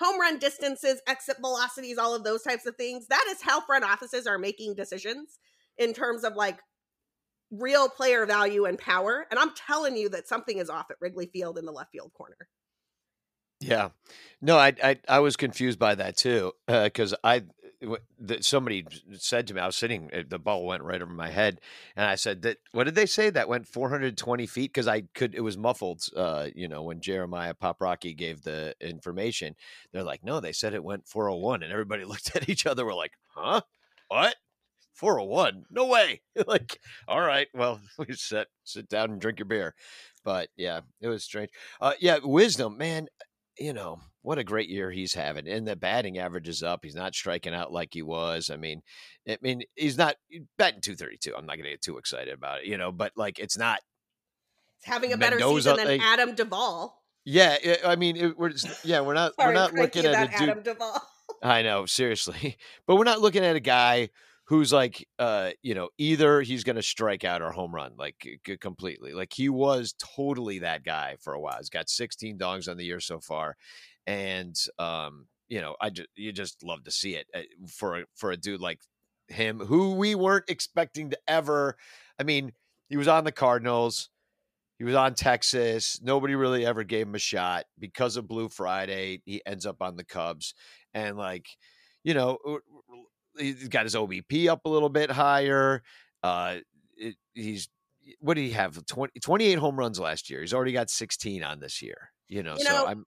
home 0.00 0.20
run 0.20 0.38
distances, 0.38 1.00
exit 1.06 1.36
velocities, 1.40 1.98
all 1.98 2.14
of 2.14 2.24
those 2.24 2.42
types 2.42 2.66
of 2.66 2.76
things. 2.76 3.06
That 3.08 3.24
is 3.30 3.40
how 3.40 3.60
front 3.60 3.84
offices 3.84 4.26
are 4.26 4.38
making 4.38 4.74
decisions 4.74 5.38
in 5.78 5.92
terms 5.92 6.24
of 6.24 6.34
like 6.34 6.58
real 7.50 7.88
player 7.88 8.26
value 8.26 8.64
and 8.64 8.78
power. 8.78 9.26
And 9.30 9.38
I'm 9.38 9.52
telling 9.54 9.96
you 9.96 10.08
that 10.10 10.28
something 10.28 10.58
is 10.58 10.70
off 10.70 10.90
at 10.90 10.96
Wrigley 11.00 11.26
Field 11.26 11.58
in 11.58 11.64
the 11.64 11.72
left 11.72 11.92
field 11.92 12.12
corner. 12.14 12.48
Yeah, 13.60 13.90
no, 14.42 14.58
I 14.58 14.74
I, 14.82 14.98
I 15.08 15.18
was 15.20 15.36
confused 15.36 15.78
by 15.78 15.94
that 15.94 16.16
too 16.16 16.52
because 16.66 17.12
uh, 17.14 17.18
I 17.24 17.42
that 18.18 18.44
somebody 18.44 18.86
said 19.12 19.46
to 19.46 19.54
me 19.54 19.60
I 19.60 19.66
was 19.66 19.76
sitting 19.76 20.10
uh, 20.12 20.22
the 20.28 20.38
ball 20.38 20.66
went 20.66 20.82
right 20.82 21.00
over 21.00 21.12
my 21.12 21.30
head 21.30 21.60
and 21.96 22.06
I 22.06 22.14
said 22.14 22.42
that 22.42 22.58
what 22.72 22.84
did 22.84 22.94
they 22.94 23.06
say 23.06 23.30
that 23.30 23.48
went 23.48 23.66
420 23.66 24.46
feet 24.46 24.72
because 24.72 24.88
I 24.88 25.02
could 25.14 25.34
it 25.34 25.40
was 25.40 25.58
muffled 25.58 26.06
uh 26.16 26.48
you 26.54 26.68
know 26.68 26.82
when 26.82 27.00
Jeremiah 27.00 27.54
Poprocky 27.54 28.16
gave 28.16 28.42
the 28.42 28.74
information 28.80 29.54
they're 29.92 30.02
like 30.02 30.24
no 30.24 30.40
they 30.40 30.52
said 30.52 30.74
it 30.74 30.84
went 30.84 31.06
401 31.08 31.62
and 31.62 31.72
everybody 31.72 32.04
looked 32.06 32.34
at 32.34 32.48
each 32.48 32.66
other 32.66 32.84
we're 32.84 32.94
like 32.94 33.12
huh 33.28 33.60
what 34.08 34.36
401 34.94 35.64
no 35.70 35.86
way. 35.86 36.22
Like 36.46 36.78
all 37.08 37.20
right 37.20 37.48
well 37.54 37.80
we 37.98 38.14
sit 38.14 38.48
sit 38.64 38.88
down 38.88 39.10
and 39.10 39.20
drink 39.20 39.38
your 39.38 39.46
beer. 39.46 39.74
But 40.24 40.48
yeah 40.56 40.80
it 41.00 41.08
was 41.08 41.24
strange. 41.24 41.50
Uh 41.80 41.92
yeah 42.00 42.18
wisdom 42.22 42.78
man 42.78 43.08
you 43.58 43.72
know 43.72 44.00
what 44.22 44.38
a 44.38 44.44
great 44.44 44.68
year 44.68 44.90
he's 44.90 45.14
having 45.14 45.46
and 45.46 45.66
the 45.66 45.76
batting 45.76 46.18
average 46.18 46.48
is 46.48 46.62
up. 46.62 46.80
He's 46.82 46.94
not 46.94 47.14
striking 47.14 47.54
out 47.54 47.72
like 47.72 47.90
he 47.92 48.02
was. 48.02 48.50
I 48.50 48.56
mean 48.56 48.82
i 49.28 49.38
mean 49.40 49.62
he's 49.74 49.96
not 49.96 50.16
batting 50.58 50.80
232 50.80 51.34
i'm 51.36 51.46
not 51.46 51.56
gonna 51.56 51.70
get 51.70 51.82
too 51.82 51.98
excited 51.98 52.34
about 52.34 52.60
it 52.60 52.66
you 52.66 52.76
know 52.76 52.92
but 52.92 53.12
like 53.16 53.38
it's 53.38 53.58
not 53.58 53.78
it's 54.78 54.86
having 54.86 55.12
a 55.12 55.16
better 55.16 55.36
Mendoza, 55.36 55.70
season 55.70 55.86
than 55.86 56.00
adam 56.00 56.34
duvall. 56.34 57.02
Yeah 57.24 57.56
i 57.84 57.96
mean 57.96 58.16
it, 58.16 58.38
we're 58.38 58.50
just, 58.50 58.84
yeah 58.84 59.00
we're 59.00 59.14
not 59.14 59.34
Sorry, 59.34 59.48
we're 59.48 59.54
not 59.54 59.74
looking 59.74 60.04
at 60.04 60.28
a 60.28 60.38
dude, 60.38 60.48
adam 60.50 60.62
duvall. 60.62 61.02
I 61.42 61.62
know 61.62 61.86
seriously. 61.86 62.56
But 62.86 62.96
we're 62.96 63.04
not 63.04 63.20
looking 63.20 63.44
at 63.44 63.56
a 63.56 63.60
guy 63.60 64.10
who's 64.46 64.72
like 64.72 65.06
uh 65.18 65.50
you 65.62 65.74
know 65.74 65.88
either 65.98 66.42
he's 66.42 66.64
going 66.64 66.76
to 66.76 66.82
strike 66.82 67.24
out 67.24 67.42
or 67.42 67.50
home 67.50 67.74
run 67.74 67.92
like 67.96 68.16
c- 68.46 68.56
completely 68.58 69.12
like 69.12 69.32
he 69.32 69.48
was 69.48 69.94
totally 69.98 70.58
that 70.58 70.84
guy 70.84 71.16
for 71.20 71.32
a 71.32 71.40
while 71.40 71.56
he's 71.58 71.70
got 71.70 71.88
16 71.88 72.36
dogs 72.36 72.68
on 72.68 72.76
the 72.76 72.84
year 72.84 73.00
so 73.00 73.20
far 73.20 73.56
and 74.06 74.56
um 74.78 75.26
you 75.48 75.60
know 75.60 75.76
i 75.80 75.90
just 75.90 76.08
you 76.14 76.32
just 76.32 76.62
love 76.62 76.84
to 76.84 76.90
see 76.90 77.14
it 77.14 77.26
eh, 77.34 77.44
for 77.68 78.00
a, 78.00 78.04
for 78.14 78.30
a 78.30 78.36
dude 78.36 78.60
like 78.60 78.80
him 79.28 79.58
who 79.58 79.94
we 79.94 80.14
weren't 80.14 80.48
expecting 80.48 81.10
to 81.10 81.18
ever 81.26 81.76
i 82.18 82.22
mean 82.22 82.52
he 82.88 82.96
was 82.96 83.08
on 83.08 83.24
the 83.24 83.32
cardinals 83.32 84.10
he 84.78 84.84
was 84.84 84.96
on 84.96 85.14
Texas. 85.14 86.00
Nobody 86.02 86.34
really 86.34 86.66
ever 86.66 86.82
gave 86.82 87.06
him 87.06 87.14
a 87.14 87.20
shot 87.20 87.64
because 87.78 88.16
of 88.16 88.26
Blue 88.26 88.48
Friday. 88.48 89.22
He 89.24 89.40
ends 89.46 89.66
up 89.66 89.80
on 89.80 89.96
the 89.96 90.04
Cubs. 90.04 90.54
And 90.92 91.16
like, 91.16 91.46
you 92.02 92.12
know, 92.12 92.38
he's 93.38 93.68
got 93.68 93.84
his 93.84 93.94
OBP 93.94 94.48
up 94.48 94.64
a 94.64 94.68
little 94.68 94.88
bit 94.88 95.10
higher. 95.10 95.82
Uh, 96.22 96.56
it, 96.96 97.16
he's 97.34 97.68
what 98.20 98.34
did 98.34 98.42
he 98.42 98.50
have 98.50 98.84
20, 98.84 99.18
28 99.20 99.54
home 99.58 99.78
runs 99.78 99.98
last 99.98 100.28
year. 100.28 100.40
He's 100.40 100.52
already 100.52 100.72
got 100.72 100.90
16 100.90 101.42
on 101.42 101.60
this 101.60 101.80
year. 101.80 102.10
You 102.28 102.42
know, 102.42 102.54
you 102.54 102.64
so 102.64 102.72
know, 102.72 102.86
I'm 102.86 103.04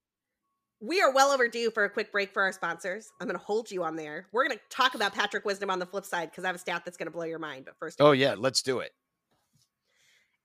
we 0.79 1.01
are 1.01 1.11
well 1.11 1.31
overdue 1.31 1.71
for 1.71 1.85
a 1.85 1.89
quick 1.89 2.11
break 2.11 2.31
for 2.31 2.43
our 2.43 2.51
sponsors. 2.51 3.09
I'm 3.19 3.27
going 3.27 3.37
to 3.37 3.43
hold 3.43 3.71
you 3.71 3.83
on 3.83 3.95
there. 3.95 4.27
We're 4.31 4.47
going 4.47 4.57
to 4.57 4.63
talk 4.69 4.95
about 4.95 5.13
Patrick 5.13 5.43
Wisdom 5.43 5.69
on 5.69 5.79
the 5.79 5.85
flip 5.85 6.05
side 6.05 6.29
because 6.29 6.43
I 6.43 6.47
have 6.47 6.55
a 6.55 6.59
stat 6.59 6.83
that's 6.85 6.97
going 6.97 7.07
to 7.07 7.11
blow 7.11 7.25
your 7.25 7.39
mind. 7.39 7.65
But 7.65 7.75
first, 7.79 7.99
oh 7.99 8.11
yeah, 8.11 8.35
let's 8.37 8.61
do 8.61 8.79
it. 8.79 8.91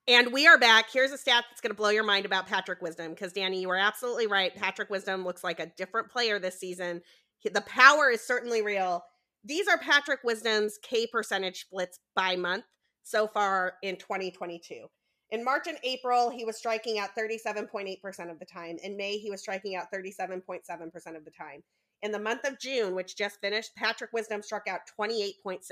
And 0.09 0.33
we 0.33 0.49
are 0.49 0.59
back. 0.59 0.87
Here's 0.93 1.13
a 1.13 1.19
stat 1.19 1.45
that's 1.49 1.61
going 1.61 1.71
to 1.71 1.77
blow 1.77 1.91
your 1.91 2.03
mind 2.03 2.27
about 2.27 2.49
Patrick 2.49 2.83
Wisdom 2.83 3.11
because 3.11 3.33
Danny, 3.33 3.61
you 3.61 3.71
are 3.71 3.77
absolutely 3.77 4.27
right. 4.27 4.55
Patrick 4.55 4.91
Wisdom 4.91 5.25
looks 5.25 5.45
like 5.45 5.61
a 5.61 5.67
different 5.77 6.11
player 6.11 6.39
this 6.39 6.59
season. 6.59 7.03
The 7.45 7.61
power 7.61 8.11
is 8.11 8.21
certainly 8.21 8.63
real. 8.63 9.05
These 9.45 9.67
are 9.67 9.79
Patrick 9.79 10.21
Wisdom's 10.23 10.79
K 10.83 11.07
percentage 11.07 11.63
splits 11.63 11.99
by 12.15 12.37
month 12.37 12.65
so 13.03 13.27
far 13.27 13.75
in 13.83 13.97
2022. 13.97 14.87
In 15.31 15.45
March 15.45 15.67
and 15.67 15.79
April, 15.83 16.31
he 16.31 16.45
was 16.45 16.59
striking 16.59 16.99
out 16.99 17.11
37.8% 17.19 18.31
of 18.31 18.39
the 18.39 18.45
time. 18.45 18.77
In 18.85 18.97
May, 18.97 19.17
he 19.17 19.31
was 19.31 19.41
striking 19.41 19.75
out 19.75 19.87
37.7% 19.93 21.17
of 21.17 21.25
the 21.25 21.31
time. 21.31 21.63
In 22.03 22.13
the 22.13 22.19
month 22.19 22.47
of 22.47 22.61
June, 22.61 22.95
which 22.95 23.17
just 23.17 23.41
finished, 23.41 23.75
Patrick 23.75 24.13
Wisdom 24.13 24.43
struck 24.43 24.69
out 24.69 24.81
28.6% 25.01 25.63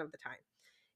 of 0.00 0.12
the 0.12 0.18
time. 0.18 0.38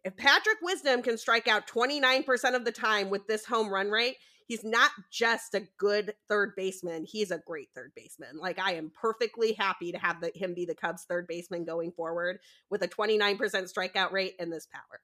If 0.04 0.16
Patrick 0.16 0.58
Wisdom 0.62 1.02
can 1.02 1.18
strike 1.18 1.48
out 1.48 1.66
29% 1.66 2.54
of 2.54 2.64
the 2.64 2.72
time 2.72 3.10
with 3.10 3.26
this 3.26 3.44
home 3.44 3.68
run 3.68 3.90
rate, 3.90 4.16
he's 4.46 4.64
not 4.64 4.90
just 5.10 5.54
a 5.54 5.66
good 5.78 6.14
third 6.28 6.54
baseman, 6.56 7.04
he's 7.04 7.30
a 7.30 7.42
great 7.46 7.68
third 7.74 7.92
baseman. 7.94 8.36
Like 8.36 8.58
I 8.58 8.74
am 8.74 8.90
perfectly 8.98 9.52
happy 9.52 9.92
to 9.92 9.98
have 9.98 10.20
the, 10.20 10.30
him 10.34 10.54
be 10.54 10.64
the 10.64 10.74
Cubs 10.74 11.04
third 11.04 11.26
baseman 11.26 11.64
going 11.64 11.92
forward 11.92 12.38
with 12.70 12.82
a 12.82 12.88
29% 12.88 13.38
strikeout 13.38 14.12
rate 14.12 14.34
and 14.38 14.52
this 14.52 14.66
power. 14.66 15.00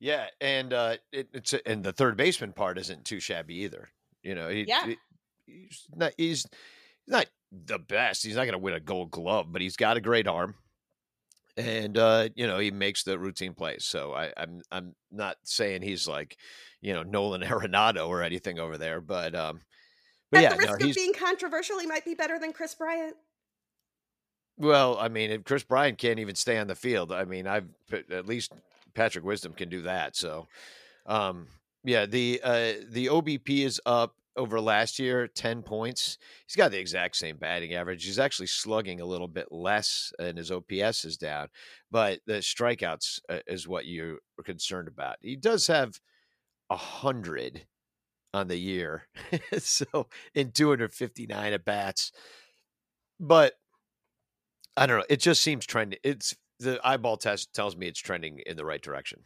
Yeah, 0.00 0.26
and 0.40 0.72
uh 0.72 0.96
it, 1.12 1.28
it's 1.32 1.54
and 1.64 1.82
the 1.82 1.92
third 1.92 2.16
baseman 2.16 2.52
part 2.52 2.78
isn't 2.78 3.04
too 3.04 3.20
shabby 3.20 3.54
either. 3.62 3.88
You 4.22 4.34
know, 4.34 4.48
he, 4.48 4.64
yeah. 4.66 4.86
He, 4.86 4.96
he's 5.46 5.86
not 5.94 6.12
he's 6.16 6.46
not 7.06 7.26
the 7.52 7.78
best. 7.78 8.24
He's 8.24 8.36
not 8.36 8.44
going 8.44 8.52
to 8.52 8.58
win 8.58 8.74
a 8.74 8.80
Gold 8.80 9.10
Glove, 9.10 9.52
but 9.52 9.62
he's 9.62 9.76
got 9.76 9.96
a 9.96 10.00
great 10.00 10.26
arm 10.26 10.56
and 11.56 11.96
uh, 11.98 12.28
you 12.34 12.46
know 12.46 12.58
he 12.58 12.70
makes 12.70 13.02
the 13.02 13.18
routine 13.18 13.54
plays. 13.54 13.84
So 13.84 14.12
I, 14.12 14.32
I'm 14.36 14.60
I'm 14.70 14.94
not 15.10 15.36
saying 15.44 15.82
he's 15.82 16.08
like 16.08 16.36
you 16.80 16.92
know 16.92 17.02
Nolan 17.02 17.42
Arenado 17.44 18.08
or 18.08 18.22
anything 18.22 18.58
over 18.58 18.78
there, 18.78 19.00
but 19.00 19.34
um, 19.34 19.60
but 20.30 20.38
At 20.38 20.42
yeah, 20.42 20.50
the 20.50 20.56
risk 20.56 20.80
no, 20.80 20.88
of 20.88 20.94
being 20.94 21.14
controversial, 21.14 21.78
he 21.78 21.86
might 21.86 22.04
be 22.04 22.14
better 22.14 22.38
than 22.38 22.52
Kris 22.52 22.74
Bryant. 22.74 23.16
Well, 24.56 24.98
I 24.98 25.08
mean, 25.08 25.30
if 25.30 25.44
Kris 25.44 25.64
Bryant 25.64 25.98
can't 25.98 26.18
even 26.18 26.34
stay 26.34 26.58
on 26.58 26.68
the 26.68 26.74
field, 26.74 27.12
I 27.12 27.24
mean, 27.24 27.46
I've 27.46 27.68
at 28.10 28.26
least 28.26 28.52
Patrick 28.94 29.24
Wisdom 29.24 29.52
can 29.52 29.68
do 29.68 29.82
that. 29.82 30.16
So, 30.16 30.46
um, 31.06 31.48
yeah, 31.82 32.06
the 32.06 32.40
uh, 32.42 32.72
the 32.88 33.06
OBP 33.06 33.64
is 33.64 33.80
up 33.84 34.14
over 34.36 34.60
last 34.60 34.98
year, 34.98 35.28
10 35.28 35.62
points. 35.62 36.18
He's 36.46 36.56
got 36.56 36.70
the 36.70 36.78
exact 36.78 37.16
same 37.16 37.36
batting 37.36 37.74
average. 37.74 38.04
He's 38.04 38.18
actually 38.18 38.48
slugging 38.48 39.00
a 39.00 39.06
little 39.06 39.28
bit 39.28 39.48
less, 39.50 40.12
and 40.18 40.38
his 40.38 40.50
OPS 40.50 41.04
is 41.04 41.16
down. 41.16 41.48
But 41.90 42.20
the 42.26 42.34
strikeouts 42.34 43.20
uh, 43.28 43.38
is 43.46 43.68
what 43.68 43.86
you're 43.86 44.18
concerned 44.44 44.88
about. 44.88 45.16
He 45.20 45.36
does 45.36 45.66
have 45.68 46.00
a 46.70 46.76
hundred 46.76 47.66
on 48.32 48.48
the 48.48 48.56
year, 48.56 49.08
so 49.58 50.08
in 50.34 50.50
259 50.50 51.52
at 51.52 51.64
bats. 51.64 52.10
but 53.20 53.54
I 54.76 54.86
don't 54.86 54.98
know. 54.98 55.04
It 55.08 55.20
just 55.20 55.42
seems 55.42 55.66
trending. 55.66 56.00
It's 56.02 56.34
the 56.58 56.80
eyeball 56.84 57.16
test 57.16 57.54
tells 57.54 57.76
me 57.76 57.86
it's 57.86 58.00
trending 58.00 58.40
in 58.44 58.56
the 58.56 58.64
right 58.64 58.82
direction. 58.82 59.20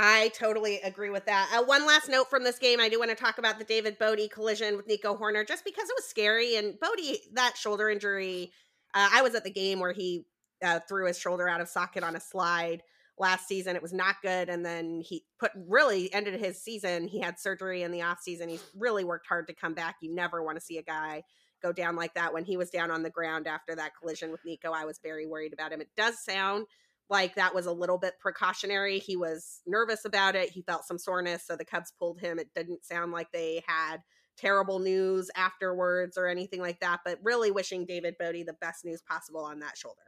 I 0.00 0.28
totally 0.28 0.80
agree 0.82 1.10
with 1.10 1.26
that. 1.26 1.50
Uh, 1.52 1.64
one 1.64 1.84
last 1.84 2.08
note 2.08 2.30
from 2.30 2.44
this 2.44 2.56
game, 2.56 2.78
I 2.78 2.88
do 2.88 3.00
want 3.00 3.10
to 3.10 3.16
talk 3.16 3.38
about 3.38 3.58
the 3.58 3.64
David 3.64 3.98
Bote 3.98 4.30
collision 4.30 4.76
with 4.76 4.86
Nico 4.86 5.16
Hoerner 5.16 5.44
just 5.46 5.64
because 5.64 5.88
it 5.88 5.94
was 5.96 6.04
scary. 6.04 6.54
And 6.54 6.78
Bote, 6.78 7.16
that 7.32 7.56
shoulder 7.56 7.90
injury, 7.90 8.52
uh, 8.94 9.08
I 9.12 9.22
was 9.22 9.34
at 9.34 9.42
the 9.42 9.50
game 9.50 9.80
where 9.80 9.92
he 9.92 10.24
uh, 10.62 10.78
threw 10.88 11.08
his 11.08 11.18
shoulder 11.18 11.48
out 11.48 11.60
of 11.60 11.68
socket 11.68 12.04
on 12.04 12.14
a 12.14 12.20
slide 12.20 12.84
last 13.18 13.48
season. 13.48 13.74
It 13.74 13.82
was 13.82 13.92
not 13.92 14.22
good, 14.22 14.48
and 14.48 14.64
then 14.64 15.00
he 15.00 15.24
put 15.40 15.50
really 15.56 16.14
ended 16.14 16.38
his 16.38 16.62
season. 16.62 17.08
He 17.08 17.18
had 17.18 17.40
surgery 17.40 17.82
in 17.82 17.90
the 17.90 18.02
off 18.02 18.20
season. 18.20 18.48
He's 18.48 18.62
really 18.76 19.02
worked 19.02 19.26
hard 19.26 19.48
to 19.48 19.52
come 19.52 19.74
back. 19.74 19.96
You 20.00 20.14
never 20.14 20.44
want 20.44 20.58
to 20.58 20.64
see 20.64 20.78
a 20.78 20.82
guy 20.84 21.24
go 21.60 21.72
down 21.72 21.96
like 21.96 22.14
that. 22.14 22.32
When 22.32 22.44
he 22.44 22.56
was 22.56 22.70
down 22.70 22.92
on 22.92 23.02
the 23.02 23.10
ground 23.10 23.48
after 23.48 23.74
that 23.74 23.96
collision 24.00 24.30
with 24.30 24.44
Nico, 24.44 24.70
I 24.70 24.84
was 24.84 25.00
very 25.02 25.26
worried 25.26 25.52
about 25.52 25.72
him. 25.72 25.80
It 25.80 25.90
does 25.96 26.22
sound 26.22 26.66
like 27.10 27.34
that 27.36 27.54
was 27.54 27.66
a 27.66 27.72
little 27.72 27.98
bit 27.98 28.14
precautionary. 28.20 28.98
He 28.98 29.16
was 29.16 29.60
nervous 29.66 30.04
about 30.04 30.36
it. 30.36 30.50
He 30.50 30.62
felt 30.62 30.84
some 30.84 30.98
soreness, 30.98 31.46
so 31.46 31.56
the 31.56 31.64
Cubs 31.64 31.92
pulled 31.98 32.20
him. 32.20 32.38
It 32.38 32.48
didn't 32.54 32.84
sound 32.84 33.12
like 33.12 33.32
they 33.32 33.62
had 33.66 33.98
terrible 34.36 34.78
news 34.78 35.30
afterwards 35.36 36.16
or 36.16 36.26
anything 36.26 36.60
like 36.60 36.80
that, 36.80 37.00
but 37.04 37.18
really 37.22 37.50
wishing 37.50 37.84
David 37.84 38.16
Bote 38.18 38.46
the 38.46 38.54
best 38.60 38.84
news 38.84 39.02
possible 39.02 39.40
on 39.40 39.60
that 39.60 39.76
shoulder. 39.76 40.02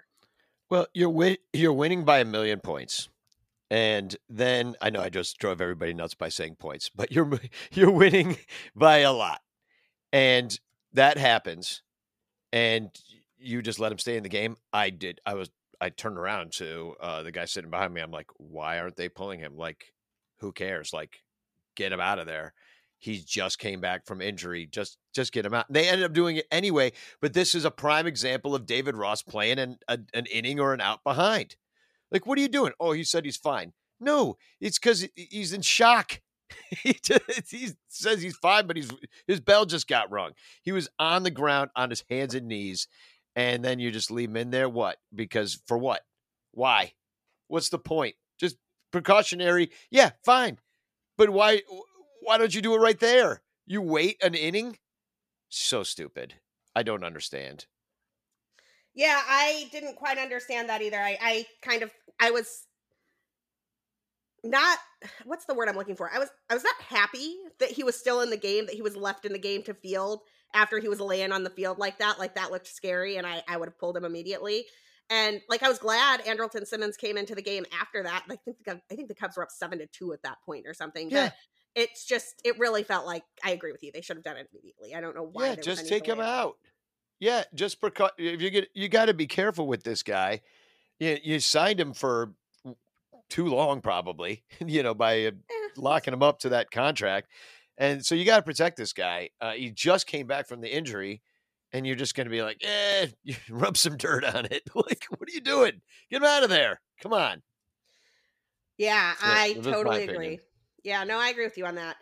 Well, 0.70 0.86
you're 0.94 1.36
you're 1.52 1.72
winning 1.72 2.04
by 2.04 2.20
a 2.20 2.24
million 2.24 2.60
points. 2.60 3.08
And 3.72 4.16
then 4.28 4.74
I 4.80 4.90
know 4.90 5.00
I 5.00 5.10
just 5.10 5.38
drove 5.38 5.60
everybody 5.60 5.94
nuts 5.94 6.14
by 6.14 6.28
saying 6.28 6.56
points, 6.56 6.90
but 6.94 7.12
you're 7.12 7.30
you're 7.72 7.90
winning 7.90 8.36
by 8.76 8.98
a 8.98 9.12
lot. 9.12 9.40
And 10.12 10.58
that 10.92 11.18
happens 11.18 11.82
and 12.52 12.90
you 13.38 13.62
just 13.62 13.78
let 13.78 13.92
him 13.92 13.98
stay 13.98 14.16
in 14.16 14.22
the 14.22 14.28
game. 14.28 14.56
I 14.72 14.90
did. 14.90 15.20
I 15.24 15.34
was 15.34 15.50
I 15.80 15.88
turned 15.90 16.18
around 16.18 16.52
to 16.52 16.94
uh, 17.00 17.22
the 17.22 17.32
guy 17.32 17.46
sitting 17.46 17.70
behind 17.70 17.94
me. 17.94 18.00
I'm 18.00 18.10
like, 18.10 18.28
why 18.36 18.78
aren't 18.78 18.96
they 18.96 19.08
pulling 19.08 19.40
him? 19.40 19.56
Like, 19.56 19.92
who 20.40 20.52
cares? 20.52 20.92
Like, 20.92 21.22
get 21.76 21.92
him 21.92 22.00
out 22.00 22.18
of 22.18 22.26
there. 22.26 22.52
He 22.98 23.22
just 23.24 23.58
came 23.58 23.80
back 23.80 24.06
from 24.06 24.20
injury. 24.20 24.68
Just 24.70 24.98
just 25.14 25.32
get 25.32 25.46
him 25.46 25.54
out. 25.54 25.68
And 25.68 25.76
They 25.76 25.88
ended 25.88 26.04
up 26.04 26.12
doing 26.12 26.36
it 26.36 26.46
anyway. 26.50 26.92
But 27.22 27.32
this 27.32 27.54
is 27.54 27.64
a 27.64 27.70
prime 27.70 28.06
example 28.06 28.54
of 28.54 28.66
David 28.66 28.94
Ross 28.94 29.22
playing 29.22 29.58
an 29.58 29.78
a, 29.88 29.98
an 30.12 30.26
inning 30.26 30.60
or 30.60 30.74
an 30.74 30.82
out 30.82 31.02
behind. 31.02 31.56
Like, 32.10 32.26
what 32.26 32.36
are 32.38 32.42
you 32.42 32.48
doing? 32.48 32.72
Oh, 32.78 32.92
he 32.92 33.04
said 33.04 33.24
he's 33.24 33.38
fine. 33.38 33.72
No, 34.00 34.36
it's 34.60 34.78
because 34.78 35.06
he's 35.14 35.52
in 35.52 35.62
shock. 35.62 36.20
he, 36.70 36.98
he 37.50 37.68
says 37.88 38.22
he's 38.22 38.36
fine, 38.36 38.66
but 38.66 38.76
he's 38.76 38.90
his 39.26 39.40
bell 39.40 39.64
just 39.64 39.88
got 39.88 40.10
rung. 40.10 40.32
He 40.62 40.72
was 40.72 40.88
on 40.98 41.22
the 41.22 41.30
ground 41.30 41.70
on 41.76 41.90
his 41.90 42.04
hands 42.10 42.34
and 42.34 42.48
knees, 42.48 42.86
and 43.48 43.64
then 43.64 43.78
you 43.78 43.90
just 43.90 44.10
leave 44.10 44.30
him 44.30 44.36
in 44.36 44.50
there. 44.50 44.68
What? 44.68 44.98
Because 45.14 45.60
for 45.66 45.78
what? 45.78 46.02
Why? 46.52 46.92
What's 47.48 47.70
the 47.70 47.78
point? 47.78 48.14
Just 48.38 48.56
precautionary. 48.92 49.70
Yeah, 49.90 50.10
fine. 50.24 50.58
But 51.16 51.30
why? 51.30 51.62
why 52.22 52.38
don't 52.38 52.54
you 52.54 52.62
do 52.62 52.74
it 52.74 52.80
right 52.80 53.00
there? 53.00 53.42
You 53.66 53.82
wait 53.82 54.22
an 54.22 54.34
inning? 54.34 54.78
So 55.48 55.82
stupid. 55.82 56.34
I 56.74 56.82
don't 56.82 57.04
understand. 57.04 57.66
Yeah, 58.94 59.20
I 59.26 59.68
didn't 59.72 59.96
quite 59.96 60.18
understand 60.18 60.68
that 60.68 60.82
either. 60.82 60.98
I, 60.98 61.18
I 61.20 61.46
kind 61.62 61.82
of 61.82 61.90
I 62.20 62.30
was 62.30 62.66
not 64.44 64.78
what's 65.24 65.44
the 65.46 65.54
word 65.54 65.68
I'm 65.68 65.76
looking 65.76 65.96
for? 65.96 66.10
I 66.12 66.18
was 66.18 66.28
I 66.48 66.54
was 66.54 66.64
not 66.64 66.74
happy 66.80 67.36
that 67.58 67.70
he 67.70 67.84
was 67.84 67.96
still 67.96 68.20
in 68.20 68.30
the 68.30 68.36
game, 68.36 68.66
that 68.66 68.74
he 68.74 68.82
was 68.82 68.96
left 68.96 69.24
in 69.24 69.32
the 69.32 69.38
game 69.38 69.62
to 69.64 69.74
field 69.74 70.20
after 70.54 70.78
he 70.78 70.88
was 70.88 71.00
laying 71.00 71.32
on 71.32 71.44
the 71.44 71.50
field 71.50 71.78
like 71.78 71.98
that. 71.98 72.18
Like 72.18 72.34
that 72.34 72.50
looked 72.50 72.66
scary 72.66 73.16
and 73.16 73.26
I, 73.26 73.42
I 73.48 73.56
would 73.56 73.68
have 73.68 73.78
pulled 73.78 73.96
him 73.96 74.04
immediately. 74.04 74.64
And 75.08 75.40
like 75.48 75.62
I 75.62 75.68
was 75.68 75.78
glad 75.78 76.24
Andrelton 76.24 76.66
Simmons 76.66 76.96
came 76.96 77.16
into 77.16 77.34
the 77.34 77.42
game 77.42 77.66
after 77.80 78.02
that. 78.04 78.24
I 78.30 78.36
think 78.36 78.58
the 78.64 78.80
I 78.90 78.94
think 78.94 79.08
the 79.08 79.14
Cubs 79.14 79.36
were 79.36 79.42
up 79.42 79.50
seven 79.50 79.78
to 79.78 79.86
two 79.86 80.12
at 80.12 80.22
that 80.22 80.38
point 80.46 80.66
or 80.66 80.74
something. 80.74 81.10
Yeah. 81.10 81.26
But 81.26 81.34
it's 81.74 82.04
just 82.04 82.40
it 82.44 82.58
really 82.58 82.82
felt 82.82 83.06
like 83.06 83.24
I 83.44 83.50
agree 83.50 83.72
with 83.72 83.82
you. 83.82 83.90
They 83.92 84.02
should 84.02 84.16
have 84.16 84.24
done 84.24 84.36
it 84.36 84.48
immediately. 84.52 84.94
I 84.94 85.00
don't 85.00 85.14
know 85.14 85.28
why. 85.32 85.48
Yeah, 85.48 85.54
just 85.56 85.88
take 85.88 86.06
him 86.06 86.20
out. 86.20 86.56
Yeah, 87.18 87.44
just 87.54 87.80
preca- 87.80 88.10
if 88.18 88.40
you 88.40 88.50
get 88.50 88.68
you 88.74 88.88
got 88.88 89.06
to 89.06 89.14
be 89.14 89.26
careful 89.26 89.66
with 89.66 89.82
this 89.82 90.02
guy. 90.02 90.40
You 90.98 91.18
you 91.22 91.40
signed 91.40 91.80
him 91.80 91.92
for 91.92 92.32
too 93.28 93.46
long, 93.46 93.80
probably. 93.80 94.42
You 94.66 94.82
know, 94.82 94.94
by 94.94 95.26
uh, 95.26 95.30
locking 95.76 96.12
him 96.12 96.22
up 96.22 96.40
to 96.40 96.50
that 96.50 96.70
contract, 96.70 97.28
and 97.80 98.04
so 98.04 98.14
you 98.14 98.26
got 98.26 98.36
to 98.36 98.42
protect 98.42 98.76
this 98.76 98.92
guy. 98.92 99.30
Uh, 99.40 99.52
he 99.52 99.70
just 99.70 100.06
came 100.06 100.26
back 100.26 100.46
from 100.46 100.60
the 100.60 100.72
injury, 100.72 101.22
and 101.72 101.86
you're 101.86 101.96
just 101.96 102.14
going 102.14 102.26
to 102.26 102.30
be 102.30 102.42
like, 102.42 102.62
eh, 102.62 103.06
rub 103.50 103.76
some 103.76 103.96
dirt 103.96 104.22
on 104.22 104.44
it. 104.44 104.62
like, 104.74 105.06
what 105.08 105.28
are 105.28 105.32
you 105.32 105.40
doing? 105.40 105.80
Get 106.10 106.18
him 106.18 106.24
out 106.24 106.44
of 106.44 106.50
there. 106.50 106.80
Come 107.02 107.14
on. 107.14 107.42
Yeah, 108.76 109.14
so, 109.14 109.26
I 109.26 109.54
totally 109.54 110.04
agree. 110.04 110.40
Yeah, 110.84 111.04
no, 111.04 111.18
I 111.18 111.30
agree 111.30 111.44
with 111.44 111.56
you 111.56 111.66
on 111.66 111.74
that. 111.76 111.96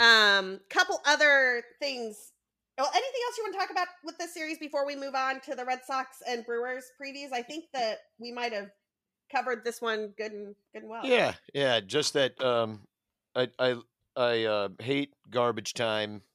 Um, 0.00 0.60
couple 0.70 1.00
other 1.06 1.62
things. 1.80 2.32
Oh, 2.78 2.88
anything 2.90 3.20
else 3.26 3.36
you 3.36 3.44
want 3.44 3.54
to 3.54 3.58
talk 3.58 3.70
about 3.70 3.88
with 4.04 4.16
this 4.16 4.32
series 4.32 4.58
before 4.58 4.86
we 4.86 4.96
move 4.96 5.14
on 5.14 5.40
to 5.42 5.54
the 5.54 5.66
Red 5.66 5.80
Sox 5.86 6.22
and 6.26 6.46
Brewers 6.46 6.84
previews? 7.00 7.32
I 7.32 7.42
think 7.42 7.66
that 7.74 7.98
we 8.18 8.32
might 8.32 8.54
have 8.54 8.70
covered 9.30 9.64
this 9.64 9.82
one 9.82 10.14
good 10.16 10.32
and 10.32 10.54
good 10.72 10.82
and 10.82 10.90
well. 10.90 11.04
Yeah, 11.04 11.34
yeah. 11.52 11.80
Just 11.80 12.14
that 12.14 12.42
um, 12.42 12.80
I 13.34 13.48
I 13.58 13.76
I 14.16 14.44
uh, 14.44 14.68
hate 14.80 15.12
garbage 15.30 15.74
time. 15.74 16.22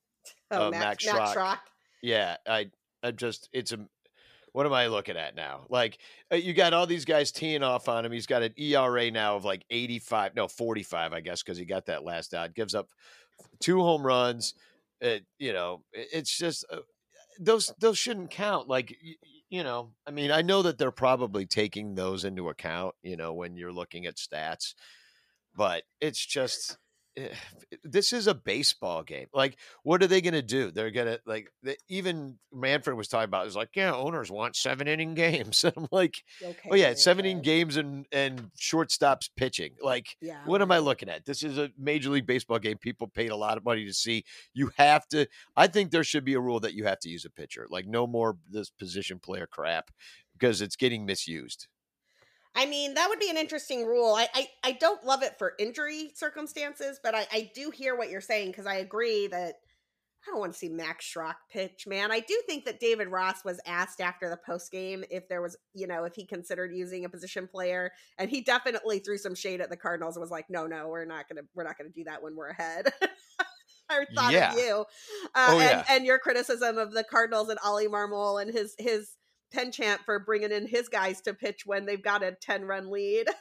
Oh, 0.52 0.68
uh, 0.68 0.72
Max, 0.72 1.06
Max 1.06 1.36
Schrock. 1.36 1.58
Yeah, 2.04 2.38
I 2.48 2.70
I 3.02 3.10
just 3.10 3.50
it's 3.52 3.72
a 3.72 3.80
what 4.56 4.66
am 4.66 4.74
I 4.74 4.88
looking 4.88 5.18
at 5.18 5.36
now? 5.36 5.66
Like 5.70 5.98
uh, 6.32 6.36
you 6.36 6.54
got 6.54 6.74
all 6.74 6.88
these 6.88 7.04
guys 7.04 7.32
teeing 7.32 7.62
off 7.62 7.90
on 7.90 8.06
him. 8.06 8.12
He's 8.12 8.26
got 8.26 8.42
an 8.42 8.54
ERA 8.58 9.12
now 9.12 9.36
of 9.36 9.44
like 9.44 9.66
85, 9.70 10.34
no 10.36 10.48
45, 10.48 11.12
I 11.14 11.20
guess, 11.20 11.44
because 11.44 11.58
he 11.58 11.66
got 11.66 11.88
that 11.88 12.06
last 12.06 12.34
out. 12.34 12.54
Gives 12.54 12.74
up 12.74 12.88
two 13.60 13.82
home 13.82 14.06
runs. 14.06 14.54
It, 15.02 15.26
you 15.40 15.52
know, 15.52 15.84
it's 15.92 16.38
just 16.38 16.64
uh, 16.72 16.78
those 17.38 17.74
those 17.80 17.98
shouldn't 17.98 18.32
count. 18.32 18.70
Like 18.70 18.96
you, 19.02 19.16
you 19.50 19.64
know, 19.64 19.92
I 20.08 20.12
mean, 20.12 20.32
I 20.32 20.42
know 20.42 20.62
that 20.62 20.78
they're 20.78 20.92
probably 20.92 21.46
taking 21.46 21.96
those 21.96 22.24
into 22.24 22.48
account. 22.48 22.96
You 23.04 23.18
know, 23.18 23.34
when 23.34 23.58
you're 23.58 23.74
looking 23.74 24.06
at 24.06 24.16
stats, 24.16 24.74
but 25.54 25.84
it's 26.00 26.26
just 26.26 26.78
Eh, 27.18 27.28
this 27.84 28.14
is 28.14 28.28
a 28.28 28.34
baseball 28.34 29.04
game. 29.04 29.28
Like, 29.34 29.58
what 29.84 30.04
are 30.04 30.08
they 30.08 30.22
going 30.22 30.34
to 30.34 30.42
do? 30.42 30.72
They're 30.72 30.92
going 30.92 31.08
to 31.08 31.20
like 31.26 31.50
they, 31.64 31.78
even 31.88 32.38
Manfred 32.54 32.98
was 32.98 33.08
talking 33.08 33.26
about. 33.26 33.44
It 33.44 33.46
was 33.46 33.56
like, 33.56 33.70
yeah, 33.76 33.94
owners 33.94 34.30
want 34.30 34.56
seven 34.56 34.88
inning 34.88 35.14
games. 35.14 35.64
And 35.64 35.74
I'm 35.78 35.88
like, 35.92 36.24
oh, 36.44 36.50
okay, 36.50 36.70
oh 36.72 36.76
yeah, 36.76 36.94
seven 36.94 37.26
inning 37.26 37.42
games 37.42 37.78
and 37.78 38.06
and 38.12 38.52
shortstops 38.60 39.30
pitching. 39.36 39.74
Like, 39.82 40.18
yeah, 40.22 40.40
what 40.46 40.62
am 40.62 40.72
I 40.72 40.80
looking 40.80 41.10
at? 41.10 41.26
This 41.26 41.44
is 41.44 41.58
a 41.58 41.72
major 41.78 42.10
league 42.10 42.28
baseball 42.28 42.60
game. 42.60 42.78
People 42.78 43.08
paid 43.08 43.32
a 43.32 43.36
lot 43.36 43.58
of 43.58 43.66
money 43.66 43.86
to 43.86 43.94
see. 43.94 44.26
You 44.54 44.72
have 44.78 45.08
to. 45.10 45.28
I 45.56 45.68
think 45.68 45.92
there 45.92 46.04
should 46.04 46.26
be 46.26 46.34
a 46.34 46.40
rule 46.40 46.60
that 46.62 46.74
you 46.74 46.86
have 46.86 47.00
to 47.00 47.10
use 47.10 47.26
a 47.26 47.30
pitcher. 47.30 47.68
Like, 47.70 47.88
no 47.88 48.08
more 48.08 48.38
this 48.50 48.70
position 48.70 49.20
player 49.20 49.48
crap 49.48 49.92
because 50.34 50.62
it's 50.62 50.76
getting 50.76 51.06
misused. 51.06 51.68
I 52.56 52.66
mean, 52.66 52.94
that 52.94 53.10
would 53.10 53.20
be 53.20 53.30
an 53.30 53.38
interesting 53.38 53.86
rule. 53.86 54.16
I 54.16 54.28
I, 54.34 54.48
I 54.64 54.72
don't 54.74 55.04
love 55.04 55.24
it 55.24 55.38
for 55.38 55.54
injury 55.60 56.12
circumstances, 56.16 57.00
but 57.04 57.16
I, 57.16 57.28
I 57.32 57.52
do 57.54 57.72
hear 57.72 57.96
what 57.96 58.10
you're 58.10 58.22
saying 58.22 58.52
because 58.52 58.66
I 58.66 58.76
agree 58.76 59.28
that 59.28 59.56
I 60.26 60.32
don't 60.32 60.40
want 60.40 60.54
to 60.54 60.58
see 60.58 60.70
Max 60.70 61.06
Schrock 61.06 61.36
pitch, 61.52 61.86
man. 61.86 62.12
I 62.12 62.20
do 62.20 62.42
think 62.48 62.66
that 62.66 62.80
David 62.80 63.10
Ross 63.10 63.46
was 63.46 63.60
asked 63.68 64.02
after 64.02 64.28
the 64.28 64.38
post 64.38 64.72
game 64.72 65.04
if 65.12 65.28
there 65.28 65.42
was, 65.42 65.56
you 65.74 65.86
know, 65.86 66.04
if 66.06 66.16
he 66.16 66.26
considered 66.26 66.74
using 66.74 67.06
a 67.06 67.10
position 67.10 67.48
player, 67.48 67.92
and 68.18 68.30
he 68.30 68.42
definitely 68.42 69.00
threw 69.00 69.18
some 69.18 69.36
shade 69.36 69.62
at 69.62 69.70
the 69.70 69.78
Cardinals 69.78 70.16
and 70.16 70.22
was 70.22 70.32
like, 70.32 70.50
"No, 70.50 70.66
no, 70.66 70.88
we're 70.88 71.06
not 71.06 71.30
gonna, 71.30 71.44
we're 71.54 71.64
not 71.64 71.78
gonna 71.78 71.92
do 71.92 72.06
that 72.06 72.24
when 72.24 72.36
we're 72.36 72.50
ahead." 72.50 72.92
I 73.90 74.06
thought 74.16 74.34
yeah. 74.34 74.52
of 74.52 74.58
you, 74.58 74.86
uh, 75.36 75.48
oh, 75.50 75.60
yeah. 75.60 75.78
and, 75.78 75.86
and 75.90 76.06
your 76.08 76.18
criticism 76.18 76.80
of 76.80 76.92
the 76.92 77.04
Cardinals 77.04 77.50
and 77.50 77.60
Oli 77.64 77.88
Marmol 77.88 78.42
and 78.42 78.52
his 78.52 78.74
his 78.80 79.12
penchant 79.52 80.02
for 80.06 80.20
bringing 80.20 80.52
in 80.52 80.68
his 80.68 80.90
guys 80.90 81.22
to 81.22 81.34
pitch 81.34 81.66
when 81.66 81.86
they've 81.86 82.04
got 82.04 82.24
a 82.24 82.34
10 82.34 82.66
run 82.66 82.90
lead. 82.90 83.28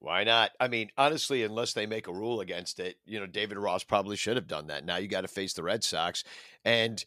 Why 0.00 0.24
not? 0.24 0.52
I 0.58 0.68
mean, 0.68 0.88
honestly, 0.96 1.42
unless 1.42 1.74
they 1.74 1.84
make 1.84 2.08
a 2.08 2.12
rule 2.12 2.40
against 2.40 2.80
it, 2.80 2.96
you 3.04 3.20
know, 3.20 3.26
David 3.26 3.58
Ross 3.58 3.84
probably 3.84 4.16
should 4.16 4.36
have 4.36 4.46
done 4.46 4.68
that. 4.68 4.84
Now 4.84 4.96
you 4.96 5.08
got 5.08 5.22
to 5.22 5.28
face 5.28 5.52
the 5.52 5.62
Red 5.62 5.84
Sox. 5.84 6.24
And, 6.64 7.04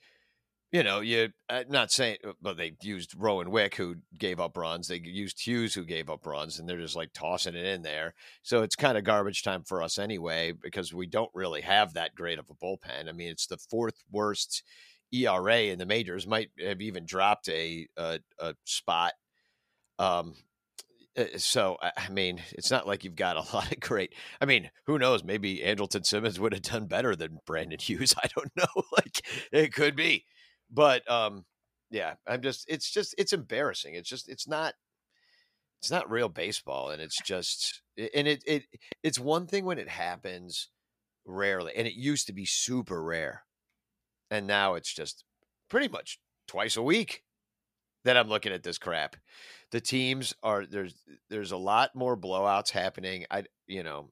you 0.71 0.83
know, 0.83 0.99
you 0.99 1.29
uh, 1.49 1.63
not 1.69 1.91
saying, 1.91 2.17
but 2.39 2.51
uh, 2.51 2.53
they 2.53 2.75
used 2.83 3.15
Rowan 3.17 3.49
Wick, 3.49 3.75
who 3.75 3.95
gave 4.19 4.39
up 4.39 4.57
runs. 4.57 4.87
They 4.87 5.01
used 5.03 5.43
Hughes, 5.43 5.73
who 5.73 5.85
gave 5.85 6.07
up 6.07 6.27
runs, 6.27 6.59
and 6.59 6.69
they're 6.69 6.77
just 6.77 6.95
like 6.95 7.13
tossing 7.13 7.55
it 7.55 7.65
in 7.65 7.81
there. 7.81 8.13
So 8.43 8.61
it's 8.61 8.75
kind 8.75 8.95
of 8.95 9.03
garbage 9.03 9.41
time 9.41 9.63
for 9.63 9.81
us 9.81 9.97
anyway, 9.97 10.51
because 10.51 10.93
we 10.93 11.07
don't 11.07 11.31
really 11.33 11.61
have 11.61 11.93
that 11.93 12.13
great 12.13 12.37
of 12.37 12.51
a 12.51 12.53
bullpen. 12.53 13.09
I 13.09 13.11
mean, 13.11 13.29
it's 13.29 13.47
the 13.47 13.57
fourth 13.57 14.03
worst 14.11 14.61
ERA 15.13 15.61
in 15.63 15.79
the 15.79 15.85
majors 15.85 16.27
might 16.27 16.49
have 16.59 16.81
even 16.81 17.05
dropped 17.05 17.49
a 17.49 17.87
a, 17.97 18.19
a 18.39 18.55
spot. 18.65 19.13
Um, 19.99 20.35
eh, 21.15 21.37
so 21.37 21.77
I 21.81 22.09
mean, 22.09 22.41
it's 22.51 22.71
not 22.71 22.87
like 22.87 23.03
you've 23.03 23.15
got 23.15 23.37
a 23.37 23.39
lot 23.55 23.71
of 23.71 23.79
great. 23.79 24.13
I 24.41 24.45
mean, 24.45 24.69
who 24.85 24.97
knows? 24.97 25.23
Maybe 25.23 25.59
Andrelton 25.59 26.05
Simmons 26.05 26.39
would 26.39 26.53
have 26.53 26.63
done 26.63 26.87
better 26.87 27.15
than 27.15 27.39
Brandon 27.45 27.79
Hughes. 27.79 28.13
I 28.23 28.27
don't 28.35 28.51
know. 28.55 28.83
like 28.91 29.21
it 29.51 29.73
could 29.73 29.95
be, 29.95 30.25
but 30.71 31.09
um, 31.09 31.45
yeah, 31.91 32.15
I'm 32.27 32.41
just 32.41 32.65
it's 32.67 32.91
just 32.91 33.15
it's 33.17 33.33
embarrassing. 33.33 33.95
It's 33.95 34.09
just 34.09 34.29
it's 34.29 34.47
not 34.47 34.73
it's 35.83 35.91
not 35.91 36.09
real 36.09 36.29
baseball 36.29 36.91
and 36.91 37.01
it's 37.01 37.21
just 37.21 37.81
and 37.97 38.25
it 38.25 38.41
it 38.47 38.63
it's 39.03 39.19
one 39.19 39.47
thing 39.47 39.65
when 39.65 39.77
it 39.77 39.89
happens 39.89 40.69
rarely 41.25 41.73
and 41.75 41.85
it 41.85 41.93
used 41.93 42.27
to 42.27 42.33
be 42.33 42.45
super 42.45 43.03
rare. 43.03 43.43
And 44.31 44.47
now 44.47 44.75
it's 44.75 44.93
just 44.93 45.23
pretty 45.69 45.87
much 45.87 46.19
twice 46.47 46.75
a 46.77 46.81
week 46.81 47.23
that 48.03 48.17
I'm 48.17 48.27
looking 48.29 48.51
at 48.51 48.63
this 48.63 48.77
crap. 48.77 49.15
The 49.71 49.81
teams 49.81 50.33
are 50.43 50.65
there's 50.65 50.95
there's 51.29 51.51
a 51.51 51.57
lot 51.57 51.95
more 51.95 52.17
blowouts 52.17 52.71
happening. 52.71 53.25
I 53.31 53.43
you 53.67 53.83
know, 53.83 54.09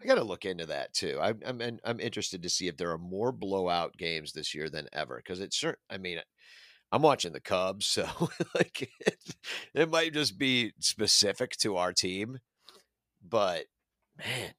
I 0.00 0.06
got 0.06 0.16
to 0.16 0.24
look 0.24 0.44
into 0.44 0.66
that 0.66 0.92
too. 0.92 1.18
I'm 1.20 1.40
I'm 1.44 1.78
I'm 1.84 2.00
interested 2.00 2.42
to 2.42 2.48
see 2.50 2.68
if 2.68 2.76
there 2.76 2.90
are 2.90 2.98
more 2.98 3.32
blowout 3.32 3.96
games 3.96 4.32
this 4.32 4.54
year 4.54 4.68
than 4.68 4.88
ever 4.92 5.16
because 5.16 5.40
it's 5.40 5.58
certain. 5.58 5.80
I 5.88 5.98
mean, 5.98 6.20
I'm 6.92 7.02
watching 7.02 7.32
the 7.32 7.40
Cubs, 7.40 7.86
so 7.86 8.06
like 8.54 8.90
it, 9.00 9.18
it 9.74 9.90
might 9.90 10.12
just 10.12 10.38
be 10.38 10.72
specific 10.80 11.52
to 11.58 11.76
our 11.76 11.92
team, 11.92 12.38
but 13.26 13.64
man, 14.18 14.54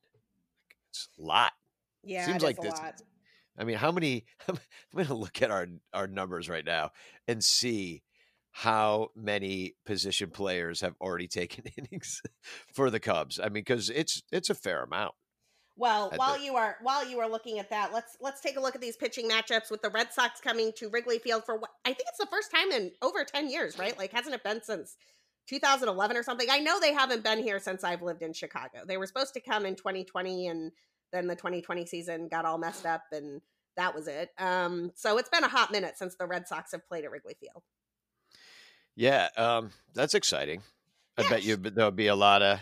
it's 0.90 1.08
a 1.20 1.22
lot. 1.22 1.52
Yeah, 2.04 2.26
Seems 2.26 2.44
like 2.44 2.58
this- 2.60 2.74
lot. 2.74 3.02
I 3.62 3.64
mean, 3.64 3.78
how 3.78 3.92
many? 3.92 4.26
I'm 4.50 4.58
going 4.94 5.08
to 5.08 5.14
look 5.14 5.42
at 5.42 5.52
our 5.52 5.68
our 5.94 6.08
numbers 6.08 6.50
right 6.50 6.66
now 6.66 6.90
and 7.28 7.44
see 7.44 8.02
how 8.54 9.10
many 9.16 9.76
position 9.86 10.32
players 10.32 10.82
have 10.82 10.96
already 11.00 11.28
taken 11.40 11.66
innings 11.78 12.22
for 12.74 12.90
the 12.90 13.00
Cubs. 13.00 13.40
I 13.40 13.46
mean, 13.46 13.64
because 13.64 13.90
it's 13.90 14.24
it's 14.32 14.50
a 14.50 14.56
fair 14.56 14.84
amount. 14.84 15.14
Well, 15.78 16.12
while 16.16 16.34
think- 16.34 16.46
you 16.46 16.56
are 16.56 16.78
while 16.82 17.08
you 17.08 17.20
are 17.20 17.30
looking 17.30 17.60
at 17.60 17.70
that, 17.70 17.94
let's 17.94 18.18
let's 18.20 18.42
take 18.42 18.58
a 18.58 18.60
look 18.60 18.76
at 18.76 18.82
these 18.82 18.98
pitching 18.98 19.30
matchups 19.30 19.70
with 19.70 19.84
the 19.84 19.90
Red 19.90 20.12
Sox 20.12 20.42
coming 20.42 20.72
to 20.78 20.90
Wrigley 20.90 21.20
Field 21.20 21.46
for 21.46 21.56
what 21.56 21.70
I 21.86 21.90
think 21.90 22.08
it's 22.10 22.18
the 22.18 22.26
first 22.26 22.52
time 22.52 22.72
in 22.72 22.92
over 23.04 23.24
10 23.24 23.50
years, 23.50 23.78
right? 23.78 23.98
Like 23.98 24.12
hasn't 24.12 24.34
it 24.34 24.44
been 24.44 24.64
since 24.64 24.98
2011 25.48 26.18
or 26.18 26.24
something? 26.24 26.48
I 26.50 26.60
know 26.60 26.80
they 26.80 26.94
haven't 26.94 27.24
been 27.24 27.42
here 27.42 27.60
since 27.60 27.84
I've 27.84 28.02
lived 28.02 28.22
in 28.22 28.34
Chicago. 28.34 28.80
They 28.86 28.98
were 28.98 29.08
supposed 29.08 29.34
to 29.36 29.40
come 29.40 29.66
in 29.66 29.76
2020 29.76 30.48
and 30.48 30.72
then 31.12 31.28
the 31.28 31.36
2020 31.36 31.86
season 31.86 32.28
got 32.28 32.46
all 32.46 32.58
messed 32.58 32.86
up 32.86 33.04
and 33.12 33.42
that 33.78 33.96
was 33.96 34.08
it. 34.08 34.30
Um 34.38 34.92
so 34.96 35.18
it's 35.18 35.30
been 35.30 35.44
a 35.44 35.50
hot 35.50 35.72
minute 35.72 35.98
since 35.98 36.16
the 36.16 36.26
Red 36.26 36.48
Sox 36.48 36.72
have 36.72 36.88
played 36.88 37.06
at 37.06 37.12
Wrigley 37.12 37.36
Field. 37.40 37.64
Yeah, 38.96 39.30
um, 39.38 39.72
that's 39.94 40.14
exciting. 40.14 40.62
I 41.18 41.28
bet 41.30 41.44
you 41.44 41.56
there'll 41.56 41.92
be 41.92 42.08
a 42.08 42.16
lot 42.16 42.42
of 42.42 42.60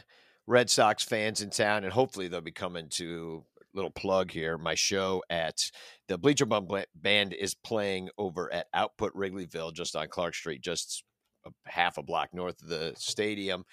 Red 0.47 0.69
Sox 0.69 1.03
fans 1.03 1.41
in 1.41 1.49
town, 1.49 1.83
and 1.83 1.93
hopefully 1.93 2.27
they'll 2.27 2.41
be 2.41 2.51
coming 2.51 2.89
to 2.89 3.43
little 3.73 3.91
plug 3.91 4.31
here. 4.31 4.57
My 4.57 4.75
show 4.75 5.23
at 5.29 5.71
the 6.07 6.17
Bleacher 6.17 6.45
Bum 6.45 6.67
Band 6.95 7.33
is 7.33 7.53
playing 7.53 8.09
over 8.17 8.51
at 8.51 8.67
Output 8.73 9.13
Wrigleyville, 9.13 9.73
just 9.73 9.95
on 9.95 10.07
Clark 10.07 10.33
Street, 10.33 10.61
just 10.61 11.03
a 11.45 11.51
half 11.65 11.97
a 11.97 12.03
block 12.03 12.29
north 12.33 12.61
of 12.61 12.69
the 12.69 12.93
stadium, 12.97 13.63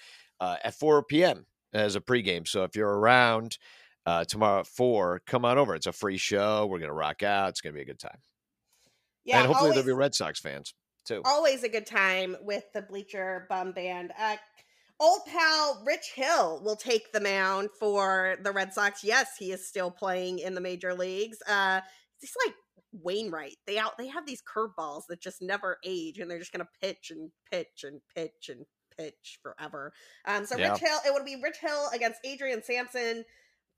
uh, 0.40 0.56
at 0.62 0.74
4 0.74 1.02
p.m. 1.04 1.46
as 1.72 1.96
a 1.96 2.00
pregame. 2.00 2.46
So 2.46 2.64
if 2.64 2.76
you're 2.76 2.98
around 2.98 3.58
uh, 4.06 4.24
tomorrow 4.24 4.60
at 4.60 4.66
four, 4.66 5.20
come 5.26 5.44
on 5.44 5.58
over. 5.58 5.74
It's 5.74 5.86
a 5.86 5.92
free 5.92 6.16
show. 6.16 6.66
We're 6.66 6.78
gonna 6.78 6.92
rock 6.94 7.22
out. 7.22 7.50
It's 7.50 7.60
gonna 7.60 7.74
be 7.74 7.82
a 7.82 7.86
good 7.86 7.98
time, 7.98 8.18
Yeah, 9.24 9.38
and 9.38 9.46
hopefully 9.46 9.70
always, 9.70 9.84
there'll 9.84 9.96
be 9.96 10.00
Red 10.00 10.14
Sox 10.14 10.40
fans 10.40 10.74
too. 11.04 11.22
always 11.24 11.62
a 11.64 11.68
good 11.68 11.86
time 11.86 12.36
with 12.40 12.64
the 12.74 12.82
Bleacher 12.82 13.46
Bum 13.48 13.72
Band. 13.72 14.12
Uh, 14.18 14.36
old 15.00 15.20
pal 15.26 15.82
Rich 15.86 16.12
Hill 16.14 16.60
will 16.64 16.76
take 16.76 17.12
the 17.12 17.20
mound 17.20 17.68
for 17.78 18.36
the 18.42 18.52
Red 18.52 18.72
Sox. 18.72 19.02
Yes, 19.04 19.30
he 19.38 19.52
is 19.52 19.66
still 19.66 19.90
playing 19.90 20.38
in 20.38 20.54
the 20.54 20.60
major 20.60 20.94
leagues. 20.94 21.38
Uh, 21.48 21.80
he's 22.20 22.34
like 22.46 22.54
Wainwright. 22.92 23.56
They 23.66 23.78
out 23.78 23.98
they 23.98 24.06
have 24.08 24.24
these 24.26 24.42
curveballs 24.42 25.02
that 25.08 25.20
just 25.20 25.42
never 25.42 25.78
age, 25.84 26.18
and 26.18 26.30
they're 26.30 26.38
just 26.38 26.52
gonna 26.52 26.68
pitch 26.80 27.10
and 27.10 27.30
pitch 27.50 27.82
and 27.84 28.00
pitch 28.14 28.48
and 28.50 28.64
pitch 28.96 29.38
forever. 29.42 29.92
Um, 30.24 30.46
so 30.46 30.56
Yeah. 30.56 30.70
Rich 30.72 30.80
Hill, 30.80 30.98
it 31.06 31.12
would 31.12 31.26
be 31.26 31.36
Rich 31.42 31.58
Hill 31.60 31.88
against 31.92 32.20
Adrian 32.24 32.62
Sampson 32.62 33.24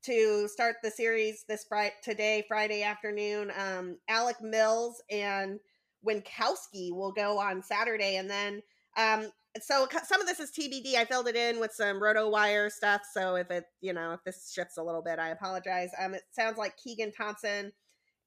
to 0.03 0.47
start 0.47 0.77
the 0.83 0.91
series 0.91 1.43
this 1.47 1.65
Friday 1.67 1.93
today, 2.03 2.45
Friday 2.47 2.83
afternoon. 2.83 3.51
Um, 3.57 3.97
Alec 4.07 4.41
Mills 4.41 5.01
and 5.09 5.59
Winckowski 6.07 6.91
will 6.91 7.11
go 7.11 7.37
on 7.39 7.61
Saturday, 7.61 8.17
and 8.17 8.29
then 8.29 8.61
um, 8.97 9.31
so 9.61 9.87
some 10.05 10.21
of 10.21 10.27
this 10.27 10.39
is 10.39 10.51
TBD. 10.51 10.95
I 10.95 11.05
filled 11.05 11.27
it 11.27 11.35
in 11.35 11.59
with 11.59 11.71
some 11.73 12.01
roto 12.01 12.29
wire 12.29 12.69
stuff, 12.69 13.01
so 13.11 13.35
if 13.35 13.49
it 13.51 13.65
you 13.81 13.93
know 13.93 14.13
if 14.13 14.23
this 14.23 14.51
shifts 14.53 14.77
a 14.77 14.83
little 14.83 15.01
bit, 15.01 15.19
I 15.19 15.29
apologize. 15.29 15.89
Um, 15.99 16.13
it 16.13 16.23
sounds 16.31 16.57
like 16.57 16.77
Keegan 16.77 17.11
Thompson 17.11 17.71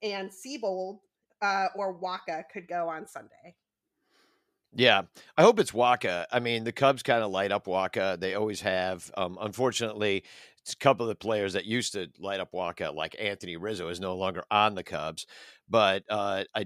and 0.01 0.29
Seabold 0.29 0.99
uh, 1.41 1.67
or 1.75 1.99
Wacha 1.99 2.43
could 2.51 2.67
go 2.67 2.89
on 2.89 3.07
Sunday. 3.07 3.55
Yeah, 4.75 5.03
I 5.37 5.43
hope 5.43 5.59
it's 5.59 5.71
Wacha. 5.71 6.25
I 6.31 6.39
mean, 6.39 6.63
the 6.63 6.71
Cubs 6.71 7.03
kind 7.03 7.23
of 7.23 7.31
light 7.31 7.51
up 7.51 7.65
Wacha. 7.65 8.19
They 8.19 8.33
always 8.33 8.61
have. 8.61 9.11
Um, 9.15 9.37
unfortunately, 9.39 10.23
a 10.71 10.75
couple 10.77 11.05
of 11.05 11.09
the 11.09 11.15
players 11.15 11.53
that 11.53 11.65
used 11.65 11.93
to 11.93 12.07
light 12.19 12.39
up 12.39 12.51
Wacha, 12.53 12.93
like 12.93 13.15
Anthony 13.19 13.57
Rizzo, 13.57 13.89
is 13.89 13.99
no 13.99 14.15
longer 14.15 14.43
on 14.49 14.75
the 14.75 14.83
Cubs. 14.83 15.25
But 15.69 16.03
uh, 16.09 16.43
I 16.55 16.65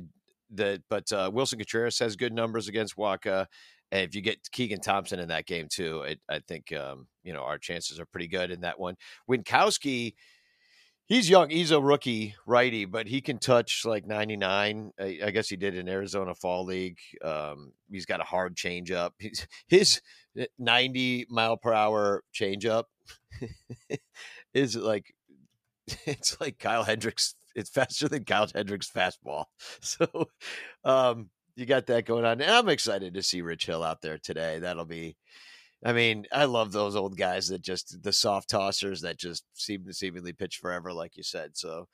the 0.50 0.82
but 0.90 1.12
uh, 1.12 1.30
Willson 1.32 1.58
Contreras 1.58 2.00
has 2.00 2.16
good 2.16 2.34
numbers 2.34 2.68
against 2.68 2.96
Wacha. 2.96 3.48
And 3.92 4.02
if 4.02 4.16
you 4.16 4.22
get 4.22 4.52
Keegan 4.52 4.82
Thompson 4.82 5.20
in 5.20 5.30
that 5.30 5.46
game 5.46 5.68
too, 5.70 6.02
it, 6.02 6.20
I 6.30 6.40
think 6.40 6.74
um, 6.74 7.08
you 7.24 7.34
know 7.34 7.42
our 7.42 7.58
chances 7.58 8.00
are 8.00 8.06
pretty 8.06 8.28
good 8.28 8.52
in 8.52 8.62
that 8.62 8.80
one. 8.80 8.96
Winckowski, 9.30 10.14
he's 11.06 11.30
young. 11.30 11.50
He's 11.50 11.72
a 11.72 11.82
rookie 11.82 12.36
righty, 12.46 12.86
but 12.86 13.08
he 13.08 13.22
can 13.22 13.40
touch 13.40 13.84
like 13.86 14.06
99. 14.06 14.92
I, 15.00 15.20
I 15.26 15.32
guess 15.32 15.48
he 15.48 15.56
did 15.56 15.76
in 15.76 15.88
Arizona 15.88 16.36
Fall 16.36 16.66
League. 16.66 17.00
Um, 17.24 17.72
he's 17.90 18.06
got 18.06 18.22
a 18.22 18.26
hard 18.26 18.56
changeup. 18.56 19.12
His 19.68 20.02
90 20.60 21.28
mile 21.30 21.58
per 21.58 21.74
hour 21.74 22.24
changeup 22.34 22.84
is 24.54 24.76
like 24.76 25.14
it's 26.06 26.40
like 26.42 26.60
Kyle 26.60 26.84
Hendricks. 26.84 27.36
It's 27.56 27.70
faster 27.70 28.08
than 28.08 28.24
Kyle 28.26 28.48
Hendricks' 28.54 28.92
fastball. 28.92 29.46
So 29.82 30.08
um, 30.84 31.30
you 31.56 31.66
got 31.66 31.88
that 31.88 32.06
going 32.06 32.26
on. 32.26 32.42
And 32.42 32.52
I'm 32.52 32.70
excited 32.70 33.14
to 33.16 33.24
see 33.24 33.42
Rich 33.42 33.66
Hill 33.66 33.84
out 33.84 34.02
there 34.02 34.18
today. 34.20 34.60
That'll 34.60 34.86
be 34.86 35.16
I 35.86 35.94
mean, 35.94 36.26
I 36.32 36.46
love 36.46 36.72
those 36.72 36.96
old 36.96 37.18
guys 37.18 37.48
that 37.50 37.62
just 37.62 38.02
the 38.04 38.14
soft 38.14 38.50
tossers 38.50 39.02
that 39.02 39.18
just 39.18 39.44
seem 39.54 39.86
to 39.86 39.94
seemingly 39.94 40.34
pitch 40.34 40.58
forever, 40.58 40.92
like 40.92 41.16
you 41.18 41.24
said. 41.24 41.56
So 41.56 41.88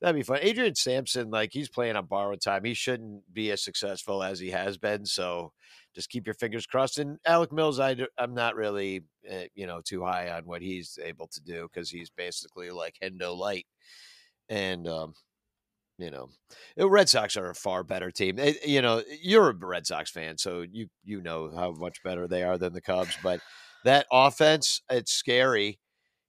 that'd 0.00 0.16
be 0.16 0.22
fun. 0.22 0.38
Adrian 0.42 0.74
Sampson, 0.74 1.30
like 1.30 1.50
he's 1.52 1.68
playing 1.68 1.96
on 1.96 2.06
borrowed 2.06 2.40
time. 2.40 2.64
He 2.64 2.74
shouldn't 2.74 3.22
be 3.32 3.50
as 3.50 3.62
successful 3.62 4.22
as 4.22 4.38
he 4.38 4.50
has 4.50 4.78
been. 4.78 5.04
So 5.04 5.52
just 5.94 6.10
keep 6.10 6.26
your 6.26 6.34
fingers 6.34 6.66
crossed. 6.66 6.98
And 6.98 7.18
Alec 7.26 7.52
Mills, 7.52 7.80
I, 7.80 7.96
I'm 8.16 8.34
not 8.34 8.54
really, 8.56 9.02
uh, 9.30 9.44
you 9.54 9.66
know, 9.66 9.80
too 9.84 10.04
high 10.04 10.30
on 10.30 10.44
what 10.44 10.62
he's 10.62 10.98
able 11.02 11.28
to 11.28 11.40
do 11.40 11.68
because 11.72 11.90
he's 11.90 12.10
basically 12.10 12.70
like 12.70 12.96
Hendo 13.02 13.36
light. 13.36 13.66
And 14.48 14.86
um, 14.88 15.14
you 15.98 16.10
know, 16.10 16.30
the 16.76 16.88
Red 16.88 17.08
Sox 17.08 17.36
are 17.36 17.50
a 17.50 17.54
far 17.54 17.82
better 17.82 18.10
team. 18.10 18.38
Eh, 18.38 18.54
you 18.64 18.80
know, 18.80 19.02
you're 19.20 19.50
a 19.50 19.54
Red 19.54 19.86
Sox 19.86 20.10
fan, 20.10 20.38
so 20.38 20.64
you 20.70 20.86
you 21.04 21.20
know 21.20 21.50
how 21.54 21.72
much 21.72 22.02
better 22.04 22.28
they 22.28 22.44
are 22.44 22.56
than 22.56 22.72
the 22.72 22.80
Cubs. 22.80 23.16
But 23.22 23.40
that 23.84 24.06
offense, 24.12 24.80
it's 24.88 25.12
scary 25.12 25.80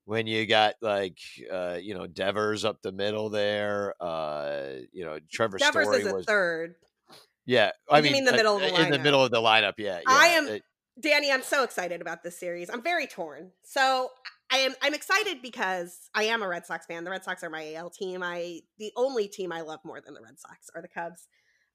when 0.10 0.26
you 0.26 0.47
got 0.47 0.74
like 0.82 1.20
uh, 1.51 1.78
you 1.80 1.93
know 1.93 2.07
Devers 2.07 2.66
up 2.66 2.82
the 2.82 2.91
middle 2.91 3.30
there. 3.30 3.93
Uh, 4.01 4.70
you 4.91 5.05
know, 5.05 5.20
Trevor 5.32 5.60
Devers 5.60 5.86
Story 5.86 6.01
is 6.01 6.07
a 6.07 6.16
was 6.16 6.26
third. 6.26 6.74
yeah. 7.45 7.70
I 7.91 7.97
You 7.97 8.03
mean, 8.03 8.14
mean 8.14 8.26
the 8.26 8.32
uh, 8.32 8.55
of 8.55 8.60
the 8.62 8.82
in 8.82 8.89
the 8.91 8.97
middle 8.97 9.24
of 9.24 9.30
the 9.30 9.38
lineup. 9.38 9.74
Yeah, 9.78 9.99
I 10.07 10.28
am- 10.30 10.47
It- 10.47 10.64
Danny, 10.99 11.32
I'm 11.32 11.43
so 11.43 11.64
excited 11.64 12.01
about 12.01 12.24
this 12.24 12.38
series. 12.39 12.70
I'm 12.72 12.82
very 12.82 13.05
torn. 13.05 13.51
So 13.64 14.10
I 14.51 14.57
am 14.57 14.74
I'm 14.82 14.95
excited 14.95 15.43
because 15.43 16.10
I 16.16 16.24
am 16.24 16.41
a 16.41 16.47
Red 16.47 16.66
Sox 16.66 16.88
fan. 16.88 17.03
The 17.03 17.12
Red 17.12 17.24
Sox 17.24 17.43
are 17.43 17.49
my 17.51 17.74
AL 17.76 17.91
team. 17.91 18.24
I 18.24 18.62
the 18.80 18.91
only 18.97 19.28
team 19.28 19.51
I 19.51 19.62
love 19.62 19.80
more 19.86 20.01
than 20.01 20.16
the 20.16 20.22
Red 20.22 20.39
Sox 20.39 20.72
are 20.76 20.82
the 20.82 20.88
Cubs. 20.88 21.28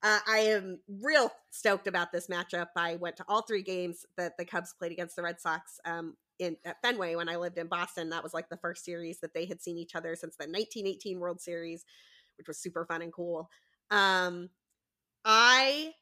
Uh, 0.02 0.18
I 0.28 0.38
am 0.40 0.80
real 1.00 1.30
stoked 1.50 1.86
about 1.86 2.10
this 2.12 2.26
matchup. 2.26 2.66
I 2.76 2.96
went 2.96 3.16
to 3.18 3.24
all 3.28 3.42
three 3.42 3.62
games 3.62 4.04
that 4.18 4.36
the 4.36 4.44
Cubs 4.44 4.74
played 4.76 4.92
against 4.92 5.14
the 5.16 5.22
Red 5.22 5.40
Sox 5.40 5.78
um, 5.86 6.16
in 6.38 6.56
at 6.64 6.80
Fenway 6.82 7.14
when 7.14 7.28
I 7.28 7.36
lived 7.36 7.58
in 7.58 7.66
Boston. 7.66 8.10
That 8.10 8.22
was 8.22 8.34
like 8.34 8.48
the 8.48 8.56
first 8.56 8.84
series 8.84 9.20
that 9.20 9.34
they 9.34 9.46
had 9.46 9.62
seen 9.62 9.78
each 9.78 9.94
other 9.94 10.14
since 10.16 10.36
the 10.36 10.44
1918 10.44 11.18
World 11.20 11.40
Series, 11.40 11.84
which 12.38 12.48
was 12.48 12.58
super 12.58 12.84
fun 12.84 13.02
and 13.02 13.12
cool. 13.12 13.48
Um, 13.90 14.50
I 15.24 15.92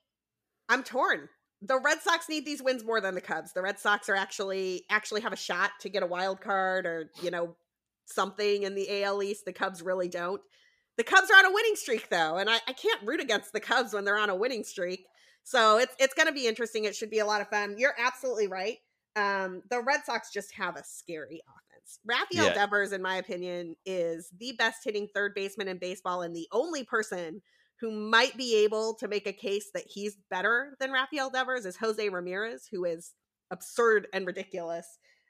I'm 0.69 0.83
torn. 0.83 1.29
The 1.61 1.79
Red 1.79 2.01
Sox 2.01 2.29
need 2.29 2.45
these 2.45 2.63
wins 2.63 2.85
more 2.85 3.01
than 3.01 3.15
the 3.15 3.21
Cubs. 3.21 3.53
The 3.53 3.63
Red 3.63 3.79
Sox 3.79 4.09
are 4.09 4.17
actually 4.17 4.85
actually 4.91 5.21
have 5.21 5.33
a 5.33 5.37
shot 5.37 5.71
to 5.81 5.89
get 5.89 6.03
a 6.03 6.07
wild 6.07 6.41
card 6.41 6.87
or, 6.87 7.11
you 7.23 7.31
know, 7.31 7.57
something 8.07 8.65
in 8.65 8.75
the 8.75 9.05
AL 9.05 9.23
East. 9.23 9.45
The 9.45 9.53
Cubs 9.53 9.83
really 9.83 10.09
don't. 10.09 10.41
The 10.97 11.05
Cubs 11.05 11.31
are 11.31 11.39
on 11.39 11.47
a 11.47 11.55
winning 11.55 11.77
streak 11.77 12.09
though, 12.09 12.37
and 12.37 12.51
I, 12.51 12.59
I 12.67 12.73
can't 12.73 13.03
root 13.05 13.21
against 13.21 13.53
the 13.53 13.61
Cubs 13.61 13.95
when 13.95 14.05
they're 14.05 14.19
on 14.19 14.31
a 14.31 14.37
winning 14.37 14.65
streak. 14.65 15.05
So 15.45 15.79
it's 15.79 15.95
it's 15.99 16.15
gonna 16.15 16.33
be 16.33 16.47
interesting. 16.47 16.85
It 16.85 16.97
should 16.97 17.11
be 17.11 17.21
a 17.21 17.27
lot 17.27 17.41
of 17.41 17.49
fun. 17.49 17.77
You're 17.79 17.95
absolutely 17.99 18.49
right. 18.49 18.79
Um, 19.17 19.63
the 19.71 19.81
Red 19.83 20.05
Sox 20.05 20.31
just 20.33 20.53
have 20.55 20.77
a 20.77 20.85
scary 20.85 21.41
offense. 21.47 21.99
Rafael 22.05 22.47
Yeah. 22.47 22.55
Devers, 22.55 22.93
in 22.93 23.03
my 23.03 23.17
opinion, 23.17 23.77
is 23.85 24.31
the 24.39 24.53
best 24.53 24.85
hitting 24.85 25.09
third 25.15 25.35
baseman 25.35 25.69
in 25.69 25.79
baseball 25.79 26.23
and 26.23 26.35
the 26.35 26.49
only 26.53 26.85
person 26.85 27.43
who 27.81 27.91
might 27.91 28.37
be 28.37 28.57
able 28.65 28.95
to 28.95 29.09
make 29.09 29.27
a 29.27 29.33
case 29.33 29.71
that 29.75 29.85
he's 29.89 30.17
better 30.31 30.77
than 30.79 30.93
Rafael 30.93 31.31
Devers 31.31 31.67
is 31.67 31.77
Jose 31.77 32.09
Ramirez, 32.09 32.69
who 32.71 32.85
is 32.85 33.13
absurd 33.51 34.07
and 34.13 34.27
ridiculous. 34.27 34.87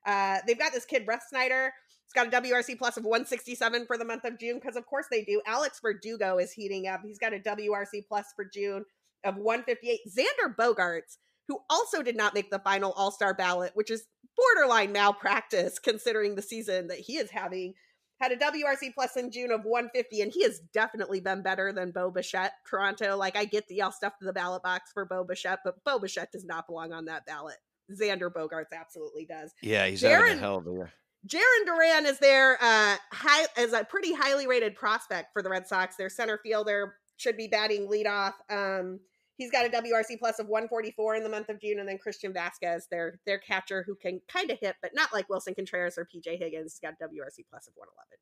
Uh, 0.06 0.38
they've 0.46 0.58
got 0.58 0.72
this 0.72 0.84
kid, 0.84 1.06
Refsnyder. 1.06 1.70
He's 2.04 2.12
got 2.14 2.26
a 2.26 2.42
WRC 2.42 2.76
plus 2.76 2.96
of 2.98 3.04
167 3.04 3.86
for 3.86 3.96
the 3.96 4.04
month 4.04 4.24
of 4.24 4.38
June, 4.38 4.58
because 4.60 4.76
of 4.76 4.84
course 4.84 5.06
they 5.10 5.24
do. 5.24 5.40
Alex 5.46 5.80
Verdugo 5.80 6.36
is 6.38 6.52
heating 6.52 6.86
up. 6.86 7.00
He's 7.02 7.18
got 7.18 7.32
a 7.32 7.38
WRC 7.38 8.06
plus 8.06 8.26
for 8.36 8.44
June 8.44 8.84
of 9.24 9.36
158. 9.36 10.00
Xander 10.06 10.54
Bogaerts, 10.54 11.16
who 11.48 11.58
also 11.68 12.02
did 12.02 12.16
not 12.16 12.34
make 12.34 12.50
the 12.50 12.58
final 12.58 12.92
All 12.92 13.10
Star 13.10 13.34
ballot, 13.34 13.72
which 13.74 13.90
is 13.90 14.04
borderline 14.36 14.92
malpractice 14.92 15.78
considering 15.78 16.34
the 16.34 16.42
season 16.42 16.88
that 16.88 16.98
he 16.98 17.16
is 17.16 17.30
having 17.30 17.74
had 18.20 18.32
a 18.32 18.36
WRC 18.36 18.94
plus 18.94 19.16
in 19.16 19.32
June 19.32 19.50
of 19.50 19.64
150, 19.64 20.20
and 20.20 20.32
he 20.32 20.44
has 20.44 20.60
definitely 20.72 21.20
been 21.20 21.42
better 21.42 21.72
than 21.72 21.90
Bo 21.90 22.10
Bichette. 22.10 22.52
Toronto, 22.68 23.16
like 23.16 23.36
I 23.36 23.44
get 23.44 23.66
the 23.66 23.76
y'all 23.76 23.90
stuff 23.90 24.16
to 24.20 24.24
the 24.24 24.32
ballot 24.32 24.62
box 24.62 24.90
for 24.94 25.04
Bo 25.04 25.24
Bichette, 25.24 25.58
but 25.64 25.82
Bo 25.84 25.98
Bichette 25.98 26.30
does 26.30 26.44
not 26.44 26.66
belong 26.68 26.92
on 26.92 27.06
that 27.06 27.26
ballot. 27.26 27.56
Xander 27.90 28.32
Bogaerts 28.32 28.72
absolutely 28.72 29.26
does. 29.26 29.52
Yeah, 29.60 29.86
he's 29.86 30.02
Jarren, 30.02 30.20
having 30.20 30.38
a 30.38 30.40
hell 30.40 30.58
of 30.58 30.66
a 30.68 30.70
year. 30.70 30.92
Jarren 31.26 31.66
Duran 31.66 32.06
is 32.06 32.18
there 32.18 32.54
uh 32.62 32.96
high 33.12 33.46
as 33.56 33.72
a 33.72 33.84
pretty 33.84 34.12
highly 34.12 34.46
rated 34.46 34.76
prospect 34.76 35.32
for 35.32 35.42
the 35.42 35.50
Red 35.50 35.66
Sox. 35.66 35.96
Their 35.96 36.08
center 36.08 36.38
fielder 36.38 36.94
should 37.16 37.36
be 37.36 37.48
batting 37.48 37.88
leadoff. 37.88 38.34
Um, 38.48 39.00
he's 39.36 39.50
got 39.50 39.66
a 39.66 39.68
WRC 39.68 40.18
plus 40.18 40.38
of 40.38 40.48
144 40.48 41.16
in 41.16 41.22
the 41.22 41.28
month 41.28 41.48
of 41.48 41.60
June, 41.60 41.78
and 41.78 41.88
then 41.88 41.98
Christian 41.98 42.32
Vazquez, 42.32 42.88
their 42.90 43.18
their 43.26 43.38
catcher, 43.38 43.84
who 43.86 43.94
can 43.94 44.20
kind 44.28 44.50
of 44.50 44.58
hit, 44.58 44.76
but 44.82 44.92
not 44.94 45.12
like 45.12 45.28
Willson 45.28 45.54
Contreras 45.54 45.98
or 45.98 46.04
PJ 46.06 46.38
Higgins. 46.38 46.72
He's 46.72 46.80
got 46.80 46.94
a 47.00 47.04
WRC 47.04 47.44
plus 47.50 47.66
of 47.66 47.74
111. 47.74 48.18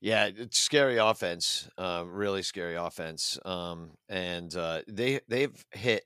Yeah, 0.00 0.28
it's 0.36 0.58
scary 0.58 0.98
offense, 0.98 1.68
uh, 1.78 2.04
really 2.06 2.42
scary 2.42 2.74
offense. 2.74 3.38
Um, 3.44 3.92
and 4.08 4.54
uh, 4.54 4.82
they 4.88 5.20
they've 5.28 5.64
hit. 5.72 6.04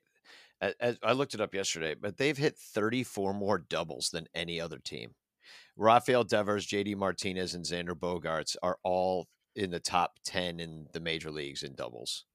As 0.61 0.99
I 1.01 1.13
looked 1.13 1.33
it 1.33 1.39
up 1.39 1.53
yesterday, 1.53 1.95
but 1.95 2.17
they've 2.17 2.37
hit 2.37 2.57
34 2.57 3.33
more 3.33 3.59
doubles 3.59 4.09
than 4.09 4.27
any 4.35 4.59
other 4.59 4.77
team. 4.77 5.11
Rafael 5.77 6.25
Devers, 6.25 6.67
JD 6.67 6.97
Martinez, 6.97 7.53
and 7.53 7.63
Xander 7.63 7.93
Bogaerts 7.93 8.57
are 8.61 8.77
all 8.83 9.29
in 9.55 9.71
the 9.71 9.79
top 9.79 10.19
10 10.25 10.59
in 10.59 10.87
the 10.91 10.99
major 10.99 11.31
leagues 11.31 11.63
in 11.63 11.75
doubles. 11.75 12.25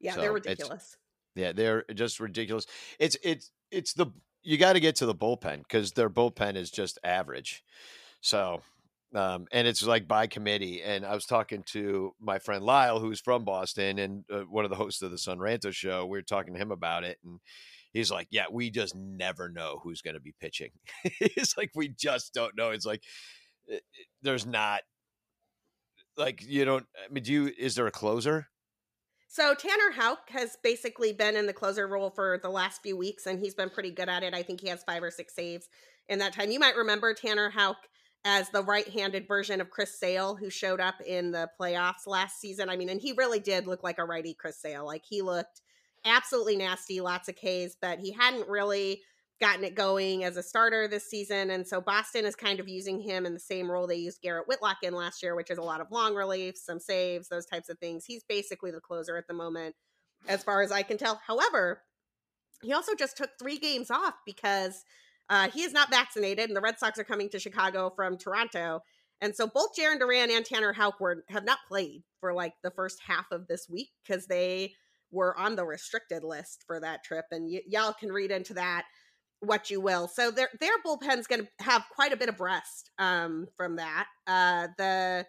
Yeah, 0.00 0.14
so 0.14 0.22
they're 0.22 0.32
ridiculous. 0.32 0.96
Yeah, 1.34 1.52
they're 1.52 1.84
just 1.94 2.20
ridiculous. 2.20 2.66
It's 2.98 3.16
it's 3.22 3.50
it's 3.70 3.92
the 3.94 4.06
you 4.42 4.56
got 4.58 4.74
to 4.74 4.80
get 4.80 4.96
to 4.96 5.06
the 5.06 5.14
bullpen 5.14 5.58
because 5.58 5.92
their 5.92 6.10
bullpen 6.10 6.56
is 6.56 6.70
just 6.70 6.98
average. 7.02 7.64
So, 8.20 8.62
um, 9.14 9.46
and 9.52 9.66
it's 9.66 9.84
like 9.84 10.06
by 10.06 10.26
committee. 10.26 10.82
And 10.82 11.04
I 11.04 11.14
was 11.14 11.26
talking 11.26 11.62
to 11.68 12.14
my 12.20 12.38
friend 12.38 12.64
Lyle, 12.64 13.00
who's 13.00 13.20
from 13.20 13.44
Boston 13.44 13.98
and 13.98 14.24
uh, 14.32 14.40
one 14.42 14.64
of 14.64 14.70
the 14.70 14.76
hosts 14.76 15.02
of 15.02 15.10
the 15.10 15.18
Son 15.18 15.38
Ranto 15.38 15.72
show. 15.72 16.06
We 16.06 16.18
were 16.18 16.22
talking 16.22 16.54
to 16.54 16.60
him 16.60 16.70
about 16.70 17.04
it, 17.04 17.18
and 17.24 17.40
he's 17.92 18.10
like, 18.10 18.28
"Yeah, 18.30 18.46
we 18.50 18.70
just 18.70 18.94
never 18.94 19.48
know 19.48 19.80
who's 19.82 20.02
going 20.02 20.14
to 20.14 20.20
be 20.20 20.34
pitching. 20.40 20.70
it's 21.04 21.56
like 21.56 21.70
we 21.74 21.88
just 21.88 22.34
don't 22.34 22.56
know. 22.56 22.70
It's 22.70 22.86
like 22.86 23.02
eh, 23.70 23.76
eh, 23.76 23.78
there's 24.22 24.46
not 24.46 24.82
like 26.16 26.42
you 26.46 26.64
don't. 26.64 26.86
I 27.04 27.12
mean, 27.12 27.24
do 27.24 27.32
you? 27.32 27.52
Is 27.58 27.74
there 27.74 27.86
a 27.86 27.90
closer? 27.92 28.48
So 29.34 29.52
Tanner 29.52 29.90
Houck 29.90 30.30
has 30.30 30.56
basically 30.62 31.12
been 31.12 31.34
in 31.34 31.46
the 31.46 31.52
closer 31.52 31.88
role 31.88 32.08
for 32.08 32.38
the 32.40 32.48
last 32.48 32.82
few 32.84 32.96
weeks, 32.96 33.26
and 33.26 33.40
he's 33.40 33.56
been 33.56 33.68
pretty 33.68 33.90
good 33.90 34.08
at 34.08 34.22
it. 34.22 34.32
I 34.32 34.44
think 34.44 34.60
he 34.60 34.68
has 34.68 34.84
five 34.84 35.02
or 35.02 35.10
six 35.10 35.34
saves 35.34 35.68
in 36.08 36.20
that 36.20 36.34
time. 36.34 36.52
You 36.52 36.60
might 36.60 36.76
remember 36.76 37.12
Tanner 37.14 37.50
Houck 37.50 37.78
as 38.24 38.48
the 38.50 38.62
right-handed 38.62 39.26
version 39.26 39.60
of 39.60 39.70
Chris 39.70 39.98
Sale, 39.98 40.36
who 40.36 40.50
showed 40.50 40.78
up 40.78 40.94
in 41.04 41.32
the 41.32 41.50
playoffs 41.60 42.06
last 42.06 42.40
season. 42.40 42.68
I 42.68 42.76
mean, 42.76 42.88
and 42.88 43.00
he 43.00 43.10
really 43.10 43.40
did 43.40 43.66
look 43.66 43.82
like 43.82 43.98
a 43.98 44.04
righty 44.04 44.34
Chris 44.34 44.56
Sale. 44.56 44.86
Like 44.86 45.02
he 45.04 45.20
looked 45.20 45.62
absolutely 46.04 46.54
nasty, 46.54 47.00
lots 47.00 47.28
of 47.28 47.34
Ks, 47.34 47.74
but 47.82 47.98
he 47.98 48.12
hadn't 48.12 48.48
really 48.48 49.02
gotten 49.40 49.64
it 49.64 49.74
going 49.74 50.24
as 50.24 50.36
a 50.36 50.42
starter 50.42 50.86
this 50.86 51.08
season. 51.10 51.50
And 51.50 51.66
so 51.66 51.80
Boston 51.80 52.24
is 52.24 52.36
kind 52.36 52.60
of 52.60 52.68
using 52.68 53.00
him 53.00 53.26
in 53.26 53.34
the 53.34 53.40
same 53.40 53.70
role 53.70 53.86
they 53.86 53.96
used 53.96 54.22
Garrett 54.22 54.46
Whitlock 54.46 54.78
in 54.82 54.94
last 54.94 55.22
year, 55.22 55.34
which 55.34 55.50
is 55.50 55.58
a 55.58 55.62
lot 55.62 55.80
of 55.80 55.90
long 55.90 56.14
relief, 56.14 56.56
some 56.56 56.78
saves, 56.78 57.28
those 57.28 57.46
types 57.46 57.68
of 57.68 57.78
things. 57.78 58.04
He's 58.04 58.22
basically 58.24 58.70
the 58.70 58.80
closer 58.80 59.16
at 59.16 59.26
the 59.26 59.34
moment, 59.34 59.74
as 60.28 60.44
far 60.44 60.62
as 60.62 60.70
I 60.70 60.82
can 60.82 60.98
tell. 60.98 61.20
However, 61.26 61.82
he 62.62 62.72
also 62.72 62.94
just 62.94 63.16
took 63.16 63.30
three 63.38 63.58
games 63.58 63.90
off 63.90 64.14
because 64.24 64.84
uh, 65.28 65.48
he 65.50 65.62
is 65.62 65.72
not 65.72 65.90
vaccinated, 65.90 66.48
and 66.48 66.56
the 66.56 66.60
Red 66.60 66.78
Sox 66.78 66.98
are 66.98 67.04
coming 67.04 67.28
to 67.30 67.38
Chicago 67.38 67.92
from 67.94 68.16
Toronto. 68.16 68.80
And 69.20 69.34
so 69.34 69.46
both 69.46 69.70
Jarren 69.78 69.98
Duran 69.98 70.30
and 70.30 70.44
Tanner 70.44 70.72
Houck 70.72 71.00
were, 71.00 71.24
have 71.28 71.44
not 71.44 71.58
played 71.68 72.02
for 72.20 72.34
like 72.34 72.54
the 72.62 72.70
first 72.70 73.00
half 73.06 73.26
of 73.30 73.46
this 73.46 73.68
week 73.68 73.88
because 74.06 74.26
they 74.26 74.74
were 75.10 75.38
on 75.38 75.56
the 75.56 75.64
restricted 75.64 76.24
list 76.24 76.64
for 76.66 76.80
that 76.80 77.04
trip. 77.04 77.24
And 77.30 77.48
y- 77.50 77.62
y'all 77.66 77.94
can 77.94 78.12
read 78.12 78.30
into 78.30 78.54
that 78.54 78.84
what 79.44 79.70
you 79.70 79.80
will. 79.80 80.08
So 80.08 80.30
their 80.30 80.48
their 80.60 80.78
bullpen's 80.84 81.26
going 81.26 81.42
to 81.42 81.64
have 81.64 81.84
quite 81.94 82.12
a 82.12 82.16
bit 82.16 82.28
of 82.28 82.40
rest 82.40 82.90
um, 82.98 83.46
from 83.56 83.76
that. 83.76 84.06
Uh, 84.26 84.68
the 84.78 85.26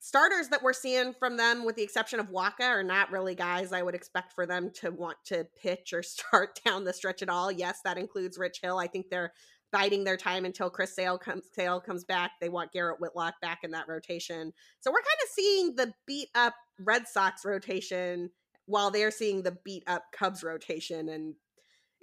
starters 0.00 0.48
that 0.48 0.62
we're 0.62 0.74
seeing 0.74 1.14
from 1.14 1.36
them, 1.36 1.64
with 1.64 1.76
the 1.76 1.82
exception 1.82 2.20
of 2.20 2.28
Wacha, 2.30 2.62
are 2.62 2.82
not 2.82 3.10
really 3.10 3.34
guys 3.34 3.72
I 3.72 3.82
would 3.82 3.94
expect 3.94 4.34
for 4.34 4.44
them 4.44 4.70
to 4.80 4.90
want 4.90 5.16
to 5.26 5.46
pitch 5.60 5.92
or 5.92 6.02
start 6.04 6.60
down 6.64 6.84
the 6.84 6.92
stretch 6.92 7.22
at 7.22 7.28
all. 7.28 7.50
Yes, 7.50 7.80
that 7.84 7.98
includes 7.98 8.38
Rich 8.38 8.60
Hill. 8.62 8.78
I 8.78 8.86
think 8.86 9.06
they're 9.10 9.32
biding 9.72 10.04
their 10.04 10.16
time 10.16 10.44
until 10.44 10.70
Chris 10.70 10.94
Sale 10.94 11.18
comes 11.18 11.46
Sale 11.52 11.80
comes 11.80 12.04
back. 12.04 12.32
They 12.40 12.48
want 12.48 12.72
Garrett 12.72 13.00
Whitlock 13.00 13.34
back 13.40 13.60
in 13.64 13.72
that 13.72 13.88
rotation. 13.88 14.52
So 14.80 14.90
we're 14.90 14.98
kind 14.98 15.22
of 15.22 15.28
seeing 15.30 15.74
the 15.74 15.92
beat 16.06 16.28
up 16.34 16.54
Red 16.78 17.08
Sox 17.08 17.44
rotation 17.44 18.30
while 18.66 18.90
they're 18.90 19.10
seeing 19.10 19.42
the 19.42 19.56
beat 19.64 19.84
up 19.86 20.04
Cubs 20.12 20.42
rotation 20.42 21.08
and 21.08 21.34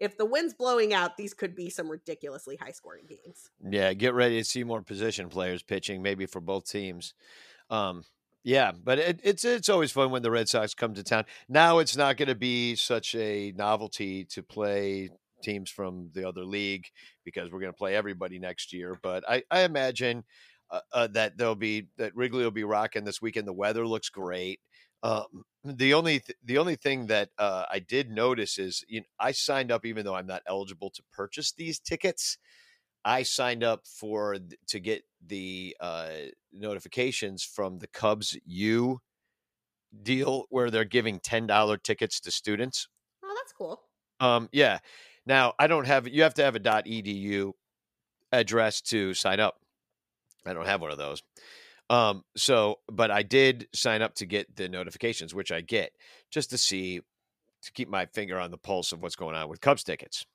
if 0.01 0.17
the 0.17 0.25
wind's 0.25 0.55
blowing 0.55 0.93
out, 0.93 1.15
these 1.15 1.33
could 1.33 1.55
be 1.55 1.69
some 1.69 1.87
ridiculously 1.87 2.57
high 2.57 2.71
scoring 2.71 3.05
games. 3.07 3.51
Yeah, 3.63 3.93
get 3.93 4.15
ready 4.15 4.39
to 4.39 4.43
see 4.43 4.63
more 4.63 4.81
position 4.81 5.29
players 5.29 5.61
pitching, 5.61 6.01
maybe 6.01 6.25
for 6.25 6.41
both 6.41 6.67
teams. 6.67 7.13
Um, 7.69 8.03
yeah, 8.43 8.71
but 8.83 8.97
it, 8.97 9.19
it's 9.23 9.45
it's 9.45 9.69
always 9.69 9.91
fun 9.91 10.09
when 10.09 10.23
the 10.23 10.31
Red 10.31 10.49
Sox 10.49 10.73
come 10.73 10.95
to 10.95 11.03
town. 11.03 11.25
Now 11.47 11.77
it's 11.77 11.95
not 11.95 12.17
going 12.17 12.29
to 12.29 12.35
be 12.35 12.75
such 12.75 13.13
a 13.13 13.53
novelty 13.55 14.25
to 14.25 14.41
play 14.41 15.11
teams 15.43 15.69
from 15.69 16.09
the 16.13 16.27
other 16.27 16.43
league 16.43 16.87
because 17.23 17.51
we're 17.51 17.59
going 17.59 17.71
to 17.71 17.77
play 17.77 17.95
everybody 17.95 18.39
next 18.39 18.73
year. 18.73 18.97
But 19.03 19.23
I, 19.29 19.43
I 19.51 19.61
imagine 19.61 20.23
uh, 20.71 20.79
uh, 20.91 21.07
that 21.07 21.37
there'll 21.37 21.55
be 21.55 21.89
that 21.97 22.15
Wrigley 22.15 22.43
will 22.43 22.49
be 22.49 22.63
rocking 22.63 23.03
this 23.03 23.21
weekend. 23.21 23.47
The 23.47 23.53
weather 23.53 23.85
looks 23.85 24.09
great. 24.09 24.59
Um, 25.03 25.43
the 25.63 25.93
only 25.93 26.19
th- 26.19 26.37
the 26.43 26.57
only 26.57 26.75
thing 26.75 27.07
that 27.07 27.29
uh, 27.37 27.65
I 27.71 27.79
did 27.79 28.09
notice 28.09 28.57
is 28.57 28.83
you 28.87 29.01
know, 29.01 29.05
I 29.19 29.31
signed 29.31 29.71
up 29.71 29.85
even 29.85 30.05
though 30.05 30.15
I'm 30.15 30.27
not 30.27 30.43
eligible 30.47 30.89
to 30.91 31.03
purchase 31.11 31.51
these 31.51 31.79
tickets. 31.79 32.37
I 33.03 33.23
signed 33.23 33.63
up 33.63 33.81
for 33.87 34.37
to 34.67 34.79
get 34.79 35.03
the 35.25 35.75
uh, 35.79 36.09
notifications 36.53 37.43
from 37.43 37.79
the 37.79 37.87
Cubs 37.87 38.37
U 38.45 38.99
deal 40.03 40.45
where 40.49 40.69
they're 40.69 40.85
giving 40.85 41.19
ten 41.19 41.47
dollar 41.47 41.77
tickets 41.77 42.19
to 42.21 42.31
students. 42.31 42.87
Oh, 43.23 43.35
that's 43.37 43.53
cool. 43.53 43.81
Um, 44.19 44.49
yeah. 44.51 44.79
Now 45.25 45.53
I 45.59 45.67
don't 45.67 45.87
have. 45.87 46.07
You 46.07 46.23
have 46.23 46.35
to 46.35 46.43
have 46.43 46.55
a 46.55 46.59
.edu 46.59 47.53
address 48.31 48.81
to 48.81 49.13
sign 49.13 49.39
up. 49.39 49.55
I 50.45 50.53
don't 50.53 50.65
have 50.65 50.81
one 50.81 50.91
of 50.91 50.97
those. 50.97 51.21
Um, 51.91 52.23
so, 52.37 52.79
but 52.89 53.11
I 53.11 53.21
did 53.21 53.67
sign 53.73 54.01
up 54.01 54.15
to 54.15 54.25
get 54.25 54.55
the 54.55 54.69
notifications, 54.69 55.35
which 55.35 55.51
I 55.51 55.59
get 55.59 55.91
just 56.31 56.49
to 56.51 56.57
see, 56.57 57.01
to 57.63 57.71
keep 57.73 57.89
my 57.89 58.05
finger 58.05 58.39
on 58.39 58.49
the 58.49 58.57
pulse 58.57 58.93
of 58.93 59.01
what's 59.01 59.17
going 59.17 59.35
on 59.35 59.49
with 59.49 59.59
Cubs 59.59 59.83
tickets. 59.83 60.25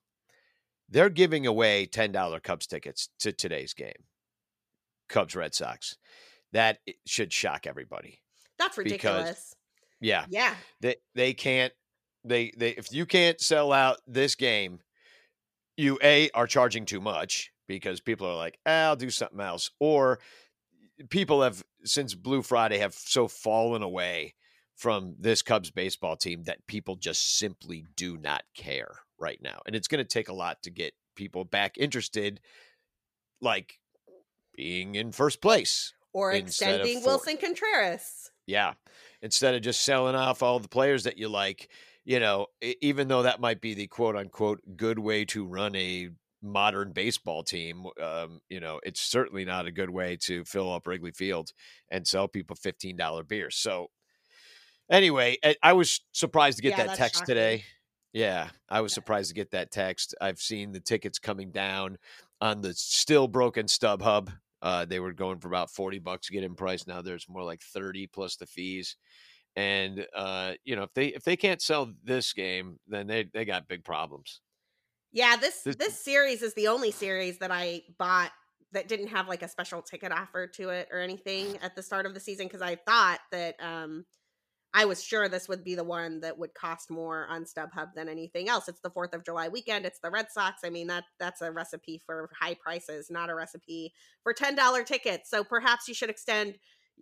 They're 0.90 1.08
giving 1.08 1.46
away 1.46 1.86
$10 1.86 2.42
Cubs 2.42 2.66
tickets 2.66 3.08
to 3.20 3.32
today's 3.32 3.72
game, 3.72 4.04
Cubs 5.08 5.34
Red 5.34 5.54
Sox. 5.54 5.96
That 6.52 6.78
should 7.06 7.32
shock 7.32 7.66
everybody. 7.66 8.20
That's 8.58 8.76
ridiculous. 8.76 9.54
Yeah. 9.98 10.26
Yeah. 10.28 10.54
They, 10.82 10.96
they 11.14 11.32
can't, 11.32 11.72
they, 12.22 12.52
they, 12.54 12.70
if 12.72 12.92
you 12.92 13.06
can't 13.06 13.40
sell 13.40 13.72
out 13.72 13.96
this 14.06 14.34
game, 14.34 14.80
you 15.78 15.98
A, 16.02 16.28
are 16.34 16.46
charging 16.46 16.84
too 16.84 17.00
much 17.00 17.50
because 17.66 18.02
people 18.02 18.26
are 18.26 18.36
like, 18.36 18.58
eh, 18.66 18.84
I'll 18.84 18.94
do 18.94 19.08
something 19.08 19.40
else. 19.40 19.70
Or, 19.80 20.18
people 21.08 21.42
have 21.42 21.62
since 21.84 22.14
Blue 22.14 22.42
Friday 22.42 22.78
have 22.78 22.94
so 22.94 23.28
fallen 23.28 23.82
away 23.82 24.34
from 24.76 25.14
this 25.18 25.42
Cubs 25.42 25.70
baseball 25.70 26.16
team 26.16 26.44
that 26.44 26.66
people 26.66 26.96
just 26.96 27.38
simply 27.38 27.84
do 27.96 28.16
not 28.16 28.42
care 28.54 29.00
right 29.18 29.40
now. 29.42 29.60
And 29.66 29.74
it's 29.74 29.88
going 29.88 30.04
to 30.04 30.08
take 30.08 30.28
a 30.28 30.34
lot 30.34 30.62
to 30.62 30.70
get 30.70 30.92
people 31.14 31.44
back 31.44 31.78
interested, 31.78 32.40
like 33.40 33.78
being 34.54 34.94
in 34.94 35.12
first 35.12 35.40
place 35.40 35.94
or 36.12 36.32
extending 36.32 37.02
Willson 37.02 37.38
Contreras. 37.38 38.30
Yeah. 38.46 38.74
Instead 39.22 39.54
of 39.54 39.62
just 39.62 39.84
selling 39.84 40.14
off 40.14 40.42
all 40.42 40.60
the 40.60 40.68
players 40.68 41.04
that 41.04 41.18
you 41.18 41.28
like, 41.28 41.68
you 42.04 42.20
know, 42.20 42.46
even 42.80 43.08
though 43.08 43.22
that 43.22 43.40
might 43.40 43.60
be 43.60 43.74
the 43.74 43.86
quote 43.86 44.16
unquote 44.16 44.60
good 44.76 44.98
way 44.98 45.24
to 45.26 45.44
run 45.44 45.74
a 45.74 46.10
modern 46.46 46.92
baseball 46.92 47.42
team, 47.44 47.86
um, 48.02 48.40
you 48.48 48.60
know, 48.60 48.80
it's 48.84 49.00
certainly 49.00 49.44
not 49.44 49.66
a 49.66 49.72
good 49.72 49.90
way 49.90 50.16
to 50.24 50.44
fill 50.44 50.72
up 50.72 50.86
Wrigley 50.86 51.12
Field 51.12 51.52
and 51.90 52.06
sell 52.06 52.28
people 52.28 52.56
$15 52.56 53.22
beers. 53.28 53.56
So 53.56 53.88
Anyway, 54.90 55.36
I, 55.44 55.56
I 55.62 55.72
was 55.72 56.00
surprised 56.12 56.58
to 56.58 56.62
get 56.62 56.76
Yeah, 56.76 56.76
that 56.76 56.94
text 56.94 57.26
shocking. 57.26 57.26
today. 57.26 57.64
Yeah, 58.12 58.50
I 58.68 58.80
was 58.80 58.92
surprised 58.92 59.28
to 59.28 59.34
get 59.34 59.50
that 59.50 59.70
text. 59.72 60.14
I've 60.20 60.38
seen 60.38 60.72
the 60.72 60.80
tickets 60.80 61.18
coming 61.18 61.50
down 61.50 61.98
on 62.40 62.60
the 62.62 62.72
still 62.74 63.28
broken 63.28 63.66
StubHub. 63.66 64.32
Uh, 64.62 64.84
they 64.84 65.00
were 65.00 65.12
going 65.12 65.38
for 65.40 65.48
about 65.48 65.70
40 65.70 65.98
bucks 65.98 66.28
to 66.28 66.32
get 66.32 66.44
in 66.44 66.54
price. 66.54 66.86
Now 66.86 67.02
there's 67.02 67.28
more 67.28 67.42
like 67.42 67.60
30 67.60 68.06
plus 68.06 68.36
the 68.36 68.46
fees. 68.46 68.96
And 69.56 70.06
uh, 70.14 70.54
you 70.64 70.76
know, 70.76 70.84
if 70.84 70.94
they 70.94 71.08
if 71.08 71.24
they 71.24 71.36
can't 71.36 71.62
sell 71.62 71.92
this 72.04 72.32
game, 72.32 72.78
then 72.86 73.06
they 73.06 73.24
they 73.24 73.44
got 73.44 73.68
big 73.68 73.84
problems. 73.84 74.42
Yeah, 75.16 75.36
this 75.36 75.62
This- 75.62 75.76
this 75.76 75.98
series 76.04 76.42
is 76.42 76.52
the 76.52 76.68
only 76.68 76.90
series 76.90 77.38
that 77.38 77.50
I 77.50 77.84
bought 77.98 78.32
that 78.72 78.86
didn't 78.86 79.06
have 79.06 79.28
like 79.28 79.40
a 79.40 79.48
special 79.48 79.80
ticket 79.80 80.12
offer 80.12 80.46
to 80.46 80.68
it 80.68 80.88
or 80.92 80.98
anything 80.98 81.56
at 81.62 81.74
the 81.74 81.82
start 81.82 82.04
of 82.04 82.12
the 82.12 82.20
season 82.20 82.46
because 82.48 82.60
I 82.60 82.76
thought 82.76 83.20
that 83.30 83.56
um 83.62 84.04
I 84.74 84.84
was 84.84 85.02
sure 85.02 85.28
this 85.28 85.48
would 85.48 85.64
be 85.64 85.74
the 85.74 85.84
one 85.84 86.20
that 86.20 86.38
would 86.38 86.52
cost 86.54 86.90
more 86.90 87.26
on 87.28 87.44
StubHub 87.44 87.94
than 87.94 88.10
anything 88.10 88.50
else. 88.50 88.68
It's 88.68 88.80
the 88.80 88.90
4th 88.90 89.14
of 89.14 89.24
July 89.24 89.48
weekend, 89.48 89.86
it's 89.86 90.00
the 90.00 90.10
Red 90.10 90.30
Sox. 90.30 90.62
I 90.64 90.70
mean, 90.70 90.88
that 90.88 91.04
that's 91.18 91.40
a 91.40 91.50
recipe 91.50 92.02
for 92.04 92.28
high 92.38 92.54
prices, 92.54 93.10
not 93.10 93.30
a 93.30 93.34
recipe 93.34 93.94
for 94.22 94.34
$10 94.34 94.84
tickets. 94.84 95.30
So 95.30 95.44
perhaps 95.44 95.88
you 95.88 95.94
should 95.94 96.10
extend 96.10 96.58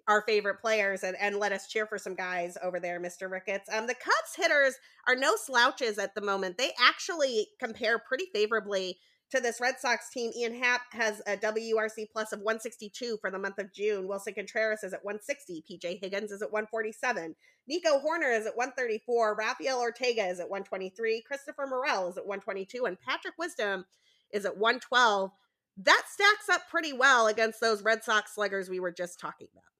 our 0.09 0.22
favorite 0.22 0.61
players 0.61 1.03
and, 1.03 1.16
and 1.20 1.36
let 1.36 1.53
us 1.53 1.68
cheer 1.68 1.86
for 1.86 1.99
some 1.99 2.14
guys 2.14 2.59
over 2.62 2.78
there, 2.78 3.01
Mr. 3.01 3.30
Ricketts. 3.30 3.68
Um, 3.72 3.86
the 3.86 3.95
Cubs 3.95 4.34
hitters 4.36 4.74
are 5.09 5.16
no 5.16 5.34
slouches 5.36 5.99
at 5.99 6.14
the 6.14 6.20
moment. 6.20 6.59
They 6.59 6.72
actually 6.78 7.49
compare 7.59 7.99
pretty 7.99 8.26
favorably 8.32 8.99
to 9.30 9.40
this 9.40 9.61
Red 9.61 9.80
Sox 9.80 10.11
team. 10.11 10.30
Ian 10.36 10.55
Happ 10.55 10.82
has 10.92 11.20
a 11.26 11.36
WRC 11.36 12.07
plus 12.12 12.32
of 12.32 12.40
162 12.40 13.18
for 13.20 13.30
the 13.30 13.38
month 13.38 13.59
of 13.59 13.72
June. 13.72 14.07
Willson 14.07 14.34
Contreras 14.34 14.84
is 14.84 14.92
at 14.92 15.05
160. 15.05 15.64
PJ 15.70 16.01
Higgins 16.01 16.30
is 16.30 16.42
at 16.42 16.53
147. 16.53 17.34
Nico 17.66 17.99
Hoerner 17.99 18.38
is 18.38 18.47
at 18.47 18.57
134. 18.57 19.36
Rafael 19.36 19.80
Ortega 19.80 20.26
is 20.26 20.38
at 20.38 20.51
123. 20.51 21.22
Christopher 21.26 21.66
Morel 21.66 22.09
is 22.09 22.18
at 22.18 22.26
122. 22.26 22.84
And 22.84 23.01
Patrick 23.01 23.34
Wisdom 23.38 23.86
is 24.32 24.45
at 24.45 24.57
112. 24.57 25.30
That 25.78 26.03
stacks 26.09 26.49
up 26.53 26.68
pretty 26.70 26.92
well 26.92 27.26
against 27.26 27.61
those 27.61 27.82
Red 27.82 28.05
Sox 28.05 28.34
sluggers 28.34 28.68
we 28.68 28.80
were 28.80 28.92
just 28.92 29.18
talking 29.18 29.49
about. 29.53 29.74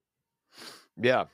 Yeah. 0.97 1.25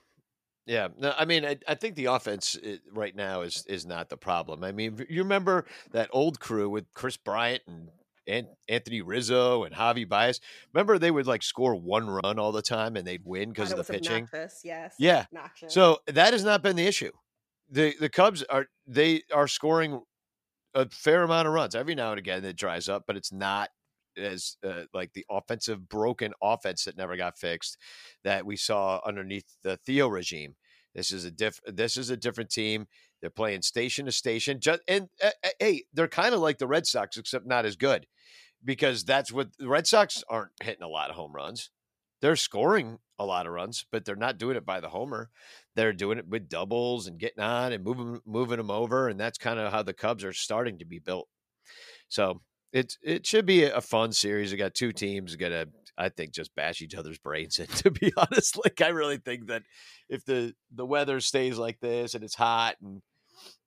Yeah. 0.66 0.90
No, 0.98 1.14
I 1.18 1.26
mean, 1.26 1.46
I, 1.46 1.58
I 1.68 1.76
think 1.76 1.96
the 1.96 2.06
offense 2.06 2.58
eh, 2.64 2.78
right 2.92 3.16
now 3.16 3.42
is 3.42 3.66
is 3.68 3.86
not 3.86 4.10
the 4.10 4.18
problem. 4.18 4.64
I 4.64 4.72
mean, 4.72 5.04
you 5.10 5.24
remember 5.24 5.66
that 5.92 6.10
old 6.14 6.40
crew 6.40 6.70
with 6.70 6.86
Kris 6.94 7.18
Bryant 7.18 7.64
and 7.68 7.90
An- 8.28 8.56
Anthony 8.70 9.02
Rizzo 9.02 9.64
and 9.64 9.74
Javi 9.76 10.08
Baez? 10.08 10.40
Remember 10.74 10.98
they 11.00 11.12
would 11.12 11.28
like 11.28 11.44
score 11.44 11.76
one 11.76 12.10
run 12.10 12.38
all 12.40 12.52
the 12.52 12.62
time 12.62 12.96
and 12.96 13.06
they'd 13.08 13.26
win 13.26 13.50
because 13.50 13.72
of 13.72 13.78
the 13.86 13.94
pitching. 13.94 14.24
obnoxious, 14.24 14.62
Yes. 14.64 14.96
Yeah. 15.00 15.26
Obnoxious. 15.34 15.74
So 15.74 16.00
that 16.08 16.34
has 16.34 16.44
not 16.44 16.62
been 16.62 16.76
the 16.76 16.86
issue. 16.88 17.12
The 17.70 17.96
the 18.00 18.10
Cubs 18.10 18.44
are 18.44 18.68
they 18.86 19.24
are 19.34 19.48
scoring 19.48 20.02
a 20.74 20.88
fair 20.90 21.24
amount 21.24 21.48
of 21.48 21.54
runs 21.54 21.76
every 21.76 21.96
now 21.96 22.12
and 22.12 22.20
again. 22.20 22.46
It 22.46 22.56
dries 22.56 22.88
up, 22.88 23.04
but 23.08 23.18
it's 23.18 23.32
not 23.34 23.70
as 24.18 24.58
uh, 24.66 24.84
like 24.94 25.14
the 25.14 25.26
offensive 25.30 25.88
broken 25.90 26.34
offense 26.42 26.86
that 26.86 26.98
never 26.98 27.18
got 27.18 27.38
fixed 27.38 27.78
that 28.24 28.46
we 28.46 28.56
saw 28.56 29.00
underneath 29.06 29.46
the 29.64 29.78
Theo 29.78 30.08
regime. 30.08 30.56
This 30.94 31.12
is 31.12 31.26
a 31.26 31.32
diff. 31.32 31.60
This 31.66 31.98
is 31.98 32.10
a 32.10 32.18
different 32.18 32.50
team. 32.50 32.88
They're 33.22 33.30
playing 33.30 33.62
station 33.62 34.06
to 34.06 34.12
station. 34.12 34.60
Just 34.60 34.82
and 34.88 35.08
uh, 35.24 35.30
uh, 35.44 35.50
hey, 35.60 35.84
they're 35.94 36.08
kind 36.08 36.34
of 36.34 36.42
like 36.42 36.58
the 36.58 36.68
Red 36.68 36.86
Sox, 36.86 37.18
except 37.18 37.46
not 37.46 37.66
as 37.66 37.76
good, 37.76 38.08
because 38.64 39.04
that's 39.04 39.32
what 39.32 39.58
the 39.58 39.70
Red 39.70 39.88
Sox 39.88 40.24
aren't 40.28 40.52
hitting 40.62 40.84
a 40.84 40.90
lot 40.90 41.10
of 41.10 41.16
home 41.16 41.34
runs. 41.34 41.70
They're 42.22 42.36
scoring 42.36 43.00
a 43.18 43.26
lot 43.26 43.48
of 43.48 43.54
runs, 43.54 43.86
but 43.92 44.06
they're 44.06 44.16
not 44.16 44.38
doing 44.38 44.58
it 44.58 44.66
by 44.66 44.80
the 44.80 44.90
homer. 44.90 45.30
They're 45.76 45.94
doing 45.94 46.18
it 46.18 46.28
with 46.28 46.50
doubles 46.50 47.08
and 47.08 47.20
getting 47.20 47.44
on 47.44 47.72
and 47.72 47.84
moving 47.84 48.20
moving 48.26 48.58
them 48.58 48.72
over, 48.72 49.08
and 49.08 49.20
that's 49.20 49.38
kind 49.38 49.60
of 49.60 49.72
how 49.72 49.84
the 49.84 49.94
Cubs 49.94 50.24
are 50.24 50.34
starting 50.34 50.80
to 50.80 50.86
be 50.86 51.00
built. 51.00 51.30
So 52.10 52.42
it 52.74 52.98
it 53.04 53.26
should 53.26 53.46
be 53.46 53.64
a 53.66 53.82
fun 53.82 54.12
series. 54.12 54.52
We 54.52 54.58
got 54.58 54.74
two 54.74 54.92
teams 54.92 55.36
gonna, 55.36 55.66
I 55.98 56.10
think, 56.10 56.32
just 56.34 56.56
bash 56.56 56.82
each 56.82 56.96
other's 56.96 57.18
brains 57.20 57.60
in. 57.60 57.68
To 57.78 57.92
be 57.92 58.12
honest, 58.18 58.58
like 58.64 58.82
I 58.82 58.90
really 58.90 59.18
think 59.18 59.48
that 59.48 59.64
if 60.10 60.26
the 60.26 60.54
the 60.74 60.86
weather 60.86 61.20
stays 61.20 61.58
like 61.58 61.80
this 61.80 62.16
and 62.16 62.24
it's 62.24 62.36
hot 62.36 62.76
and 62.82 63.02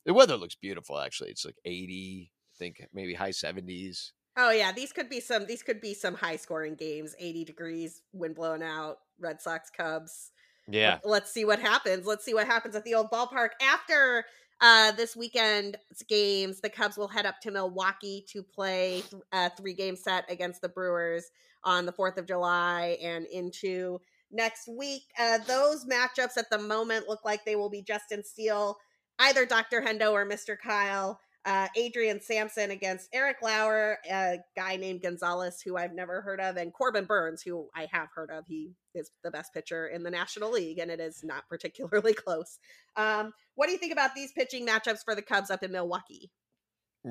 the 0.07 0.15
weather 0.15 0.37
looks 0.37 0.55
beautiful, 0.55 0.99
actually, 0.99 1.31
it's 1.31 1.45
like 1.45 1.57
eighty, 1.65 2.31
I 2.55 2.55
think 2.59 2.87
maybe 2.93 3.15
high 3.15 3.31
seventies. 3.33 4.13
Oh 4.37 4.51
yeah, 4.51 4.73
these 4.73 4.93
could 4.93 5.09
be 5.09 5.21
some 5.21 5.47
these 5.47 5.63
could 5.63 5.81
be 5.81 5.95
some 5.95 6.15
high 6.15 6.37
scoring 6.37 6.75
games. 6.75 7.15
80 7.21 7.45
degrees, 7.45 8.03
wind 8.13 8.35
blowing 8.35 8.63
out, 8.65 8.97
Red 9.21 9.41
Sox 9.41 9.71
Cubs. 9.71 10.33
Yeah, 10.67 10.99
Let- 11.05 11.07
Let's 11.07 11.31
see 11.31 11.45
what 11.45 11.61
happens. 11.61 12.05
Let's 12.07 12.25
see 12.25 12.35
what 12.35 12.47
happens 12.47 12.75
at 12.75 12.85
the 12.85 12.95
old 12.95 13.11
ballpark 13.13 13.51
after 13.63 14.25
uh 14.65 14.93
this 14.93 15.15
weekend's 15.15 16.03
games. 16.09 16.61
The 16.61 16.71
Cubs 16.71 16.97
will 16.97 17.09
head 17.09 17.27
up 17.27 17.39
to 17.43 17.51
Milwaukee 17.51 18.25
to 18.31 18.43
play 18.43 19.03
a 19.33 19.51
three 19.51 19.75
game 19.75 19.95
set 19.95 20.25
against 20.31 20.63
the 20.63 20.71
Brewers 20.71 21.27
on 21.63 21.85
the 21.85 21.93
4th 21.93 22.17
of 22.17 22.27
July 22.27 22.97
and 23.03 23.27
into 23.27 24.01
next 24.33 24.67
week. 24.67 25.03
Uh 25.19 25.39
those 25.47 25.85
matchups 25.85 26.39
at 26.39 26.49
the 26.49 26.59
moment 26.59 27.09
look 27.09 27.27
like 27.27 27.45
they 27.45 27.57
will 27.57 27.69
be 27.69 27.83
Justin 27.83 28.25
Steele, 28.25 28.79
either 29.19 29.45
Dr. 29.45 29.83
Hendo 29.83 30.13
or 30.13 30.27
Mr. 30.27 30.57
Kyle 30.59 31.21
uh, 31.45 31.69
Adrian 31.77 32.21
Sampson 32.21 32.71
against 32.71 33.09
Eric 33.13 33.39
Lauer, 33.43 33.99
a 34.11 34.39
guy 34.57 34.77
named 34.77 35.03
Gonzalez, 35.03 35.61
who 35.61 35.77
I've 35.77 35.93
never 35.93 36.23
heard 36.23 36.41
of, 36.41 36.57
and 36.57 36.73
Corbin 36.73 37.05
Burnes, 37.05 37.43
who 37.43 37.69
I 37.75 37.87
have 37.93 38.09
heard 38.15 38.31
of. 38.31 38.47
He 38.47 38.73
is 38.95 39.11
the 39.23 39.31
best 39.31 39.53
pitcher 39.53 39.89
in 39.89 40.03
the 40.03 40.11
National 40.11 40.51
League, 40.51 40.79
and 40.79 40.91
it 40.91 41.01
is 41.01 41.23
not 41.23 41.47
particularly 41.49 42.15
close. 42.15 42.59
Um, 42.97 43.33
what 43.55 43.67
do 43.67 43.73
you 43.73 43.79
think 43.79 43.93
about 43.93 44.15
these 44.15 44.33
pitching 44.33 44.67
matchups 44.67 45.05
for 45.05 45.15
the 45.15 45.23
Cubs 45.23 45.51
up 45.51 45.63
in 45.63 45.73
Milwaukee? 45.73 46.31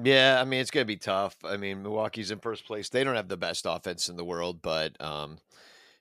yeah. 0.01 0.39
I 0.41 0.45
mean, 0.45 0.61
it's 0.61 0.71
gonna 0.71 0.85
be 0.85 0.97
tough. 0.97 1.35
I 1.43 1.57
mean, 1.57 1.83
Milwaukee's 1.83 2.31
in 2.31 2.39
first 2.39 2.65
place. 2.65 2.89
They 2.89 3.03
don't 3.03 3.15
have 3.15 3.27
the 3.27 3.37
best 3.37 3.65
offense 3.67 4.09
in 4.09 4.15
the 4.15 4.25
world, 4.25 4.61
but 4.63 4.99
um, 4.99 5.37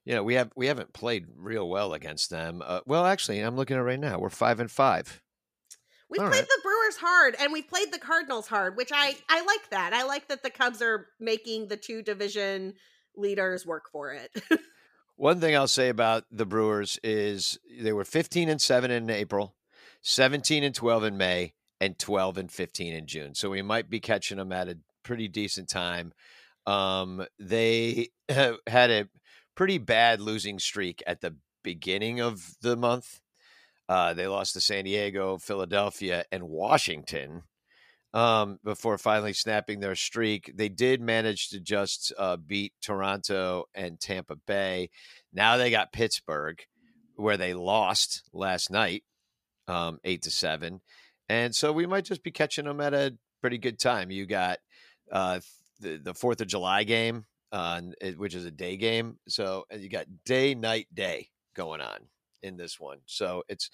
you 0.05 0.15
know, 0.15 0.23
we 0.23 0.35
have 0.35 0.51
we 0.57 0.67
haven't 0.67 0.95
played 0.95 1.27
real 1.37 1.69
well 1.69 1.93
against 1.93 2.31
them. 2.31 2.63
Uh, 2.65 2.81
well, 2.87 3.05
actually, 3.05 3.41
I'm 3.41 3.57
looking 3.57 3.77
at 3.77 3.81
it 3.81 3.85
right 3.85 4.01
now. 4.01 4.19
We're 4.19 4.31
five 4.31 4.59
and 4.59 4.71
five. 4.71 5.21
We've 6.13 6.21
All 6.21 6.29
played 6.29 6.41
right. 6.41 6.49
the 6.49 6.61
Brewers 6.63 6.97
hard, 6.97 7.37
and 7.41 7.55
we've 7.55 7.67
played 7.67 7.91
the 7.91 7.99
Cardinals 7.99 8.47
hard, 8.47 8.77
which 8.77 8.91
I 8.93 9.17
I 9.31 9.43
like 9.47 9.71
that. 9.71 9.95
I 9.95 10.03
like 10.03 10.29
that 10.29 10.43
the 10.43 10.51
Cubs 10.51 10.83
are 10.83 11.07
making 11.19 11.69
the 11.69 11.79
two 11.79 12.03
division 12.03 12.75
leaders 13.17 13.65
work 13.65 13.89
for 13.91 14.13
it. 14.13 14.31
One 15.17 15.41
thing 15.41 15.57
I'll 15.57 15.67
say 15.67 15.89
about 15.89 16.25
the 16.31 16.45
Brewers 16.45 16.99
is 17.03 17.59
they 17.81 17.95
were 17.95 18.05
15 18.05 18.51
and 18.51 18.61
7 18.61 18.91
in 18.91 19.09
April, 19.09 19.55
17 20.03 20.63
and 20.63 20.75
12 20.75 21.05
in 21.05 21.17
May, 21.17 21.55
and 21.81 21.99
12 21.99 22.37
and 22.37 22.53
15 22.53 22.93
in 22.93 23.07
June. 23.07 23.35
So 23.35 23.49
we 23.49 23.63
might 23.63 23.89
be 23.89 24.01
catching 24.01 24.37
them 24.37 24.53
at 24.53 24.69
a 24.69 24.77
pretty 25.03 25.29
decent 25.29 25.71
time. 25.71 26.13
Um, 26.67 27.25
they 27.39 28.09
had 28.29 28.91
a 28.91 29.09
pretty 29.55 29.79
bad 29.79 30.21
losing 30.21 30.59
streak 30.59 31.03
at 31.07 31.23
the 31.23 31.37
beginning 31.63 32.21
of 32.21 32.57
the 32.61 32.77
month. 32.77 33.22
Uh, 33.89 34.15
they 34.15 34.27
lost 34.27 34.55
to 34.55 34.61
San 34.61 34.85
Diego, 34.85 35.39
Philadelphia, 35.39 36.25
and 36.31 36.45
Washington 36.45 37.43
um, 38.15 38.59
before 38.63 38.99
finally 38.99 39.33
snapping 39.33 39.81
their 39.81 39.95
streak. 39.95 40.53
They 40.55 40.69
did 40.69 41.01
manage 41.01 41.49
to 41.51 41.61
just 41.61 42.13
uh, 42.19 42.37
beat 42.37 42.73
Toronto 42.81 43.65
and 43.75 43.99
Tampa 44.01 44.37
Bay. 44.47 44.91
Now 45.33 45.57
they 45.57 45.71
got 45.71 45.93
Pittsburgh, 45.93 46.63
where 47.17 47.37
they 47.37 47.55
lost 47.55 48.23
last 48.33 48.71
night, 48.71 49.05
um, 49.69 49.99
eight 50.05 50.23
to 50.23 50.31
seven, 50.31 50.81
and 51.29 51.55
so 51.55 51.73
we 51.73 51.87
might 51.87 52.05
just 52.05 52.23
be 52.23 52.31
catching 52.31 52.65
them 52.65 52.81
at 52.81 52.95
a 52.95 53.17
pretty 53.41 53.59
good 53.59 53.79
time. 53.79 54.11
You 54.11 54.27
got 54.27 54.59
uh, 55.11 55.41
the 55.81 55.99
the 55.99 56.15
Fourth 56.15 56.41
of 56.41 56.47
July 56.47 56.85
game, 56.85 57.25
uh, 57.51 57.81
which 58.17 58.35
is 58.35 58.45
a 58.45 58.51
day 58.51 58.77
game, 58.77 59.19
so 59.29 59.65
you 59.77 59.89
got 59.89 60.07
day, 60.25 60.55
night, 60.55 60.89
day 60.95 61.29
going 61.55 61.81
on 61.81 61.99
in 62.43 62.57
this 62.57 62.79
one. 62.81 62.99
So 63.07 63.43
it's 63.49 63.71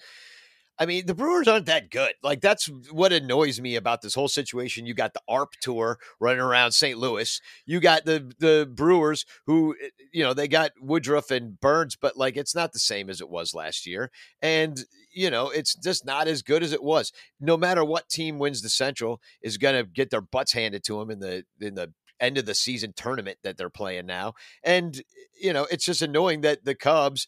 I 0.81 0.85
mean, 0.85 1.05
the 1.05 1.13
Brewers 1.13 1.49
aren't 1.49 1.65
that 1.65 1.91
good. 1.91 2.13
Like 2.23 2.39
that's 2.39 2.67
what 2.91 3.11
annoys 3.11 3.59
me 3.59 3.75
about 3.75 4.01
this 4.01 4.15
whole 4.15 4.29
situation. 4.29 4.85
You 4.85 4.93
got 4.93 5.13
the 5.13 5.21
ARP 5.27 5.51
tour 5.61 5.99
running 6.21 6.39
around 6.39 6.71
St. 6.71 6.97
Louis. 6.97 7.41
You 7.65 7.81
got 7.81 8.05
the 8.05 8.31
the 8.39 8.69
Brewers 8.73 9.25
who 9.45 9.75
eh, 9.83 9.89
you 10.13 10.23
know, 10.23 10.33
they 10.33 10.47
got 10.47 10.71
Woodruff 10.81 11.31
and 11.31 11.59
Burnes, 11.59 11.97
but 11.99 12.15
like 12.15 12.37
it's 12.37 12.55
not 12.55 12.71
the 12.71 12.79
same 12.79 13.09
as 13.09 13.19
it 13.19 13.29
was 13.29 13.53
last 13.53 13.85
year. 13.85 14.09
And 14.41 14.85
you 15.11 15.29
know, 15.29 15.49
it's 15.49 15.75
just 15.75 16.05
not 16.05 16.29
as 16.29 16.41
good 16.41 16.63
as 16.63 16.71
it 16.71 16.83
was. 16.83 17.11
No 17.41 17.57
matter 17.57 17.83
what 17.83 18.07
team 18.07 18.39
wins 18.39 18.61
the 18.61 18.69
Central 18.69 19.19
is 19.41 19.57
going 19.57 19.75
to 19.75 19.83
get 19.83 20.11
their 20.11 20.21
butts 20.21 20.53
handed 20.53 20.85
to 20.85 20.97
them 20.97 21.11
in 21.11 21.19
the 21.19 21.43
in 21.59 21.75
the 21.75 21.91
end 22.21 22.37
of 22.37 22.45
the 22.45 22.55
season 22.55 22.93
tournament 22.95 23.37
that 23.43 23.57
they're 23.57 23.69
playing 23.69 24.05
now. 24.05 24.33
And 24.63 25.01
you 25.39 25.53
know, 25.53 25.67
it's 25.71 25.85
just 25.85 26.01
annoying 26.01 26.41
that 26.41 26.63
the 26.65 26.75
Cubs 26.75 27.27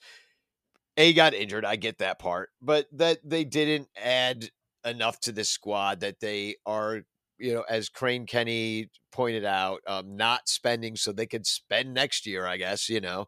a 1.01 1.13
got 1.13 1.33
injured. 1.33 1.65
I 1.65 1.75
get 1.75 1.99
that 1.99 2.19
part, 2.19 2.49
but 2.61 2.87
that 2.93 3.19
they 3.23 3.43
didn't 3.43 3.87
add 4.01 4.49
enough 4.85 5.19
to 5.21 5.31
this 5.31 5.49
squad 5.49 6.01
that 6.01 6.19
they 6.19 6.55
are 6.65 7.01
you 7.41 7.55
know, 7.55 7.63
as 7.67 7.89
Crane 7.89 8.27
Kenney 8.27 8.91
pointed 9.11 9.43
out, 9.43 9.81
um, 9.87 10.15
not 10.15 10.47
spending 10.47 10.95
so 10.95 11.11
they 11.11 11.25
could 11.25 11.47
spend 11.47 11.93
next 11.93 12.27
year. 12.27 12.45
I 12.45 12.57
guess 12.57 12.87
you 12.87 13.01
know. 13.01 13.25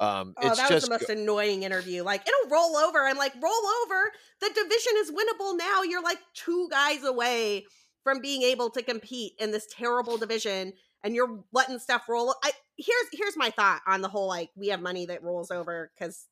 Um, 0.00 0.34
oh, 0.36 0.48
it's 0.48 0.58
that 0.58 0.68
just 0.68 0.90
was 0.90 1.00
the 1.06 1.14
most 1.14 1.20
annoying 1.20 1.62
interview. 1.62 2.02
Like, 2.02 2.26
it'll 2.26 2.50
roll 2.50 2.76
over. 2.76 2.98
I'm 2.98 3.16
like, 3.16 3.32
roll 3.40 3.52
over. 3.84 4.10
The 4.40 4.48
division 4.48 4.92
is 4.96 5.12
winnable 5.12 5.56
now. 5.56 5.82
You're 5.82 6.02
like 6.02 6.18
two 6.34 6.68
guys 6.68 7.04
away 7.04 7.64
from 8.02 8.20
being 8.20 8.42
able 8.42 8.70
to 8.70 8.82
compete 8.82 9.34
in 9.38 9.52
this 9.52 9.66
terrible 9.70 10.18
division, 10.18 10.72
and 11.02 11.14
you're 11.14 11.42
letting 11.52 11.78
stuff 11.78 12.08
roll. 12.08 12.34
I 12.42 12.52
here's 12.76 13.06
here's 13.12 13.36
my 13.36 13.50
thought 13.50 13.80
on 13.86 14.02
the 14.02 14.08
whole 14.08 14.28
like 14.28 14.50
we 14.56 14.68
have 14.68 14.82
money 14.82 15.06
that 15.06 15.22
rolls 15.22 15.50
over 15.50 15.90
because 15.96 16.26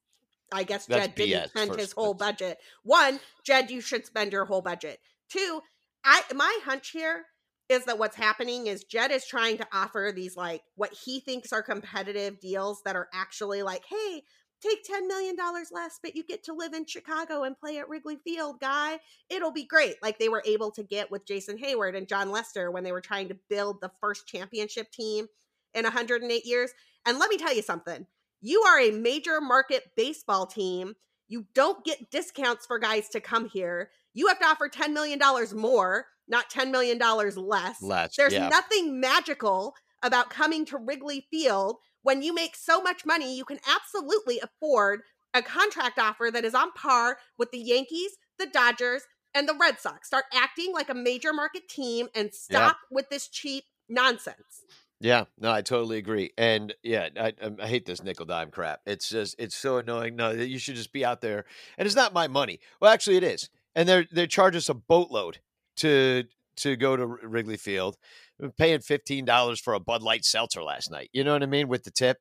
I 0.52 0.62
guess 0.64 0.86
That's 0.86 1.06
Jed 1.06 1.14
didn't 1.14 1.44
BS 1.44 1.48
spend 1.48 1.76
his 1.76 1.92
whole 1.92 2.14
budget. 2.14 2.58
One, 2.82 3.20
Jed, 3.44 3.70
you 3.70 3.80
should 3.80 4.06
spend 4.06 4.32
your 4.32 4.44
whole 4.44 4.62
budget. 4.62 5.00
Two, 5.28 5.60
I 6.04 6.22
my 6.34 6.58
hunch 6.64 6.90
here 6.90 7.24
is 7.68 7.84
that 7.86 7.98
what's 7.98 8.16
happening 8.16 8.66
is 8.66 8.84
Jed 8.84 9.10
is 9.10 9.26
trying 9.26 9.56
to 9.58 9.66
offer 9.72 10.12
these 10.14 10.36
like 10.36 10.62
what 10.74 10.92
he 11.04 11.20
thinks 11.20 11.52
are 11.52 11.62
competitive 11.62 12.40
deals 12.40 12.82
that 12.84 12.96
are 12.96 13.08
actually 13.14 13.62
like, 13.62 13.84
hey, 13.88 14.22
take 14.62 14.84
$10 14.84 15.06
million 15.08 15.36
less, 15.72 15.98
but 16.02 16.14
you 16.14 16.22
get 16.24 16.44
to 16.44 16.54
live 16.54 16.72
in 16.72 16.86
Chicago 16.86 17.42
and 17.42 17.58
play 17.58 17.78
at 17.78 17.88
Wrigley 17.88 18.18
Field, 18.24 18.60
guy. 18.60 19.00
It'll 19.28 19.50
be 19.50 19.64
great. 19.64 19.96
Like 20.02 20.18
they 20.18 20.28
were 20.28 20.42
able 20.46 20.70
to 20.72 20.82
get 20.82 21.10
with 21.10 21.26
Jason 21.26 21.58
Heyward 21.58 21.96
and 21.96 22.06
Jon 22.06 22.30
Lester 22.30 22.70
when 22.70 22.84
they 22.84 22.92
were 22.92 23.00
trying 23.00 23.28
to 23.28 23.38
build 23.48 23.80
the 23.80 23.90
first 24.00 24.26
championship 24.26 24.90
team 24.92 25.26
in 25.74 25.84
108 25.84 26.46
years. 26.46 26.70
And 27.06 27.18
let 27.18 27.30
me 27.30 27.38
tell 27.38 27.54
you 27.54 27.62
something. 27.62 28.06
You 28.42 28.62
are 28.62 28.78
a 28.78 28.90
major 28.90 29.40
market 29.40 29.84
baseball 29.96 30.46
team. 30.46 30.94
You 31.28 31.46
don't 31.54 31.82
get 31.84 32.10
discounts 32.10 32.66
for 32.66 32.78
guys 32.78 33.08
to 33.10 33.20
come 33.20 33.48
here. 33.48 33.90
You 34.12 34.26
have 34.26 34.38
to 34.40 34.44
offer 34.44 34.68
$10 34.68 34.92
million 34.92 35.18
more, 35.54 36.06
not 36.28 36.50
$10 36.50 36.70
million 36.70 36.98
less. 36.98 37.80
less. 37.80 38.16
There's 38.16 38.34
yeah. 38.34 38.48
nothing 38.48 39.00
magical 39.00 39.74
about 40.02 40.28
coming 40.28 40.66
to 40.66 40.76
Wrigley 40.76 41.26
Field 41.30 41.76
when 42.02 42.22
you 42.22 42.34
make 42.34 42.56
so 42.56 42.82
much 42.82 43.06
money, 43.06 43.36
you 43.36 43.44
can 43.44 43.60
absolutely 43.68 44.40
afford 44.40 45.02
a 45.34 45.42
contract 45.42 45.98
offer 45.98 46.30
that 46.32 46.44
is 46.44 46.54
on 46.54 46.72
par 46.72 47.18
with 47.38 47.50
the 47.52 47.58
Yankees, 47.58 48.12
the 48.38 48.46
Dodgers, 48.46 49.02
and 49.34 49.48
the 49.48 49.56
Red 49.58 49.80
Sox. 49.80 50.08
Start 50.08 50.24
acting 50.34 50.72
like 50.72 50.90
a 50.90 50.94
major 50.94 51.32
market 51.32 51.68
team 51.68 52.08
and 52.14 52.34
stop 52.34 52.76
with 52.90 53.08
this 53.08 53.28
cheap 53.28 53.64
nonsense. 53.88 54.64
Yeah, 55.02 55.24
no, 55.36 55.50
I 55.50 55.62
totally 55.62 55.98
agree. 55.98 56.30
And 56.38 56.72
yeah, 56.84 57.08
I, 57.18 57.32
um, 57.42 57.56
I 57.60 57.66
hate 57.66 57.84
this 57.84 58.04
nickel 58.04 58.24
dime 58.24 58.52
crap. 58.52 58.82
It's 58.86 59.08
just 59.08 59.34
it's 59.36 59.56
so 59.56 59.78
annoying. 59.78 60.14
No, 60.14 60.30
you 60.30 60.58
should 60.60 60.76
just 60.76 60.92
be 60.92 61.04
out 61.04 61.20
there. 61.20 61.44
And 61.76 61.86
it's 61.86 61.96
not 61.96 62.12
my 62.14 62.28
money. 62.28 62.60
Well, 62.80 62.92
actually, 62.92 63.16
it 63.16 63.24
is. 63.24 63.50
And 63.74 63.88
they're 63.88 64.06
they 64.12 64.28
charge 64.28 64.54
us 64.54 64.68
a 64.68 64.74
boatload 64.74 65.40
to 65.78 66.22
to 66.58 66.76
go 66.76 66.94
to 66.96 67.04
Wrigley 67.04 67.56
Field. 67.56 67.96
We're 68.38 68.50
paying 68.50 68.78
fifteen 68.78 69.24
dollars 69.24 69.58
for 69.58 69.74
a 69.74 69.80
Bud 69.80 70.02
Light 70.02 70.24
seltzer 70.24 70.62
last 70.62 70.88
night. 70.88 71.10
You 71.12 71.24
know 71.24 71.32
what 71.32 71.42
I 71.42 71.46
mean 71.46 71.66
with 71.66 71.82
the 71.82 71.90
tip. 71.90 72.18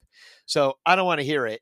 So 0.48 0.80
I 0.84 0.96
don't 0.96 1.06
want 1.06 1.20
to 1.20 1.26
hear 1.26 1.46
it. 1.46 1.62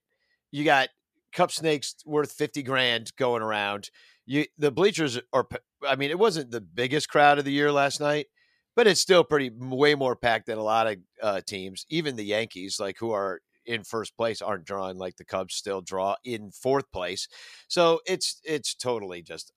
You 0.52 0.64
got 0.64 0.88
cup 1.34 1.52
snakes 1.52 1.96
worth 2.06 2.32
fifty 2.32 2.64
grand 2.64 3.12
going 3.18 3.42
around. 3.42 3.90
You 4.26 4.46
the 4.58 4.72
bleachers 4.72 5.20
are. 5.34 5.46
I 5.86 5.98
mean, 5.98 6.12
it 6.12 6.20
wasn't 6.20 6.52
the 6.52 6.62
biggest 6.62 7.10
crowd 7.10 7.40
of 7.40 7.46
the 7.46 7.52
year 7.52 7.74
last 7.74 8.00
night 8.00 8.28
but 8.80 8.88
it's 8.88 9.02
still 9.02 9.26
pretty 9.26 9.50
way 9.50 9.94
more 9.94 10.16
packed 10.16 10.46
than 10.46 10.58
a 10.58 10.64
lot 10.64 10.88
of 10.88 10.96
uh, 11.22 11.42
teams. 11.46 11.86
Even 11.90 12.16
the 12.16 12.24
Yankees, 12.24 12.80
like 12.80 12.96
who 12.98 13.12
are 13.12 13.42
in 13.66 13.84
first 13.84 14.16
place, 14.16 14.42
aren't 14.42 14.64
drawing 14.64 14.98
like 14.98 15.18
the 15.18 15.26
Cubs 15.26 15.54
still 15.54 15.82
draw 15.82 16.16
in 16.24 16.50
fourth 16.50 16.90
place. 16.94 17.28
So 17.68 18.00
it's 18.08 18.40
it's 18.46 18.74
totally 18.74 19.22
just 19.22 19.52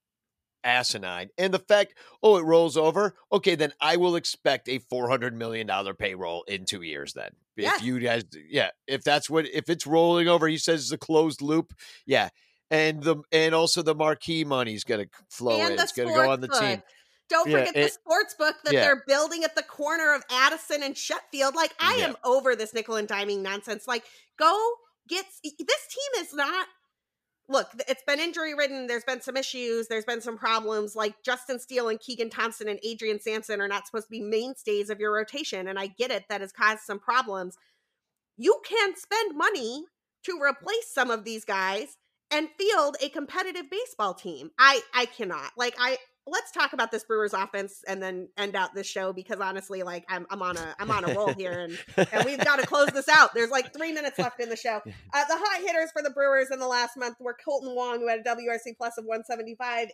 asinine. 0.64 1.28
And 1.38 1.54
the 1.54 1.60
fact, 1.60 1.94
oh, 2.20 2.36
it 2.36 2.42
rolls 2.42 2.76
over. 2.76 3.14
Okay, 3.30 3.54
then 3.54 3.72
I 3.80 3.96
will 3.96 4.16
expect 4.16 4.68
a 4.68 4.78
four 4.78 5.08
hundred 5.08 5.36
million 5.36 5.68
dollar 5.68 5.94
payroll 5.94 6.42
in 6.48 6.64
two 6.64 6.82
years. 6.82 7.12
Then, 7.12 7.30
Yes. 7.56 7.76
if 7.78 7.84
you 7.84 8.00
guys, 8.00 8.24
yeah, 8.50 8.70
if 8.88 9.04
that's 9.04 9.30
what 9.30 9.46
if 9.46 9.70
it's 9.70 9.86
rolling 9.86 10.26
over, 10.26 10.48
he 10.48 10.58
says 10.58 10.80
it's 10.82 10.90
a 10.90 10.98
closed 10.98 11.42
loop. 11.42 11.74
Yeah. 12.06 12.30
And 12.72 13.04
the 13.04 13.18
and 13.30 13.54
also 13.54 13.82
the 13.82 13.94
marquee 13.94 14.42
money's 14.42 14.82
gonna 14.82 15.06
flow 15.30 15.60
and 15.60 15.74
in. 15.74 15.78
It's 15.78 15.92
gonna 15.92 16.12
go 16.12 16.28
on 16.28 16.40
the 16.40 16.48
sports 16.48 16.60
team. 16.60 16.82
Don't 17.32 17.48
Yeah, 17.48 17.60
forget 17.60 17.76
it- 17.76 17.82
the 17.84 17.88
sports 17.88 18.34
book 18.34 18.56
that 18.64 18.74
yeah. 18.74 18.82
they're 18.82 19.04
building 19.06 19.42
at 19.42 19.54
the 19.56 19.62
corner 19.62 20.12
of 20.12 20.22
Addison 20.30 20.82
and 20.82 20.96
Sheffield. 20.96 21.54
Like, 21.54 21.74
I 21.80 21.96
Yeah. 21.96 22.08
am 22.08 22.16
over 22.24 22.54
this 22.54 22.74
nickel 22.74 22.96
and 22.96 23.08
diming 23.08 23.38
nonsense. 23.40 23.88
Like, 23.88 24.04
go 24.36 24.76
get 25.08 25.24
this 25.42 25.86
team 25.86 26.22
is 26.22 26.34
not. 26.34 26.68
Look, 27.48 27.70
it's 27.88 28.02
been 28.06 28.20
injury 28.20 28.54
ridden. 28.54 28.86
There's 28.86 29.04
been 29.04 29.20
some 29.22 29.36
issues. 29.36 29.88
There's 29.88 30.04
been 30.04 30.20
some 30.20 30.36
problems. 30.38 30.94
Like 30.94 31.22
Justin 31.22 31.58
Steele 31.58 31.88
and 31.88 31.98
Keegan 31.98 32.30
Thompson 32.30 32.68
and 32.68 32.78
Adrian 32.82 33.18
Sampson 33.20 33.60
are 33.60 33.68
not 33.68 33.86
supposed 33.86 34.06
to 34.06 34.10
be 34.10 34.20
mainstays 34.20 34.90
of 34.90 35.00
your 35.00 35.12
rotation. 35.12 35.68
And 35.68 35.78
I 35.78 35.88
get 35.88 36.10
it. 36.10 36.24
That 36.28 36.40
has 36.40 36.52
caused 36.52 36.82
some 36.82 36.98
problems. 37.00 37.56
You 38.36 38.60
can 38.64 38.94
spend 38.96 39.36
money 39.36 39.86
to 40.24 40.40
replace 40.40 40.88
some 40.92 41.10
of 41.10 41.24
these 41.24 41.44
guys 41.44 41.96
and 42.30 42.48
field 42.56 42.96
a 43.00 43.08
competitive 43.08 43.68
baseball 43.68 44.14
team. 44.14 44.50
I 44.58 44.82
I 44.94 45.06
cannot. 45.06 45.50
Like 45.56 45.74
I 45.78 45.98
let's 46.26 46.52
talk 46.52 46.72
about 46.72 46.90
this 46.90 47.04
Brewers 47.04 47.32
offense 47.32 47.82
and 47.88 48.02
then 48.02 48.28
end 48.36 48.54
out 48.54 48.74
this 48.74 48.86
show 48.86 49.12
because 49.12 49.40
honestly, 49.40 49.82
like 49.82 50.04
I'm 50.08 50.26
I'm 50.30 50.42
on 50.42 50.56
a 50.56 50.74
I'm 50.78 50.90
on 50.90 51.04
a 51.04 51.14
roll 51.14 51.32
here 51.32 51.60
and 51.60 51.78
and 52.12 52.24
we've 52.24 52.38
got 52.44 52.60
to 52.60 52.66
close 52.66 52.88
this 52.88 53.08
out. 53.08 53.34
There's 53.34 53.50
like 53.50 53.74
three 53.74 53.92
minutes 53.92 54.18
left 54.18 54.40
in 54.40 54.48
the 54.48 54.56
show. 54.56 54.80
Uh, 54.86 55.24
the 55.24 55.36
hot 55.36 55.62
hitters 55.66 55.90
for 55.92 56.02
the 56.02 56.10
Brewers 56.10 56.48
in 56.50 56.58
the 56.58 56.68
last 56.68 56.96
month 56.96 57.16
were 57.20 57.36
Kolten 57.46 57.74
Wong, 57.74 58.00
who 58.00 58.08
had 58.08 58.20
a 58.20 58.22
WRC 58.22 58.76
plus 58.76 58.98
of 58.98 59.04
175, 59.04 59.88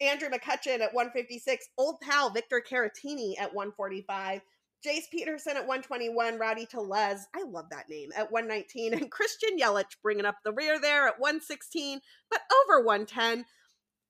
Andrew 0.00 0.28
McCutchen 0.28 0.80
at 0.80 0.94
156, 0.94 1.68
old 1.78 2.00
pal 2.00 2.30
Victor 2.30 2.62
Caratini 2.66 3.34
at 3.38 3.54
145, 3.54 4.40
Jace 4.86 5.10
Peterson 5.10 5.56
at 5.56 5.66
121, 5.66 6.38
Rowdy 6.38 6.66
Tellez, 6.66 7.26
I 7.34 7.42
love 7.44 7.66
that 7.70 7.88
name, 7.90 8.10
at 8.16 8.32
119, 8.32 8.94
and 8.94 9.10
Christian 9.10 9.58
Yelich 9.58 9.96
bringing 10.02 10.24
up 10.24 10.36
the 10.42 10.52
rear 10.52 10.80
there 10.80 11.06
at 11.06 11.20
116, 11.20 12.00
but 12.30 12.40
over 12.64 12.82
110. 12.84 13.44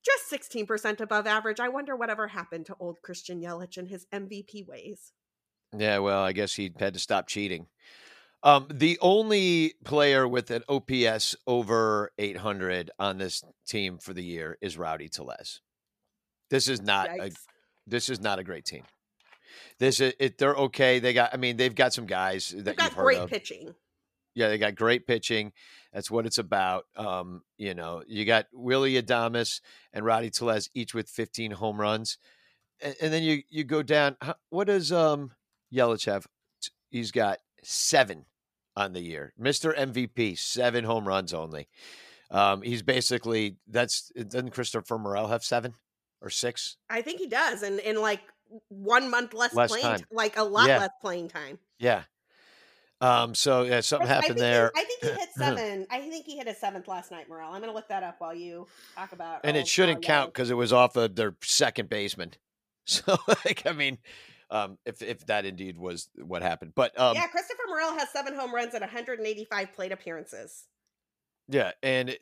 Just 0.05 0.30
16% 0.30 1.01
above 1.01 1.26
average. 1.26 1.61
I 1.61 1.68
wonder 1.68 1.94
whatever 1.94 2.28
happened 2.28 2.66
to 2.66 2.76
old 2.80 3.03
Christian 3.03 3.42
Yelich 3.42 3.76
and 3.76 3.88
his 3.88 4.07
MVP 4.12 4.66
ways. 4.66 5.12
Yeah, 5.76 5.98
well, 5.98 6.22
I 6.22 6.32
guess 6.32 6.55
he 6.55 6.72
had 6.78 6.94
to 6.94 7.01
stop 7.01 7.28
cheating. 7.28 7.66
Um, 8.42 8.66
the 8.70 8.98
only 9.03 9.74
player 9.84 10.26
with 10.26 10.51
an 10.51 10.62
OPS 10.68 11.36
over 11.46 12.11
800 12.18 12.90
on 12.98 13.18
this 13.18 13.44
team 13.66 13.98
for 13.98 14.14
the 14.14 14.24
year 14.24 14.57
is 14.62 14.78
Rowdy 14.78 15.09
Tellez. 15.09 15.61
This 16.48 16.66
is 16.66 16.80
not 16.80 17.09
a 17.11 17.30
this 17.86 18.09
is 18.09 18.20
not 18.20 18.38
a 18.38 18.44
great 18.44 18.64
team. 18.64 18.82
This 19.78 20.01
is 20.01 20.14
it, 20.18 20.38
they're 20.38 20.55
okay. 20.55 20.98
They 20.98 21.12
got 21.12 21.34
I 21.34 21.36
mean 21.36 21.59
they've 21.59 21.74
got 21.74 21.92
some 21.92 22.07
guys 22.07 22.48
that 22.48 22.64
They've 22.64 22.76
got 22.76 22.94
great 22.94 23.18
of. 23.18 23.28
pitching. 23.28 23.74
Yeah, 24.35 24.49
they 24.49 24.59
got 24.59 24.74
great 24.76 25.07
pitching. 25.07 25.53
That's 25.93 26.11
what 26.11 26.24
it's 26.26 26.39
about. 26.39 26.85
Um, 26.97 27.43
you 27.59 27.74
know, 27.74 28.03
you 28.07 28.24
got 28.24 28.47
Willy 28.53 29.01
Adames 29.01 29.61
and 29.93 30.05
Rowdy 30.05 30.31
Tellez 30.31 30.70
each 30.74 30.95
with 30.95 31.09
15 31.09 31.51
home 31.53 31.81
runs, 31.81 32.16
and, 32.81 32.95
and 33.01 33.12
then 33.12 33.22
you 33.22 33.43
you 33.49 33.64
go 33.64 33.83
down. 33.83 34.16
What 34.51 34.68
does 34.68 34.93
um 34.93 35.33
Yelich 35.72 36.07
have? 36.07 36.26
He's 36.91 37.11
got 37.12 37.39
seven 37.62 38.26
on 38.76 38.93
the 38.93 39.01
year. 39.01 39.33
Mister 39.37 39.72
MVP, 39.72 40.39
seven 40.39 40.85
home 40.85 41.07
runs 41.09 41.35
only. 41.35 41.68
Um, 42.31 42.62
he's 42.62 42.83
basically 42.83 43.57
that's 43.66 44.11
doesn't 44.11 44.51
Christopher 44.51 44.97
Morel 44.99 45.26
have 45.28 45.43
seven 45.43 45.74
or 46.22 46.31
six? 46.31 46.76
I 46.89 47.03
think 47.03 47.18
he 47.18 47.26
does, 47.26 47.62
and 47.64 47.81
in 47.81 48.01
like 48.01 48.20
one 48.68 49.11
month 49.11 49.35
less, 49.35 49.55
Less 49.55 49.70
playing, 49.70 49.85
time. 49.87 50.01
like 50.12 50.37
a 50.37 50.43
lot 50.45 50.68
Yeah. 50.68 50.78
less 50.78 50.91
playing 51.01 51.28
time. 51.28 51.59
Yeah. 51.78 52.03
Um. 53.01 53.34
So 53.34 53.62
yeah, 53.62 53.80
something 53.80 54.09
I- 54.09 54.12
I 54.12 54.14
happened 54.14 54.34
he- 54.36 54.40
there. 54.40 54.70
I 54.76 54.84
think 54.84 55.01
he 55.03 55.09
hit 55.20 55.28
seven. 55.36 55.86
I 55.90 56.01
think 56.01 56.26
he 56.26 56.36
hit 56.36 56.46
a 56.48 56.55
seventh 56.55 56.86
last 56.88 57.11
night, 57.11 57.28
Morel. 57.28 57.53
I'm 57.53 57.61
gonna 57.61 57.72
look 57.72 57.88
that 57.88 58.03
up 58.03 58.16
while 58.18 58.34
you 58.34 58.66
talk 58.94 59.12
about. 59.12 59.40
and 59.44 59.57
it 59.57 59.66
shouldn't 59.66 60.03
count 60.03 60.32
because 60.32 60.51
it 60.51 60.55
was 60.57 60.72
off 60.72 60.96
of 60.96 61.16
their 61.16 61.34
second 61.42 61.88
baseman. 61.88 62.32
So, 62.86 63.16
like, 63.28 63.62
I 63.66 63.72
mean, 63.72 63.98
um, 64.51 64.76
if 64.84 65.01
if 65.01 65.24
that 65.26 65.44
indeed 65.44 65.78
was 65.78 66.09
what 66.16 66.42
happened, 66.42 66.72
but 66.74 66.98
um, 66.98 67.14
yeah, 67.14 67.28
Christopher 67.28 67.62
Morel 67.68 67.92
has 67.96 68.09
seven 68.11 68.34
home 68.34 68.53
runs 68.53 68.74
and 68.74 68.80
185 68.80 69.72
plate 69.74 69.92
appearances. 69.92 70.64
yeah, 71.46 71.70
and 71.84 72.09
it, 72.09 72.20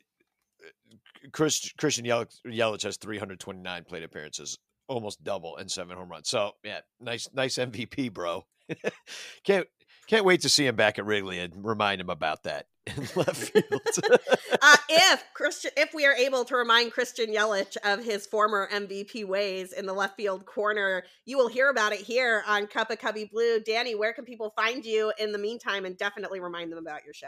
Chris, 1.31 1.71
Christian 1.77 2.05
Yelich, 2.05 2.35
Yelich 2.45 2.83
has 2.83 2.97
329 2.97 3.83
plate 3.85 4.03
appearances, 4.03 4.59
almost 4.87 5.23
double, 5.23 5.57
and 5.57 5.71
seven 5.71 5.97
home 5.97 6.09
runs. 6.09 6.29
So, 6.29 6.51
yeah, 6.63 6.81
nice, 6.99 7.27
nice 7.33 7.55
MVP, 7.57 8.13
bro. 8.13 8.45
can't 9.43 9.65
can't 10.09 10.25
wait 10.25 10.41
to 10.41 10.49
see 10.49 10.65
him 10.65 10.75
back 10.75 10.97
at 10.97 11.05
Wrigley 11.05 11.37
and 11.37 11.53
remind 11.63 12.01
him 12.01 12.09
about 12.09 12.41
that 12.43 12.65
in 12.87 13.07
left 13.15 13.35
field. 13.53 13.81
Uh, 14.59 14.77
if 14.89 15.23
Christian, 15.35 15.69
if 15.77 15.93
we 15.93 16.07
are 16.07 16.15
able 16.15 16.43
to 16.45 16.55
remind 16.55 16.91
Christian 16.91 17.27
Yelich 17.27 17.77
of 17.83 18.03
his 18.03 18.25
former 18.25 18.67
MVP 18.73 19.23
ways 19.25 19.71
in 19.71 19.85
the 19.85 19.93
left 19.93 20.17
field 20.17 20.47
corner, 20.47 21.03
you 21.25 21.37
will 21.37 21.47
hear 21.47 21.69
about 21.69 21.93
it 21.93 21.99
here 21.99 22.43
on 22.47 22.65
Cup 22.65 22.89
of 22.89 22.97
Cubby 22.97 23.29
Blue. 23.31 23.59
Danny, 23.59 23.93
where 23.93 24.11
can 24.11 24.25
people 24.25 24.51
find 24.55 24.83
you 24.83 25.13
in 25.19 25.31
the 25.31 25.37
meantime, 25.37 25.85
and 25.85 25.95
definitely 25.95 26.39
remind 26.39 26.71
them 26.71 26.79
about 26.79 27.05
your 27.05 27.13
show? 27.13 27.27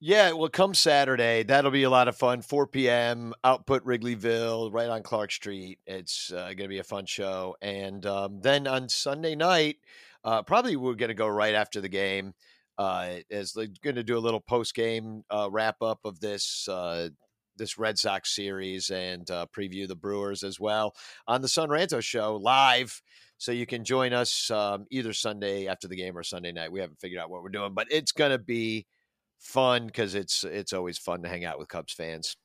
Yeah, 0.00 0.32
well, 0.32 0.48
come 0.48 0.72
Saturday, 0.72 1.42
that'll 1.44 1.70
be 1.70 1.84
a 1.84 1.90
lot 1.90 2.08
of 2.08 2.16
fun. 2.16 2.40
4 2.40 2.66
p.m. 2.66 3.34
Output 3.44 3.84
Wrigleyville, 3.84 4.72
right 4.72 4.88
on 4.88 5.02
Clark 5.02 5.30
Street. 5.30 5.78
It's 5.86 6.32
uh, 6.32 6.46
going 6.46 6.56
to 6.56 6.68
be 6.68 6.78
a 6.78 6.84
fun 6.84 7.04
show. 7.06 7.56
And 7.60 8.04
um, 8.06 8.40
then 8.40 8.66
on 8.66 8.88
Sunday 8.88 9.36
night, 9.36 9.76
uh, 10.24 10.42
probably 10.42 10.76
we're 10.76 10.94
going 10.94 11.08
to 11.08 11.14
go 11.14 11.28
right 11.28 11.54
after 11.54 11.80
the 11.80 11.88
game. 11.88 12.34
Uh, 12.78 13.16
as 13.30 13.52
they're 13.52 13.68
going 13.84 13.96
to 13.96 14.02
do 14.02 14.16
a 14.16 14.20
little 14.20 14.40
post 14.40 14.74
game 14.74 15.22
uh, 15.30 15.48
wrap 15.50 15.76
up 15.82 16.00
of 16.04 16.20
this 16.20 16.66
uh, 16.68 17.08
this 17.56 17.78
Red 17.78 17.98
Sox 17.98 18.34
series 18.34 18.90
and 18.90 19.30
uh, 19.30 19.46
preview 19.56 19.86
the 19.86 19.94
Brewers 19.94 20.42
as 20.42 20.58
well 20.58 20.94
on 21.26 21.42
the 21.42 21.48
Sun 21.48 21.68
Ranto 21.68 22.02
show 22.02 22.36
live. 22.36 23.02
So 23.36 23.52
you 23.52 23.66
can 23.66 23.84
join 23.84 24.12
us 24.12 24.50
um, 24.50 24.86
either 24.90 25.12
Sunday 25.12 25.66
after 25.66 25.88
the 25.88 25.96
game 25.96 26.16
or 26.16 26.22
Sunday 26.22 26.52
night. 26.52 26.72
We 26.72 26.80
haven't 26.80 27.00
figured 27.00 27.20
out 27.20 27.28
what 27.28 27.42
we're 27.42 27.50
doing, 27.50 27.74
but 27.74 27.88
it's 27.90 28.12
going 28.12 28.30
to 28.30 28.38
be 28.38 28.86
fun 29.38 29.86
because 29.86 30.14
it's 30.14 30.44
it's 30.44 30.72
always 30.72 30.96
fun 30.96 31.22
to 31.22 31.28
hang 31.28 31.44
out 31.44 31.58
with 31.58 31.68
Cubs 31.68 31.92
fans. 31.92 32.36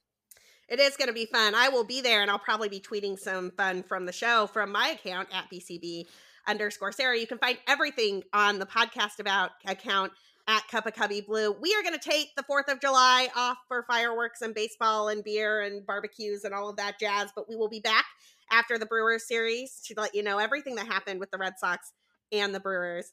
It 0.67 0.79
is 0.81 0.97
going 0.97 1.07
to 1.07 1.13
be 1.13 1.25
fun. 1.25 1.55
I 1.55 1.69
will 1.69 1.85
be 1.85 2.01
there, 2.01 2.21
and 2.21 2.29
I'll 2.29 2.39
probably 2.39 2.67
be 2.67 2.81
tweeting 2.81 3.17
some 3.17 3.51
fun 3.51 3.83
from 3.83 4.05
the 4.05 4.11
show 4.11 4.47
from 4.47 4.71
my 4.71 4.89
account 4.89 5.29
at 5.31 5.49
BCB 5.49 6.07
underscore 6.47 6.91
Sarah. 6.91 7.17
You 7.17 7.27
can 7.27 7.37
find 7.37 7.57
everything 7.67 8.23
on 8.33 8.59
the 8.59 8.65
podcast 8.65 9.19
about 9.19 9.51
account 9.65 10.11
at 10.47 10.67
Cup 10.69 10.85
of 10.85 10.93
Cubby 10.93 11.21
Blue. 11.21 11.51
We 11.51 11.75
are 11.75 11.83
going 11.83 11.97
to 11.97 12.09
take 12.09 12.29
the 12.35 12.43
4th 12.43 12.71
of 12.71 12.79
July 12.79 13.29
off 13.35 13.57
for 13.67 13.83
fireworks 13.83 14.41
and 14.41 14.55
baseball 14.55 15.09
and 15.09 15.23
beer 15.23 15.61
and 15.61 15.85
barbecues 15.85 16.43
and 16.43 16.53
all 16.53 16.69
of 16.69 16.77
that 16.77 16.99
jazz, 16.99 17.31
but 17.35 17.49
we 17.49 17.55
will 17.55 17.69
be 17.69 17.81
back 17.81 18.05
after 18.51 18.77
the 18.77 18.85
Brewers 18.85 19.27
series 19.27 19.81
to 19.85 19.93
let 19.97 20.15
you 20.15 20.23
know 20.23 20.37
everything 20.37 20.75
that 20.75 20.87
happened 20.87 21.19
with 21.19 21.31
the 21.31 21.37
Red 21.37 21.53
Sox 21.59 21.91
and 22.31 22.55
the 22.55 22.59
Brewers 22.59 23.11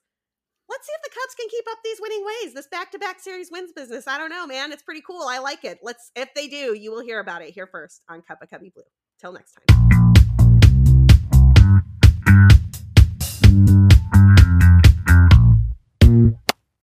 let's 0.68 0.86
see 0.86 0.92
if 0.94 1.02
the 1.02 1.10
Cubs 1.10 1.34
can 1.34 1.48
keep 1.50 1.64
up 1.70 1.78
these 1.84 1.98
winning 2.00 2.24
ways. 2.24 2.54
This 2.54 2.66
back 2.66 2.90
to 2.92 2.98
back 2.98 3.20
series 3.20 3.50
wins 3.50 3.72
business. 3.72 4.06
I 4.06 4.18
don't 4.18 4.30
know, 4.30 4.46
man. 4.46 4.72
It's 4.72 4.82
pretty 4.82 5.02
cool. 5.02 5.26
I 5.28 5.38
like 5.38 5.64
it. 5.64 5.78
Let's, 5.82 6.10
if 6.16 6.32
they 6.34 6.48
do, 6.48 6.74
you 6.74 6.90
will 6.90 7.02
hear 7.02 7.20
about 7.20 7.42
it 7.42 7.50
here 7.50 7.66
first 7.66 8.02
on 8.08 8.22
Cup 8.22 8.42
of 8.42 8.50
Cubby 8.50 8.70
Blue. 8.74 8.84
Till 9.20 9.32
next 9.32 9.56
time. 9.68 10.03